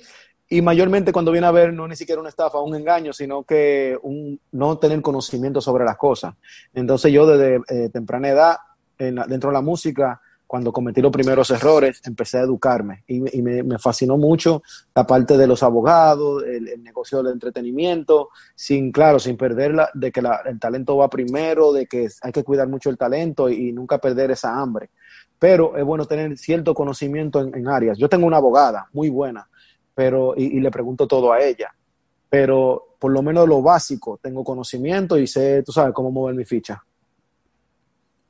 y 0.50 0.62
mayormente 0.62 1.14
cuando 1.14 1.32
viene 1.32 1.48
a 1.48 1.52
ver 1.52 1.72
no 1.72 1.88
ni 1.88 1.96
siquiera 1.96 2.20
una 2.20 2.28
estafa, 2.28 2.60
un 2.60 2.76
engaño, 2.76 3.14
sino 3.14 3.44
que 3.44 3.98
un, 4.02 4.38
no 4.52 4.78
tener 4.78 5.02
conocimiento 5.02 5.62
sobre 5.62 5.86
las 5.86 5.96
cosas. 5.96 6.36
Entonces 6.74 7.14
yo 7.14 7.26
desde 7.26 7.62
eh, 7.70 7.88
temprana 7.88 8.28
edad, 8.28 8.58
dentro 8.98 9.52
de 9.52 9.54
la 9.54 9.62
música, 9.62 10.20
cuando 10.48 10.72
cometí 10.72 11.02
los 11.02 11.12
primeros 11.12 11.50
errores, 11.52 12.02
empecé 12.06 12.38
a 12.38 12.42
educarme 12.42 13.04
y, 13.08 13.20
me, 13.20 13.80
fascinó 13.80 14.18
mucho 14.18 14.62
la 14.94 15.06
parte 15.06 15.38
de 15.38 15.48
los 15.48 15.64
abogados, 15.64 16.44
el, 16.44 16.84
negocio 16.84 17.24
del 17.24 17.34
entretenimiento, 17.34 18.30
sin, 18.56 18.92
claro, 18.92 19.20
sin 19.20 19.36
perder 19.36 19.74
la, 19.74 19.90
de 19.94 20.12
que 20.12 20.20
el 20.20 20.60
talento 20.60 20.98
va 20.98 21.10
primero, 21.10 21.74
de 21.74 21.88
que 21.88 22.08
hay 22.22 22.32
que 22.32 22.44
cuidar 22.44 22.68
mucho 22.68 22.90
el 22.90 22.98
talento 22.98 23.50
y, 23.50 23.72
nunca 23.74 23.98
perder 23.98 24.32
esa 24.32 24.60
hambre. 24.60 24.92
Pero 25.40 25.76
es 25.76 25.84
bueno 25.84 26.06
tener 26.06 26.38
cierto 26.38 26.74
conocimiento 26.74 27.42
en, 27.42 27.68
áreas. 27.68 27.98
Yo 27.98 28.08
tengo 28.08 28.28
una 28.28 28.38
abogada 28.38 28.88
muy 28.94 29.10
buena, 29.10 29.50
pero, 29.96 30.36
y, 30.38 30.58
y 30.58 30.60
le 30.60 30.70
pregunto 30.70 31.08
todo 31.08 31.34
a 31.34 31.42
ella, 31.42 31.74
pero 32.30 32.96
por 33.00 33.12
lo 33.12 33.22
menos 33.22 33.48
lo 33.48 33.62
básico, 33.62 34.20
tengo 34.22 34.44
conocimiento 34.44 35.18
y 35.18 35.28
sé, 35.28 35.64
tú 35.64 35.72
sabes, 35.72 35.94
cómo 35.94 36.12
mover 36.12 36.36
mi 36.36 36.46
ficha. 36.46 36.84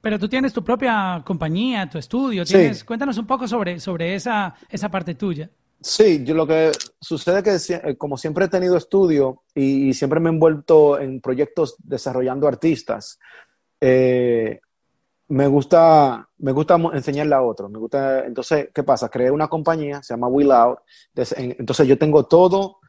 Pero 0.04 0.20
tú 0.20 0.28
tienes 0.28 0.51
tu 0.51 0.62
propia 0.62 1.24
compañía, 1.26 1.89
tu 1.89 1.97
estudio. 1.97 2.43
Tienes, 2.43 2.84
Cuéntanos 2.84 3.18
un 3.18 3.26
poco 3.26 3.47
sobre, 3.47 3.80
sobre 3.80 4.16
esa, 4.16 4.54
esa 4.70 4.89
parte 4.89 5.16
tuya. 5.16 5.49
Sí, 5.80 6.26
yo 6.26 6.36
lo 6.36 6.45
que 6.45 6.74
sucede 6.99 7.39
es 7.49 7.68
que 7.68 7.76
eh, 7.76 7.95
como 7.95 8.18
siempre 8.18 8.43
he 8.43 8.47
tenido 8.49 8.76
estudio 8.76 9.43
y, 9.56 9.93
siempre 9.93 10.20
me 10.20 10.30
he 10.30 10.34
envuelto 10.34 10.99
en 10.99 11.22
proyectos 11.22 11.78
desarrollando 11.80 12.49
artistas, 12.49 13.18
eh, 13.80 14.60
me 15.30 15.47
gusta, 15.47 16.28
me 16.39 16.51
gusta 16.51 16.76
enseñarle 16.93 17.36
a 17.36 17.41
otros. 17.41 17.72
Me 17.72 17.80
gusta, 17.80 18.26
entonces, 18.26 18.72
¿qué 18.74 18.84
pasa? 18.84 19.08
Creé 19.08 19.32
una 19.32 19.47
compañía, 19.47 20.04
se 20.04 20.16
llama 20.16 20.28
Will 20.28 20.51
Out. 20.51 20.80
Entonces 21.16 21.88
yo 21.88 21.97
tengo 21.97 22.26
todo, 22.26 22.80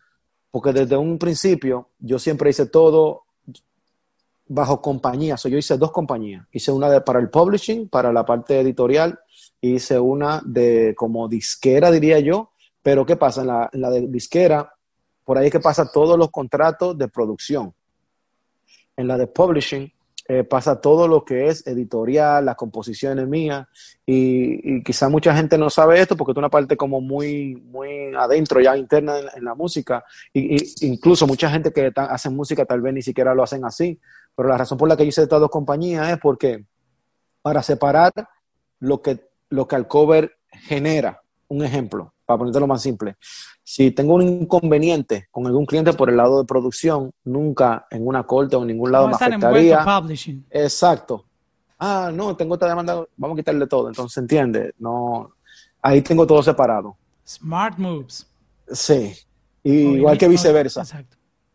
porque 0.51 0.73
desde 0.73 0.97
un 0.97 1.17
principio 1.17 1.91
yo 2.01 2.19
siempre 2.19 2.51
hice 2.51 2.67
todo 2.67 3.24
bajo 4.55 4.80
compañía. 4.80 5.36
yo 5.36 5.59
hice 5.59 5.76
dos 5.76 5.90
compañías. 5.90 6.46
Hice 6.52 6.70
una 6.70 6.88
de, 6.88 7.00
para 7.00 7.18
el 7.18 7.28
publishing, 7.28 7.88
para 7.88 8.12
la 8.12 8.24
parte 8.24 8.61
editorial, 8.61 9.18
hice 9.61 9.98
una 9.98 10.40
de 10.44 10.94
como 10.96 11.28
disquera, 11.28 11.90
diría 11.90 12.20
yo. 12.20 12.50
Pero 12.82 13.05
¿qué 13.05 13.16
pasa? 13.16 13.40
En 13.40 13.48
la, 13.48 13.70
en 13.72 13.80
la 13.80 13.90
de 13.90 14.07
disquera, 14.09 14.72
por 15.24 15.38
ahí 15.38 15.50
que 15.50 15.61
pasa 15.61 15.90
todos 15.90 16.18
los 16.18 16.30
contratos 16.30 16.96
de 16.96 17.09
producción. 17.09 17.74
En 18.96 19.09
la 19.09 19.18
de 19.18 19.26
publishing, 19.26 19.90
eh, 20.26 20.42
pasa 20.42 20.80
todo 20.80 21.07
lo 21.07 21.22
que 21.22 21.48
es 21.48 21.66
editorial, 21.66 22.46
las 22.46 22.57
composiciones 22.57 23.28
mías, 23.28 23.66
y, 24.07 24.76
y, 24.76 24.82
quizá 24.82 25.11
mucha 25.11 25.36
gente 25.36 25.59
no 25.59 25.68
sabe 25.68 26.00
esto 26.00 26.16
porque 26.16 26.32
es 26.32 26.38
una 26.38 26.48
parte 26.48 26.78
como 26.78 27.02
muy, 27.02 27.57
muy 27.57 28.14
adentro, 28.16 28.59
ya 28.59 28.74
interna 28.74 29.18
en, 29.34 29.44
la 29.44 29.55
música, 29.55 30.02
y, 30.32 30.57
incluso 30.86 31.26
mucha 31.26 31.50
gente 31.50 31.74
que 31.74 31.92
hace 31.94 32.30
música 32.30 32.64
tal 32.64 32.80
vez 32.80 32.94
ni 32.94 33.02
siquiera 33.02 33.34
lo 33.34 33.42
hacen 33.42 33.66
así, 33.66 34.00
pero 34.35 34.49
la 34.49 34.59
razón 34.59 34.78
por 34.78 34.89
la 34.89 34.97
que 34.97 35.05
hice 35.05 35.22
estas 35.22 35.41
dos 35.41 35.51
compañías 35.51 36.11
es 36.11 36.18
porque 36.18 36.64
para 37.43 37.62
separar 37.62 38.12
lo 38.80 39.03
que, 39.03 39.28
lo 39.51 39.68
que 39.68 39.76
al 39.76 39.87
cover 39.87 40.37
genera, 40.51 41.22
un 41.49 41.64
ejemplo, 41.64 42.12
para 42.24 42.39
ponértelo 42.39 42.66
más 42.66 42.82
simple, 42.82 43.16
si 43.62 43.91
tengo 43.91 44.14
un 44.14 44.22
inconveniente 44.22 45.28
con 45.30 45.47
algún 45.47 45.66
cliente 45.66 45.93
por 45.93 46.11
el 46.11 46.16
lado 46.16 46.39
de 46.39 46.47
producción, 46.47 47.12
nunca 47.24 47.87
en 47.91 48.07
una 48.07 48.24
corte 48.24 48.57
o 48.57 48.62
en 48.62 48.68
ningún 48.68 48.93
lado 48.93 49.09
me 49.09 49.14
afectaría. 49.14 49.85
Exacto. 50.51 51.24
Ah, 51.78 52.11
no, 52.12 52.37
tengo 52.37 52.55
esta 52.55 52.68
demanda, 52.68 53.05
vamos 53.16 53.37
a 53.37 53.41
quitarle 53.41 53.66
todo. 53.66 53.89
Entonces, 53.89 54.16
entiende, 54.18 54.74
no, 54.78 55.32
ahí 55.82 56.03
tengo 56.03 56.26
todo 56.26 56.43
separado. 56.43 56.97
Smart 57.26 57.78
moves. 57.78 58.26
Sí. 58.70 59.14
igual 59.62 60.16
que 60.18 60.28
viceversa. 60.28 60.85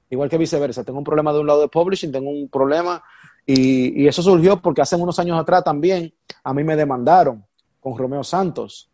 Igual 0.10 0.30
que 0.30 0.38
viceversa. 0.38 0.84
Tengo 0.84 1.00
un 1.00 1.06
problema 1.06 1.32
de 1.32 1.40
un 1.40 1.48
lado 1.48 1.62
de 1.62 1.68
publishing, 1.68 2.12
tengo 2.12 2.30
un 2.30 2.50
problema. 2.50 3.04
Y, 3.46 4.04
y, 4.04 4.08
eso 4.08 4.22
surgió 4.22 4.62
porque 4.62 4.82
hace 4.82 4.96
unos 4.96 5.18
años 5.20 5.40
atrás 5.40 5.64
también 5.64 6.14
a 6.44 6.54
mí 6.54 6.64
me 6.64 6.76
demandaron 6.76 7.46
con 7.80 7.98
Romeo 7.98 8.24
Santos. 8.24 8.90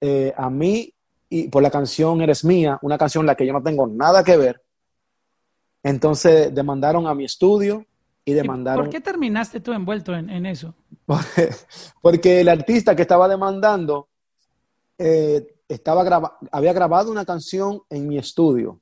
Eh, 0.00 0.32
a 0.36 0.48
mí, 0.48 0.92
y 1.28 1.48
por 1.48 1.62
la 1.62 1.70
canción 1.70 2.20
Eres 2.20 2.44
Mía, 2.44 2.78
una 2.82 2.98
canción 2.98 3.22
en 3.22 3.26
la 3.26 3.34
que 3.34 3.46
yo 3.46 3.52
no 3.52 3.62
tengo 3.62 3.86
nada 3.86 4.24
que 4.24 4.36
ver. 4.36 4.62
Entonces 5.82 6.54
demandaron 6.54 7.06
a 7.06 7.14
mi 7.14 7.24
estudio 7.24 7.86
y 8.24 8.32
demandaron. 8.32 8.84
¿Por 8.84 8.90
qué 8.90 9.00
terminaste 9.00 9.60
tú 9.60 9.72
envuelto 9.72 10.14
en, 10.14 10.44
eso? 10.46 10.74
porque 12.02 12.40
el 12.40 12.48
artista 12.48 12.94
que 12.94 13.02
estaba 13.02 13.28
demandando 13.28 14.08
eh, 14.98 15.54
estaba 15.68 16.38
había 16.52 16.72
grabado 16.72 17.10
una 17.10 17.24
canción 17.24 17.82
en 17.88 18.08
mi 18.08 18.18
estudio 18.18 18.80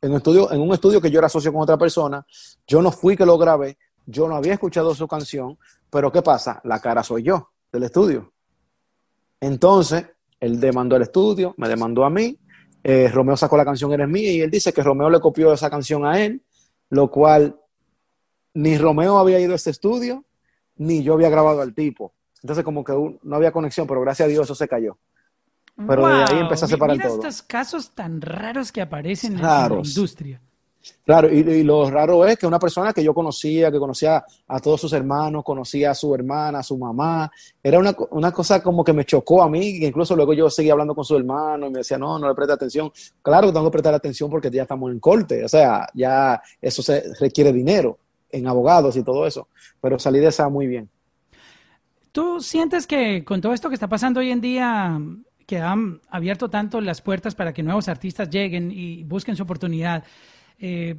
en 0.00 0.10
un, 0.10 0.16
estudio, 0.18 0.52
en 0.52 0.60
un 0.60 0.72
estudio 0.72 1.00
que 1.00 1.10
yo 1.10 1.18
era 1.18 1.28
socio 1.28 1.52
con 1.52 1.62
otra 1.62 1.76
persona, 1.76 2.24
yo 2.66 2.82
no 2.82 2.92
fui 2.92 3.16
que 3.16 3.26
lo 3.26 3.36
grabé, 3.36 3.78
yo 4.06 4.28
no 4.28 4.36
había 4.36 4.54
escuchado 4.54 4.94
su 4.94 5.06
canción, 5.08 5.58
pero 5.90 6.12
¿qué 6.12 6.22
pasa? 6.22 6.60
La 6.64 6.80
cara 6.80 7.02
soy 7.02 7.24
yo 7.24 7.50
del 7.72 7.84
estudio. 7.84 8.32
Entonces, 9.40 10.06
él 10.40 10.60
demandó 10.60 10.96
al 10.96 11.02
estudio, 11.02 11.54
me 11.56 11.68
demandó 11.68 12.04
a 12.04 12.10
mí, 12.10 12.38
eh, 12.84 13.08
Romeo 13.08 13.36
sacó 13.36 13.56
la 13.56 13.64
canción 13.64 13.92
Eres 13.92 14.08
mía 14.08 14.32
y 14.32 14.40
él 14.40 14.50
dice 14.50 14.72
que 14.72 14.82
Romeo 14.82 15.10
le 15.10 15.20
copió 15.20 15.52
esa 15.52 15.68
canción 15.68 16.06
a 16.06 16.22
él, 16.22 16.42
lo 16.90 17.10
cual 17.10 17.60
ni 18.54 18.78
Romeo 18.78 19.18
había 19.18 19.40
ido 19.40 19.52
a 19.52 19.56
ese 19.56 19.70
estudio, 19.70 20.24
ni 20.76 21.02
yo 21.02 21.14
había 21.14 21.28
grabado 21.28 21.60
al 21.60 21.74
tipo. 21.74 22.14
Entonces 22.42 22.64
como 22.64 22.84
que 22.84 22.92
no 23.22 23.36
había 23.36 23.52
conexión, 23.52 23.86
pero 23.86 24.00
gracias 24.00 24.26
a 24.26 24.30
Dios 24.30 24.44
eso 24.44 24.54
se 24.54 24.68
cayó. 24.68 24.98
Pero 25.86 26.08
de 26.08 26.24
ahí 26.24 26.38
empezó 26.40 26.64
a 26.64 26.68
separar 26.68 26.96
mira 26.96 27.08
todo. 27.08 27.18
estos 27.18 27.42
casos 27.42 27.92
tan 27.92 28.20
raros 28.20 28.72
que 28.72 28.80
aparecen 28.80 29.34
en 29.34 29.42
la 29.42 29.70
industria. 29.72 30.40
Claro, 31.04 31.28
y, 31.32 31.62
lo 31.64 31.90
raro 31.90 32.26
es 32.26 32.38
que 32.38 32.46
una 32.46 32.58
persona 32.58 32.92
que 32.92 33.02
yo 33.02 33.12
conocía, 33.12 33.70
que 33.70 33.78
conocía 33.78 34.24
a 34.46 34.60
todos 34.60 34.80
sus 34.80 34.92
hermanos, 34.92 35.44
conocía 35.44 35.90
a 35.90 35.94
su 35.94 36.14
hermana, 36.14 36.60
a 36.60 36.62
su 36.62 36.78
mamá, 36.78 37.30
era 37.62 37.78
una, 37.78 37.94
una 38.10 38.32
cosa 38.32 38.62
como 38.62 38.84
que 38.84 38.92
me 38.92 39.04
chocó 39.04 39.42
a 39.42 39.48
mí, 39.48 39.78
que 39.80 39.86
incluso 39.86 40.14
luego 40.16 40.32
yo 40.34 40.48
seguía 40.48 40.72
hablando 40.72 40.94
con 40.94 41.04
su 41.04 41.16
hermano 41.16 41.66
y 41.66 41.70
me 41.70 41.78
decía, 41.78 41.98
no, 41.98 42.18
no 42.18 42.28
le 42.28 42.34
preste 42.34 42.54
atención. 42.54 42.90
Claro 43.22 43.48
que 43.48 43.52
tengo 43.52 43.66
que 43.66 43.72
prestar 43.72 43.94
atención 43.94 44.30
porque 44.30 44.50
ya 44.50 44.62
estamos 44.62 44.90
en 44.90 45.00
corte, 45.00 45.44
o 45.44 45.48
sea, 45.48 45.88
ya 45.94 46.40
eso 46.60 46.82
se 46.82 47.12
requiere 47.20 47.52
dinero 47.52 47.98
en 48.30 48.46
abogados 48.46 48.96
y 48.96 49.02
todo 49.02 49.26
eso, 49.26 49.48
pero 49.80 49.98
salí 49.98 50.20
de 50.20 50.28
esa 50.28 50.48
muy 50.48 50.66
bien. 50.66 50.88
¿Tú 52.12 52.40
sientes 52.40 52.86
que 52.86 53.24
con 53.24 53.40
todo 53.40 53.52
esto 53.52 53.68
que 53.68 53.74
está 53.74 53.88
pasando 53.88 54.20
hoy 54.20 54.30
en 54.30 54.40
día, 54.40 54.98
que 55.48 55.58
han 55.58 56.02
abierto 56.10 56.50
tanto 56.50 56.78
las 56.82 57.00
puertas 57.00 57.34
para 57.34 57.54
que 57.54 57.62
nuevos 57.62 57.88
artistas 57.88 58.28
lleguen 58.28 58.70
y 58.70 59.02
busquen 59.04 59.34
su 59.34 59.44
oportunidad. 59.44 60.04
Eh, 60.58 60.96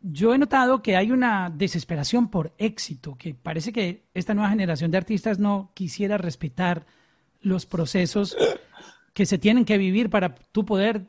yo 0.00 0.34
he 0.34 0.38
notado 0.38 0.82
que 0.82 0.96
hay 0.96 1.12
una 1.12 1.50
desesperación 1.54 2.28
por 2.28 2.52
éxito, 2.58 3.14
que 3.16 3.32
parece 3.32 3.72
que 3.72 4.02
esta 4.12 4.34
nueva 4.34 4.50
generación 4.50 4.90
de 4.90 4.98
artistas 4.98 5.38
no 5.38 5.70
quisiera 5.74 6.18
respetar 6.18 6.84
los 7.42 7.64
procesos 7.64 8.36
que 9.14 9.24
se 9.24 9.38
tienen 9.38 9.64
que 9.64 9.78
vivir 9.78 10.10
para 10.10 10.34
tú 10.34 10.64
poder 10.64 11.04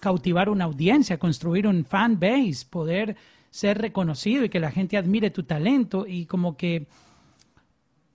cautivar 0.00 0.48
una 0.48 0.64
audiencia, 0.64 1.18
construir 1.18 1.66
un 1.66 1.84
fan 1.84 2.18
base, 2.18 2.64
poder 2.70 3.16
ser 3.50 3.76
reconocido 3.76 4.44
y 4.44 4.48
que 4.48 4.58
la 4.58 4.70
gente 4.70 4.96
admire 4.96 5.28
tu 5.28 5.42
talento 5.42 6.06
y 6.08 6.24
como 6.24 6.56
que 6.56 6.86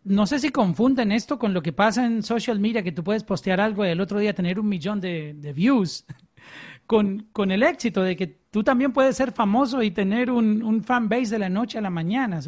no 0.06 0.28
sé 0.28 0.40
si 0.40 0.50
confunden 0.50 1.12
esto 1.12 1.40
con 1.40 1.54
lo 1.54 1.62
que 1.62 1.72
pasa 1.72 2.06
en 2.06 2.24
social 2.24 2.60
media, 2.60 2.84
que 2.84 2.92
tú 2.92 3.04
puedes 3.04 3.24
postear 3.24 3.62
algo 3.62 3.86
y 3.86 3.90
el 3.90 4.02
otro 4.02 4.20
día 4.20 4.34
tener 4.34 4.60
un 4.60 4.68
millón 4.68 5.00
de, 5.00 5.54
views, 5.56 6.06
con, 6.88 7.28
con, 7.32 7.52
el 7.52 7.64
éxito 7.64 8.04
de 8.04 8.16
que 8.16 8.28
tú 8.28 8.64
también 8.64 8.92
puedes 8.92 9.16
ser 9.16 9.32
famoso 9.32 9.82
y 9.82 9.92
tener 9.92 10.30
un, 10.30 10.62
un 10.64 10.84
fan 10.84 11.08
base 11.08 11.32
de 11.32 11.40
la 11.40 11.50
noche 11.50 11.78
a 11.78 11.82
la 11.82 11.90
mañana. 11.90 12.40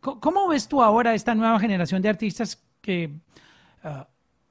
¿Cómo 0.00 0.48
ves 0.48 0.68
tú 0.68 0.82
ahora 0.82 1.14
esta 1.14 1.34
nueva 1.34 1.58
generación 1.58 2.00
de 2.00 2.08
artistas 2.08 2.62
que 2.80 3.12
uh, 3.84 4.04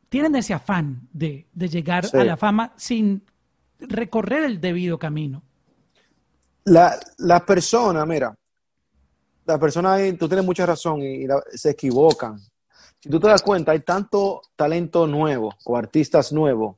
tienen 0.09 0.35
ese 0.35 0.53
afán 0.53 1.07
de, 1.13 1.47
llegar 1.55 2.05
a 2.13 2.23
la 2.23 2.37
fama 2.37 2.73
sin 2.75 3.23
recorrer 3.79 4.43
el 4.43 4.61
debido 4.61 4.99
camino? 4.99 5.41
La, 6.65 6.99
la 7.17 7.43
persona, 7.45 8.05
mira, 8.05 8.35
las 9.51 9.59
personas, 9.59 10.01
tú 10.17 10.27
tienes 10.27 10.45
mucha 10.45 10.65
razón 10.65 11.01
y, 11.01 11.25
se 11.53 11.71
equivocan. 11.71 12.39
Si 12.99 13.09
tú 13.09 13.19
te 13.19 13.27
das 13.27 13.41
cuenta, 13.41 13.71
hay 13.71 13.79
tanto 13.79 14.41
talento 14.55 15.07
nuevo 15.07 15.53
o 15.65 15.77
artistas 15.77 16.31
nuevos 16.31 16.75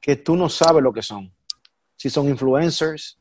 que 0.00 0.16
tú 0.16 0.36
no 0.36 0.48
sabes 0.48 0.82
lo 0.82 0.92
que 0.92 1.02
son. 1.02 1.32
Si 1.96 2.10
son 2.10 2.28
influencers, 2.28 3.18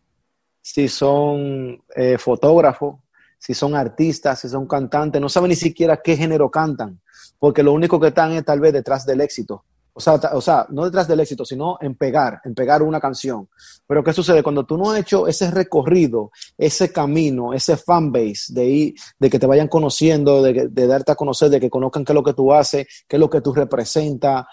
si 0.62 0.88
son 0.88 1.84
eh, 1.96 2.18
fotógrafos, 2.18 2.98
si 3.38 3.54
son 3.54 3.76
artistas, 3.76 4.40
si 4.40 4.50
son 4.50 4.68
cantantes, 4.68 5.22
no 5.22 5.30
saben 5.30 5.50
ni 5.50 5.56
siquiera 5.56 6.02
qué 6.02 6.18
género 6.18 6.50
cantan, 6.50 7.00
porque 7.38 7.62
lo 7.62 7.74
único 7.74 8.00
que 8.00 8.08
están 8.08 8.32
es 8.32 8.44
tal 8.44 8.60
vez 8.60 8.74
detrás 8.74 9.06
del 9.06 9.22
éxito. 9.22 9.64
O 9.98 10.02
sea, 10.02 10.16
o 10.34 10.42
sea, 10.42 10.68
no 10.72 10.84
detrás 10.84 11.08
del 11.08 11.22
éxito, 11.22 11.46
sino 11.46 11.78
en 11.80 11.96
pegar, 11.96 12.42
en 12.44 12.54
pegar 12.54 12.84
una 12.84 13.00
canción. 13.00 13.48
Pero 13.88 14.04
¿qué 14.04 14.12
sucede? 14.12 14.44
Cuando 14.44 14.66
tú 14.66 14.78
no 14.78 14.92
has 14.92 15.00
hecho 15.00 15.26
ese 15.26 15.50
recorrido, 15.50 16.32
ese 16.58 16.92
camino, 16.92 17.54
ese 17.54 17.78
fanbase 17.78 18.54
de, 18.54 18.66
ir, 18.66 18.96
de 19.18 19.30
que 19.30 19.40
te 19.40 19.48
vayan 19.48 19.70
conociendo, 19.70 20.44
de, 20.44 20.68
de, 20.70 20.88
darte 20.88 21.14
a 21.14 21.16
conocer, 21.16 21.50
de 21.50 21.62
que 21.62 21.70
conozcan 21.70 22.04
qué 22.04 22.12
es 22.12 22.16
lo 22.16 22.24
que 22.24 22.34
tú 22.34 22.52
haces, 22.52 22.86
qué 23.08 23.16
es 23.16 23.20
lo 23.22 23.30
que 23.30 23.40
tú 23.40 23.54
representas, 23.54 24.46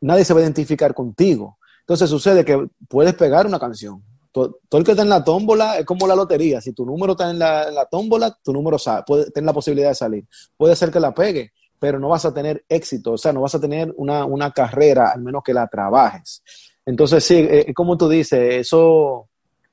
nadie 0.00 0.24
se 0.24 0.32
va 0.32 0.38
a 0.38 0.44
identificar 0.44 0.94
contigo. 0.94 1.58
Entonces 1.80 2.08
sucede 2.08 2.44
que 2.44 2.68
puedes 2.88 3.14
pegar 3.14 3.48
una 3.48 3.58
canción. 3.58 4.00
Todo, 4.30 4.60
el 4.70 4.84
que 4.84 4.92
está 4.92 5.02
en 5.02 5.08
la 5.08 5.24
tómbola 5.24 5.78
es 5.78 5.84
como 5.84 6.06
la 6.06 6.14
lotería. 6.14 6.60
Si 6.60 6.72
tu 6.72 6.86
número 6.86 7.12
está 7.12 7.30
en 7.30 7.38
la, 7.38 7.88
tómbola, 7.90 8.36
tu 8.42 8.52
número 8.52 8.78
sale, 8.78 9.02
puede 9.04 9.30
tener 9.32 9.46
la 9.46 9.52
posibilidad 9.52 9.88
de 9.88 9.94
salir. 9.96 10.24
Puede 10.56 10.76
ser 10.76 10.90
que 10.90 11.00
la 11.00 11.12
pegue 11.12 11.52
pero 11.84 11.98
no 11.98 12.08
vas 12.08 12.24
a 12.24 12.32
tener 12.32 12.64
éxito, 12.66 13.12
o 13.12 13.18
sea, 13.18 13.30
no 13.30 13.42
vas 13.42 13.54
a 13.56 13.60
tener 13.60 13.92
una, 13.98 14.50
carrera, 14.52 15.10
al 15.10 15.20
menos 15.20 15.42
que 15.44 15.52
la 15.52 15.66
trabajes. 15.66 16.42
Entonces, 16.86 17.22
sí, 17.22 17.46
eh, 17.46 17.74
como 17.74 17.98
tú 17.98 18.08
dices, 18.08 18.54
eso, 18.54 19.28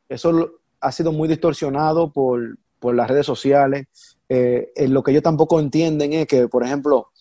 eso 0.10 0.60
ha 0.82 0.92
sido 0.92 1.14
muy 1.14 1.30
distorsionado 1.30 2.12
por, 2.12 2.58
las 2.94 3.10
redes 3.10 3.26
sociales. 3.26 3.88
Eh, 4.28 4.74
lo 4.90 5.02
que 5.02 5.12
ellos 5.12 5.24
tampoco 5.24 5.58
entienden 5.58 6.12
es 6.12 6.28
que, 6.28 6.50
por 6.50 6.66
ejemplo, 6.66 7.12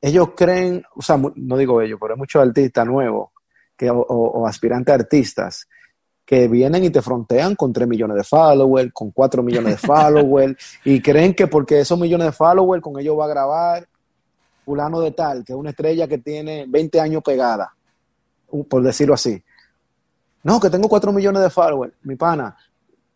ellos 0.00 0.28
creen, 0.36 0.84
o 0.94 1.02
sea, 1.02 1.20
no 1.34 1.56
digo 1.56 1.82
ellos, 1.82 1.98
pero 2.00 2.14
hay 2.14 2.18
muchos 2.18 2.40
artistas 2.40 2.86
nuevos 2.86 3.30
que, 3.76 3.90
o 3.90 4.46
aspirantes 4.46 4.94
artistas 4.94 5.66
que 6.24 6.48
vienen 6.48 6.84
y 6.84 6.90
te 6.90 7.02
frontean 7.02 7.54
con 7.54 7.72
3 7.72 7.86
millones 7.86 8.16
de 8.16 8.24
followers, 8.24 8.92
con 8.92 9.10
4 9.10 9.42
millones 9.42 9.80
de 9.80 9.86
followers, 9.86 10.56
y 10.84 11.00
creen 11.00 11.34
que 11.34 11.46
porque 11.46 11.80
esos 11.80 11.98
millones 11.98 12.26
de 12.28 12.32
followers 12.32 12.82
con 12.82 12.98
ellos 12.98 13.18
va 13.18 13.26
a 13.26 13.28
grabar 13.28 13.88
fulano 14.64 15.00
de 15.00 15.10
tal, 15.10 15.44
que 15.44 15.52
es 15.52 15.58
una 15.58 15.70
estrella 15.70 16.08
que 16.08 16.18
tiene 16.18 16.64
20 16.66 17.00
años 17.00 17.22
pegada, 17.22 17.74
por 18.68 18.82
decirlo 18.82 19.14
así. 19.14 19.42
No, 20.42 20.58
que 20.58 20.70
tengo 20.70 20.88
4 20.88 21.12
millones 21.12 21.42
de 21.42 21.50
followers, 21.50 21.94
mi 22.02 22.16
pana. 22.16 22.56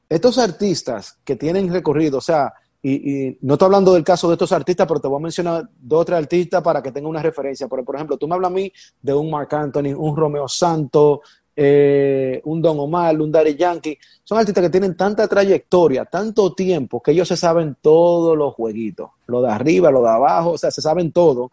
Estos 0.09 0.39
artistas 0.39 1.19
que 1.25 1.37
tienen 1.37 1.73
recorrido, 1.73 2.19
o 2.19 2.23
sea, 2.23 2.53
y, 2.83 3.37
no 3.41 3.55
estoy 3.55 3.67
hablando 3.67 3.93
del 3.93 4.05
caso 4.05 4.29
de 4.29 4.35
estos 4.35 4.53
artistas, 4.53 4.87
pero 4.87 5.01
te 5.01 5.09
voy 5.09 5.19
a 5.19 5.23
mencionar 5.23 5.69
dos 5.79 6.03
o 6.03 6.05
tres 6.05 6.19
artistas 6.19 6.63
para 6.63 6.83
que 6.83 6.93
tenga 6.93 7.09
una 7.09 7.23
referencia. 7.23 7.67
Por, 7.67 7.85
ejemplo, 7.95 8.17
tú 8.17 8.29
me 8.29 8.35
hablas 8.35 8.51
a 8.51 8.55
mí 8.55 8.73
de 9.03 9.15
un 9.15 9.31
Marc 9.31 9.53
Anthony, 9.53 9.95
un 9.97 10.17
Romeo 10.17 10.47
Santos, 10.49 11.21
eh, 11.61 12.41
un 12.45 12.63
Don 12.63 12.79
Omar, 12.79 13.21
un 13.21 13.33
Daddy 13.33 13.57
Yankee, 13.57 13.99
son 14.23 14.39
artistas 14.39 14.63
que 14.63 14.71
tienen 14.71 14.97
tanta 14.97 15.27
trayectoria, 15.27 16.05
tanto 16.05 16.55
tiempo, 16.55 17.03
que 17.03 17.11
ellos 17.11 17.27
se 17.27 17.37
saben 17.37 17.77
todos 17.81 18.39
los 18.39 18.55
jueguitos, 18.55 19.11
lo 19.27 19.43
de 19.43 19.51
arriba, 19.51 19.91
lo 19.91 20.03
de 20.03 20.09
abajo, 20.09 20.51
o 20.51 20.59
sea, 20.59 20.71
se 20.71 20.81
saben 20.81 21.11
todo. 21.11 21.51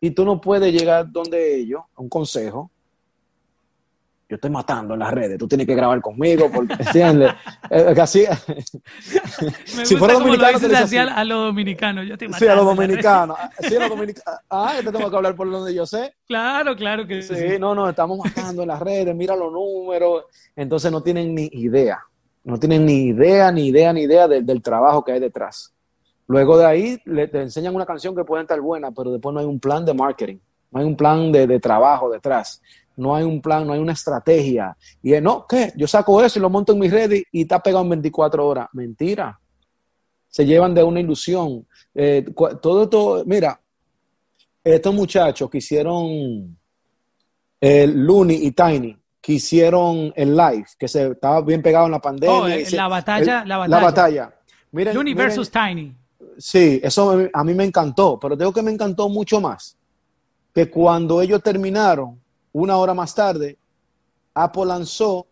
Y 0.00 0.12
tú 0.12 0.24
no 0.24 0.40
puedes 0.40 0.72
llegar 0.72 1.10
donde 1.10 1.56
ellos, 1.56 1.82
un 1.96 2.08
consejo, 2.08 2.70
yo 4.28 4.34
estoy 4.34 4.50
matando 4.50 4.92
en 4.92 5.00
las 5.00 5.10
redes, 5.10 5.38
tú 5.38 5.48
tienes 5.48 5.66
que 5.66 5.74
grabar 5.74 6.02
conmigo, 6.02 6.50
porque, 6.52 6.74
¿entiendes? 6.78 7.32
así, 7.98 8.26
si 9.64 9.96
fuera 9.96 10.14
dominicano, 10.14 10.68
lo 10.68 10.76
así 10.76 10.98
a, 10.98 11.24
los 11.24 11.46
dominicanos, 11.46 12.06
yo 12.06 12.12
estoy 12.12 12.30
Sí, 12.34 12.46
a 12.46 12.54
los 12.54 12.66
dominicanos, 12.66 13.38
sí, 13.60 13.74
a 13.76 13.80
los 13.80 13.88
dominicanos, 13.88 14.40
ah, 14.50 14.74
te 14.84 14.92
tengo 14.92 15.10
que 15.10 15.16
hablar 15.16 15.34
por 15.34 15.50
donde 15.50 15.74
yo 15.74 15.86
sé. 15.86 16.14
Claro, 16.26 16.76
claro 16.76 17.06
que 17.06 17.22
sí. 17.22 17.34
Sí, 17.34 17.58
no, 17.58 17.74
no, 17.74 17.88
estamos 17.88 18.18
matando 18.18 18.62
en 18.62 18.68
las 18.68 18.80
redes, 18.80 19.14
mira 19.16 19.34
los 19.34 19.50
números, 19.50 20.24
entonces 20.54 20.92
no 20.92 21.02
tienen 21.02 21.34
ni 21.34 21.48
idea, 21.52 21.98
no 22.44 22.58
tienen 22.58 22.84
ni 22.84 23.06
idea, 23.06 23.50
ni 23.50 23.68
idea, 23.68 23.94
ni 23.94 24.02
idea 24.02 24.28
del 24.28 24.60
trabajo 24.62 25.02
que 25.02 25.12
hay 25.12 25.20
detrás. 25.20 25.72
Luego 26.26 26.58
de 26.58 26.66
ahí 26.66 27.00
le, 27.06 27.28
te 27.28 27.40
enseñan 27.40 27.74
una 27.74 27.86
canción 27.86 28.14
que 28.14 28.24
puede 28.24 28.42
estar 28.42 28.60
buena, 28.60 28.90
pero 28.90 29.10
después 29.10 29.32
no 29.32 29.40
hay 29.40 29.46
un 29.46 29.58
plan 29.58 29.86
de 29.86 29.94
marketing, 29.94 30.36
no 30.70 30.80
hay 30.80 30.86
un 30.86 30.94
plan 30.94 31.32
de, 31.32 31.46
de 31.46 31.58
trabajo 31.58 32.10
detrás 32.10 32.60
no 32.98 33.14
hay 33.14 33.24
un 33.24 33.40
plan, 33.40 33.66
no 33.66 33.72
hay 33.72 33.80
una 33.80 33.92
estrategia. 33.92 34.76
Y 35.02 35.14
es, 35.14 35.22
no, 35.22 35.46
¿qué? 35.48 35.72
Yo 35.76 35.86
saco 35.86 36.22
eso 36.22 36.38
y 36.38 36.42
lo 36.42 36.50
monto 36.50 36.72
en 36.72 36.78
mi 36.78 36.88
red 36.88 37.22
y, 37.32 37.42
está 37.42 37.60
pegado 37.60 37.84
en 37.84 37.90
24 37.90 38.46
horas. 38.46 38.68
Mentira. 38.72 39.38
Se 40.28 40.44
llevan 40.44 40.74
de 40.74 40.82
una 40.82 41.00
ilusión. 41.00 41.66
Eh, 41.94 42.26
todo 42.60 42.82
esto, 42.82 43.22
mira, 43.26 43.60
estos 44.62 44.94
muchachos 44.94 45.48
que 45.48 45.58
hicieron 45.58 46.58
el 47.60 48.04
Looney 48.04 48.46
y 48.46 48.52
Tiny, 48.52 48.96
que 49.20 49.32
hicieron 49.32 50.12
el 50.14 50.36
live, 50.36 50.66
que 50.78 50.88
se 50.88 51.12
estaba 51.12 51.40
bien 51.40 51.62
pegado 51.62 51.86
en 51.86 51.92
la 51.92 52.00
pandemia. 52.00 52.36
Oh, 52.36 52.48
eh, 52.48 52.66
la, 52.72 52.88
batalla, 52.88 53.44
la 53.44 53.58
batalla, 53.58 53.78
la 53.78 53.84
batalla. 53.84 54.34
Looney 54.92 55.14
versus 55.14 55.50
Tiny. 55.50 55.94
Sí, 56.36 56.80
eso 56.82 57.28
a 57.32 57.44
mí 57.44 57.54
me 57.54 57.64
encantó, 57.64 58.18
pero 58.20 58.36
tengo 58.36 58.52
que 58.52 58.62
me 58.62 58.70
encantó 58.70 59.08
mucho 59.08 59.40
más 59.40 59.78
que 60.54 60.68
cuando 60.68 61.22
ellos 61.22 61.42
terminaron, 61.42 62.20
una 62.52 62.76
hora 62.76 62.94
más 62.94 63.14
tarde, 63.14 63.58
Apple 64.34 64.66
lanzó 64.66 65.26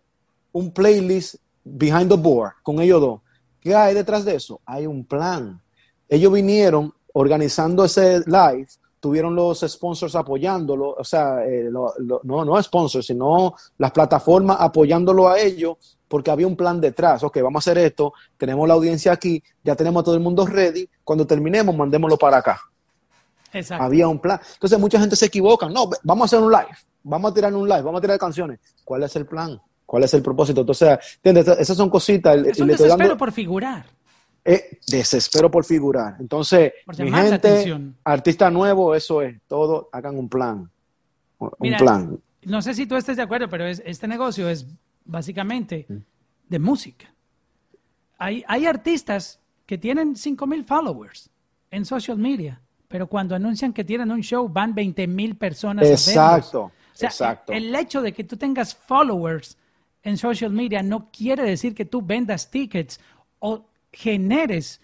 un 0.52 0.70
playlist 0.72 1.36
behind 1.64 2.08
the 2.08 2.16
board 2.16 2.52
con 2.62 2.80
ellos 2.80 3.00
dos. 3.00 3.20
¿Qué 3.60 3.74
hay 3.74 3.94
detrás 3.94 4.24
de 4.24 4.36
eso? 4.36 4.60
Hay 4.64 4.86
un 4.86 5.04
plan. 5.04 5.60
Ellos 6.08 6.32
vinieron 6.32 6.94
organizando 7.14 7.84
ese 7.84 8.20
live, 8.26 8.68
tuvieron 9.00 9.34
los 9.34 9.60
sponsors 9.60 10.14
apoyándolo, 10.14 10.90
o 10.90 11.04
sea, 11.04 11.44
eh, 11.44 11.68
no, 11.70 11.92
no 12.22 12.62
sponsors, 12.62 13.06
sino 13.06 13.54
las 13.78 13.90
plataformas 13.90 14.58
apoyándolo 14.60 15.28
a 15.28 15.38
ellos, 15.38 15.98
porque 16.08 16.30
había 16.30 16.46
un 16.46 16.56
plan 16.56 16.80
detrás. 16.80 17.22
Ok, 17.22 17.38
vamos 17.42 17.66
a 17.66 17.70
hacer 17.70 17.84
esto, 17.84 18.12
tenemos 18.36 18.68
la 18.68 18.74
audiencia 18.74 19.12
aquí, 19.12 19.42
ya 19.64 19.74
tenemos 19.74 20.02
a 20.02 20.04
todo 20.04 20.14
el 20.14 20.20
mundo 20.20 20.46
ready, 20.46 20.88
cuando 21.02 21.26
terminemos, 21.26 21.74
mandémoslo 21.74 22.16
para 22.16 22.38
acá. 22.38 22.60
Exacto. 23.56 23.84
Había 23.84 24.08
un 24.08 24.18
plan. 24.18 24.40
Entonces 24.54 24.78
mucha 24.78 25.00
gente 25.00 25.16
se 25.16 25.26
equivoca. 25.26 25.68
No, 25.68 25.90
vamos 26.02 26.22
a 26.22 26.36
hacer 26.36 26.46
un 26.46 26.52
live 26.52 26.76
vamos 27.06 27.30
a 27.30 27.34
tirar 27.34 27.54
un 27.54 27.68
live, 27.68 27.82
vamos 27.82 27.98
a 27.98 28.02
tirar 28.02 28.18
canciones. 28.18 28.58
¿Cuál 28.84 29.04
es 29.04 29.14
el 29.16 29.26
plan? 29.26 29.60
¿Cuál 29.84 30.02
es 30.04 30.14
el 30.14 30.22
propósito? 30.22 30.60
Entonces, 30.60 30.98
¿entiendes? 31.22 31.48
Esas 31.58 31.76
son 31.76 31.88
cositas. 31.88 32.36
Es 32.44 32.58
un 32.58 32.68
desespero 32.68 33.16
por 33.16 33.32
figurar. 33.32 33.86
Eh, 34.44 34.78
desespero 34.86 35.50
por 35.50 35.64
figurar. 35.64 36.16
Entonces, 36.18 36.72
mi 36.98 37.10
gente, 37.10 37.92
artista 38.04 38.50
nuevo, 38.50 38.94
eso 38.94 39.22
es. 39.22 39.40
Todo 39.46 39.88
hagan 39.92 40.18
un 40.18 40.28
plan. 40.28 40.70
Un 41.38 41.76
plan. 41.76 42.18
No 42.42 42.62
sé 42.62 42.74
si 42.74 42.86
tú 42.86 42.96
estés 42.96 43.16
de 43.16 43.22
acuerdo, 43.22 43.48
pero 43.48 43.66
este 43.66 44.06
negocio 44.08 44.48
es 44.48 44.66
básicamente 45.04 45.86
mm. 45.88 45.96
de 46.48 46.58
música. 46.58 47.12
Hay, 48.18 48.44
hay 48.46 48.66
artistas 48.66 49.40
que 49.66 49.78
tienen 49.78 50.14
5.000 50.14 50.64
followers 50.64 51.28
en 51.70 51.84
social 51.84 52.18
media, 52.18 52.62
pero 52.88 53.06
cuando 53.08 53.34
anuncian 53.34 53.72
que 53.72 53.84
tienen 53.84 54.10
un 54.10 54.22
show 54.22 54.48
van 54.48 54.74
20.000 54.74 55.36
personas. 55.36 55.88
Exacto. 55.88 56.72
Exacto. 56.98 57.52
El 57.52 57.74
hecho 57.74 58.00
de 58.00 58.12
que 58.12 58.24
tú 58.24 58.36
tengas 58.36 58.74
followers 58.74 59.58
en 60.02 60.16
social 60.16 60.52
media 60.52 60.82
no 60.82 61.10
quiere 61.10 61.42
decir 61.42 61.74
que 61.74 61.84
tú 61.84 62.00
vendas 62.00 62.50
tickets 62.50 63.00
o 63.38 63.66
generes 63.92 64.80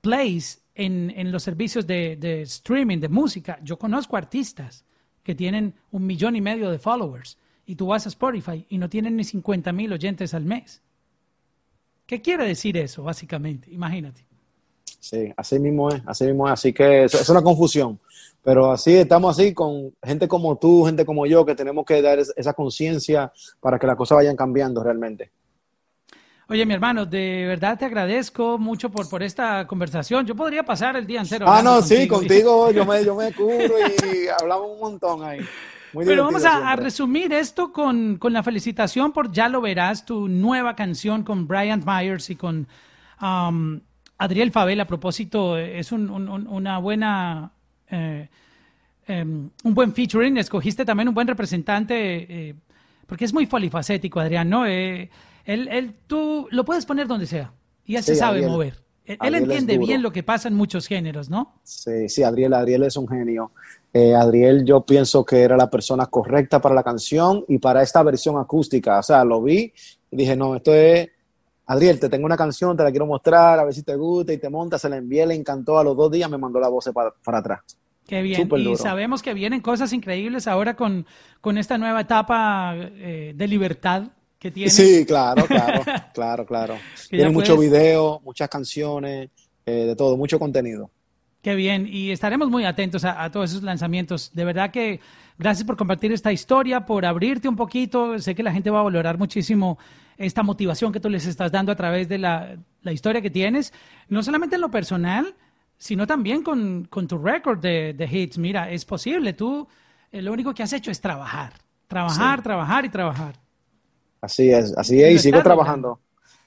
plays 0.00 0.62
en, 0.74 1.32
los 1.32 1.42
servicios 1.42 1.86
de, 1.86 2.42
streaming, 2.42 2.98
de 2.98 3.08
música. 3.08 3.58
Yo 3.62 3.78
conozco 3.78 4.16
artistas 4.16 4.84
que 5.22 5.34
tienen 5.34 5.74
un 5.90 6.06
millón 6.06 6.36
y 6.36 6.40
medio 6.40 6.70
de 6.70 6.78
followers 6.78 7.38
y 7.64 7.74
tú 7.74 7.86
vas 7.86 8.06
a 8.06 8.10
Spotify 8.10 8.66
y 8.68 8.78
no 8.78 8.88
tienen 8.88 9.16
ni 9.16 9.24
50 9.24 9.72
mil 9.72 9.92
oyentes 9.92 10.34
al 10.34 10.44
mes. 10.44 10.82
¿Qué 12.06 12.20
quiere 12.20 12.46
decir 12.46 12.76
eso, 12.76 13.02
básicamente? 13.02 13.70
Imagínate. 13.72 14.26
Sí, 15.08 15.32
así 15.36 15.60
mismo 15.60 15.88
es, 15.88 16.02
así 16.04 16.24
mismo 16.24 16.48
es. 16.48 16.52
Así 16.54 16.72
que 16.72 17.04
es 17.04 17.28
una 17.28 17.40
confusión. 17.40 18.00
Pero 18.42 18.72
así 18.72 18.96
estamos 18.96 19.38
así 19.38 19.54
con 19.54 19.94
gente 20.02 20.26
como 20.26 20.56
tú, 20.56 20.84
gente 20.84 21.04
como 21.04 21.26
yo, 21.26 21.46
que 21.46 21.54
tenemos 21.54 21.84
que 21.84 22.02
dar 22.02 22.18
esa 22.18 22.52
conciencia 22.54 23.32
para 23.60 23.78
que 23.78 23.86
las 23.86 23.94
cosas 23.94 24.16
vayan 24.16 24.34
cambiando 24.34 24.82
realmente. 24.82 25.30
Oye, 26.48 26.66
mi 26.66 26.74
hermano, 26.74 27.06
de 27.06 27.44
verdad 27.46 27.78
te 27.78 27.84
agradezco 27.84 28.58
mucho 28.58 28.90
por, 28.90 29.08
por 29.08 29.22
esta 29.22 29.64
conversación. 29.66 30.26
Yo 30.26 30.34
podría 30.34 30.64
pasar 30.64 30.96
el 30.96 31.06
día 31.06 31.20
entero. 31.20 31.46
Ah, 31.48 31.62
no, 31.62 31.82
sí, 31.82 32.08
contigo 32.08 32.70
yo 32.72 32.84
me, 32.84 33.04
yo 33.04 33.14
me 33.14 33.32
cubro 33.32 33.78
y 34.12 34.26
hablamos 34.40 34.70
un 34.72 34.80
montón 34.80 35.22
ahí. 35.22 35.40
Pero 36.04 36.24
vamos 36.24 36.44
a, 36.44 36.74
resumir 36.74 37.32
esto 37.32 37.72
con, 37.72 38.16
con, 38.16 38.32
la 38.32 38.42
felicitación 38.42 39.12
por 39.12 39.30
Ya 39.30 39.48
lo 39.48 39.60
verás, 39.60 40.04
tu 40.04 40.28
nueva 40.28 40.74
canción 40.74 41.22
con 41.22 41.46
Brian 41.46 41.82
Myers 41.86 42.28
y 42.30 42.36
con 42.36 42.66
um, 43.20 43.80
Adriel 44.18 44.52
Fabel. 44.52 44.80
A 44.80 44.86
propósito, 44.86 45.56
es 45.58 45.92
un, 45.92 46.10
una 46.10 46.78
buena... 46.78 47.52
Eh, 47.90 48.28
em, 49.06 49.50
un 49.62 49.74
buen 49.74 49.92
featuring, 49.92 50.36
escogiste 50.38 50.84
también 50.84 51.08
un 51.08 51.14
buen 51.14 51.28
representante, 51.28 52.48
eh, 52.48 52.54
porque 53.06 53.24
es 53.24 53.32
muy 53.32 53.46
polifacético, 53.46 54.18
Adrián, 54.18 54.50
¿no? 54.50 54.66
Eh, 54.66 55.08
él, 55.44 55.68
él, 55.68 55.94
tú 56.08 56.48
lo 56.50 56.64
puedes 56.64 56.84
poner 56.84 57.06
donde 57.06 57.26
sea 57.26 57.52
y 57.84 57.94
él 57.94 58.02
se 58.02 58.16
sabe 58.16 58.46
mover. 58.46 58.82
Él, 59.06 59.34
entiende 59.36 59.78
bien 59.78 60.02
lo 60.02 60.10
que 60.10 60.24
pasa 60.24 60.48
en 60.48 60.54
muchos 60.54 60.88
géneros, 60.88 61.30
¿no? 61.30 61.60
Sí, 61.62 62.08
sí, 62.08 62.24
Adriel, 62.24 62.54
Adriel 62.54 62.82
es 62.82 62.96
un 62.96 63.06
genio. 63.06 63.52
Eh, 63.92 64.14
Adriel, 64.14 64.64
yo 64.64 64.84
pienso 64.84 65.24
que 65.24 65.42
era 65.42 65.56
la 65.56 65.70
persona 65.70 66.06
correcta 66.06 66.60
para 66.60 66.74
la 66.74 66.82
canción 66.82 67.44
y 67.46 67.58
para 67.58 67.82
esta 67.82 68.02
versión 68.02 68.36
acústica. 68.36 68.98
O 68.98 69.02
sea, 69.04 69.24
lo 69.24 69.40
vi 69.40 69.72
y 70.10 70.16
dije, 70.16 70.34
no, 70.34 70.56
esto 70.56 70.74
es. 70.74 71.08
Adriel, 71.66 71.98
te 71.98 72.08
tengo 72.08 72.26
una 72.26 72.36
canción, 72.36 72.76
te 72.76 72.84
la 72.84 72.90
quiero 72.90 73.06
mostrar, 73.06 73.58
a 73.58 73.64
ver 73.64 73.74
si 73.74 73.82
te 73.82 73.96
gusta 73.96 74.32
y 74.32 74.38
te 74.38 74.48
monta. 74.48 74.78
Se 74.78 74.88
la 74.88 74.96
envié, 74.96 75.26
le 75.26 75.34
encantó. 75.34 75.78
A 75.78 75.84
los 75.84 75.96
dos 75.96 76.10
días 76.10 76.30
me 76.30 76.38
mandó 76.38 76.60
la 76.60 76.68
voz 76.68 76.88
para, 76.94 77.12
para 77.24 77.38
atrás. 77.38 77.60
Qué 78.06 78.22
bien. 78.22 78.48
y 78.56 78.76
sabemos 78.76 79.20
que 79.20 79.34
vienen 79.34 79.60
cosas 79.60 79.92
increíbles 79.92 80.46
ahora 80.46 80.76
con, 80.76 81.06
con 81.40 81.58
esta 81.58 81.76
nueva 81.76 82.02
etapa 82.02 82.74
eh, 82.76 83.32
de 83.34 83.48
libertad 83.48 84.04
que 84.38 84.52
tiene. 84.52 84.70
Sí, 84.70 85.04
claro, 85.04 85.44
claro, 85.46 85.82
claro, 86.14 86.46
claro. 86.46 86.74
Tiene 87.10 87.30
mucho 87.30 87.58
video, 87.58 88.20
muchas 88.24 88.48
canciones, 88.48 89.30
eh, 89.64 89.72
de 89.72 89.96
todo, 89.96 90.16
mucho 90.16 90.38
contenido. 90.38 90.90
Qué 91.46 91.54
bien, 91.54 91.86
y 91.88 92.10
estaremos 92.10 92.50
muy 92.50 92.64
atentos 92.64 93.04
a, 93.04 93.30
todos 93.30 93.50
esos 93.50 93.62
lanzamientos. 93.62 94.32
De 94.34 94.44
verdad 94.44 94.72
que 94.72 94.98
gracias 95.38 95.64
por 95.64 95.76
compartir 95.76 96.10
esta 96.10 96.32
historia, 96.32 96.84
por 96.84 97.06
abrirte 97.06 97.48
un 97.48 97.54
poquito. 97.54 98.18
Sé 98.18 98.34
que 98.34 98.42
la 98.42 98.50
gente 98.50 98.68
va 98.68 98.80
a 98.80 98.82
valorar 98.82 99.16
muchísimo 99.16 99.78
esta 100.16 100.42
motivación 100.42 100.92
que 100.92 100.98
tú 100.98 101.08
les 101.08 101.24
estás 101.24 101.52
dando 101.52 101.70
a 101.70 101.76
través 101.76 102.08
de 102.08 102.18
la, 102.18 102.56
historia 102.90 103.22
que 103.22 103.30
tienes, 103.30 103.72
no 104.08 104.24
solamente 104.24 104.56
en 104.56 104.62
lo 104.62 104.72
personal, 104.72 105.36
sino 105.78 106.04
también 106.04 106.42
con, 106.42 106.88
tu 106.88 107.16
récord 107.16 107.60
de, 107.60 108.08
hits. 108.10 108.38
Mira, 108.38 108.68
es 108.68 108.84
posible, 108.84 109.32
tú 109.32 109.68
eh, 110.10 110.22
lo 110.22 110.32
único 110.32 110.52
que 110.52 110.64
has 110.64 110.72
hecho 110.72 110.90
es 110.90 111.00
trabajar, 111.00 111.52
trabajar, 111.86 112.42
trabajar 112.42 112.84
y 112.86 112.88
trabajar. 112.88 113.36
Así 114.20 114.50
es, 114.50 114.76
así 114.76 115.00
es, 115.00 115.14
y 115.14 115.18
sigo 115.20 115.40
trabajando. 115.44 116.00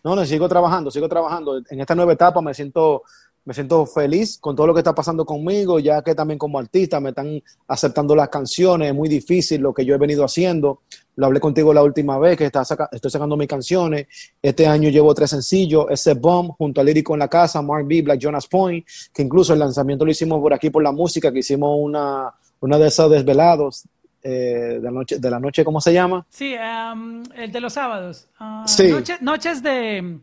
No, 0.03 0.15
no, 0.15 0.25
sigo 0.25 0.47
trabajando, 0.47 0.91
sigo 0.91 1.09
trabajando. 1.09 1.61
En 1.69 1.79
esta 1.79 1.95
nueva 1.95 2.13
etapa 2.13 2.41
me 2.41 2.53
siento, 2.53 3.03
me 3.49 3.55
siento 3.55 3.83
feliz 3.87 4.37
con 4.37 4.55
todo 4.55 4.67
lo 4.67 4.75
que 4.75 4.81
está 4.81 4.93
pasando 4.93 5.25
conmigo, 5.25 5.79
ya 5.79 6.03
que 6.03 6.13
también 6.13 6.37
como 6.37 6.59
artista 6.59 6.99
me 6.99 7.09
están 7.09 7.41
aceptando 7.67 8.15
las 8.15 8.29
canciones, 8.29 8.89
es 8.89 8.93
muy 8.93 9.09
difícil 9.09 9.59
lo 9.59 9.73
que 9.73 9.83
yo 9.83 9.95
he 9.95 9.97
venido 9.97 10.23
haciendo. 10.23 10.81
Lo 11.15 11.25
hablé 11.25 11.39
contigo 11.39 11.73
la 11.73 11.81
última 11.81 12.19
vez, 12.19 12.37
que 12.37 12.45
está 12.45 12.61
estoy 12.91 13.09
sacando 13.09 13.35
mis 13.35 13.47
canciones. 13.47 14.05
Este 14.39 14.67
año 14.67 14.91
llevo 14.91 15.15
tres 15.15 15.31
sencillos, 15.31 15.87
ese 15.89 16.13
Bomb, 16.13 16.51
junto 16.59 16.79
a 16.79 16.83
Lírico 16.83 17.15
en 17.15 17.21
la 17.21 17.27
Casa, 17.27 17.59
Mark 17.63 17.87
B, 17.87 18.03
Black 18.03 18.19
Jonas 18.19 18.45
Point, 18.45 18.85
que 19.11 19.23
incluso 19.23 19.53
el 19.53 19.57
lanzamiento 19.57 20.05
lo 20.05 20.11
hicimos 20.11 20.39
por 20.39 20.53
aquí 20.53 20.69
por 20.69 20.83
la 20.83 20.91
música, 20.91 21.31
que 21.31 21.39
hicimos 21.39 21.75
una, 21.75 22.31
una 22.59 22.77
de 22.77 22.87
esos 22.87 23.09
desvelados 23.09 23.83
eh, 24.21 24.77
de, 24.79 24.79
la 24.79 24.91
noche, 24.91 25.17
de 25.17 25.31
la 25.31 25.39
noche, 25.39 25.65
¿cómo 25.65 25.81
se 25.81 25.91
llama? 25.91 26.23
Sí, 26.29 26.53
um, 26.53 27.23
el 27.35 27.51
de 27.51 27.61
los 27.61 27.73
sábados. 27.73 28.27
Uh, 28.39 28.67
sí. 28.67 28.93
noches 29.21 29.63
de, 29.63 30.19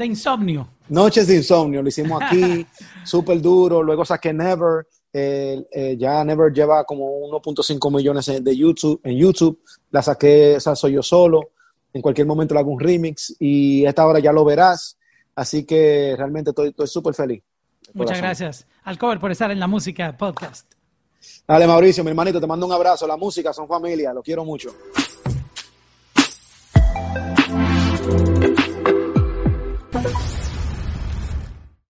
de 0.00 0.06
insomnio. 0.06 0.68
Noches 0.88 1.26
de 1.28 1.36
insomnio, 1.36 1.82
lo 1.82 1.88
hicimos 1.88 2.20
aquí, 2.20 2.66
súper 3.04 3.40
duro. 3.40 3.82
Luego 3.82 4.04
saqué 4.04 4.32
Never. 4.32 4.86
Eh, 5.12 5.64
eh, 5.72 5.96
ya 5.98 6.24
Never 6.24 6.52
lleva 6.52 6.84
como 6.84 7.06
1.5 7.30 7.96
millones 7.96 8.26
de 8.42 8.56
YouTube, 8.56 9.00
en 9.04 9.16
YouTube. 9.16 9.60
La 9.90 10.02
saqué, 10.02 10.54
esa 10.56 10.74
soy 10.74 10.94
yo 10.94 11.02
solo. 11.02 11.50
En 11.92 12.02
cualquier 12.02 12.26
momento 12.26 12.54
le 12.54 12.60
hago 12.60 12.70
un 12.70 12.80
remix 12.80 13.34
y 13.38 13.84
esta 13.84 14.06
hora 14.06 14.18
ya 14.20 14.32
lo 14.32 14.44
verás. 14.44 14.96
Así 15.34 15.64
que 15.64 16.14
realmente 16.16 16.50
estoy 16.50 16.86
súper 16.86 17.14
feliz. 17.14 17.42
Muchas 17.94 18.18
gracias, 18.18 18.66
Alcover, 18.84 19.18
por 19.18 19.30
estar 19.30 19.50
en 19.50 19.58
la 19.58 19.66
música 19.66 20.16
podcast. 20.16 20.72
Dale, 21.46 21.66
Mauricio, 21.66 22.04
mi 22.04 22.10
hermanito, 22.10 22.40
te 22.40 22.46
mando 22.46 22.66
un 22.66 22.72
abrazo. 22.72 23.06
La 23.06 23.16
música 23.16 23.52
son 23.52 23.66
familia, 23.66 24.12
lo 24.12 24.22
quiero 24.22 24.44
mucho. 24.44 24.70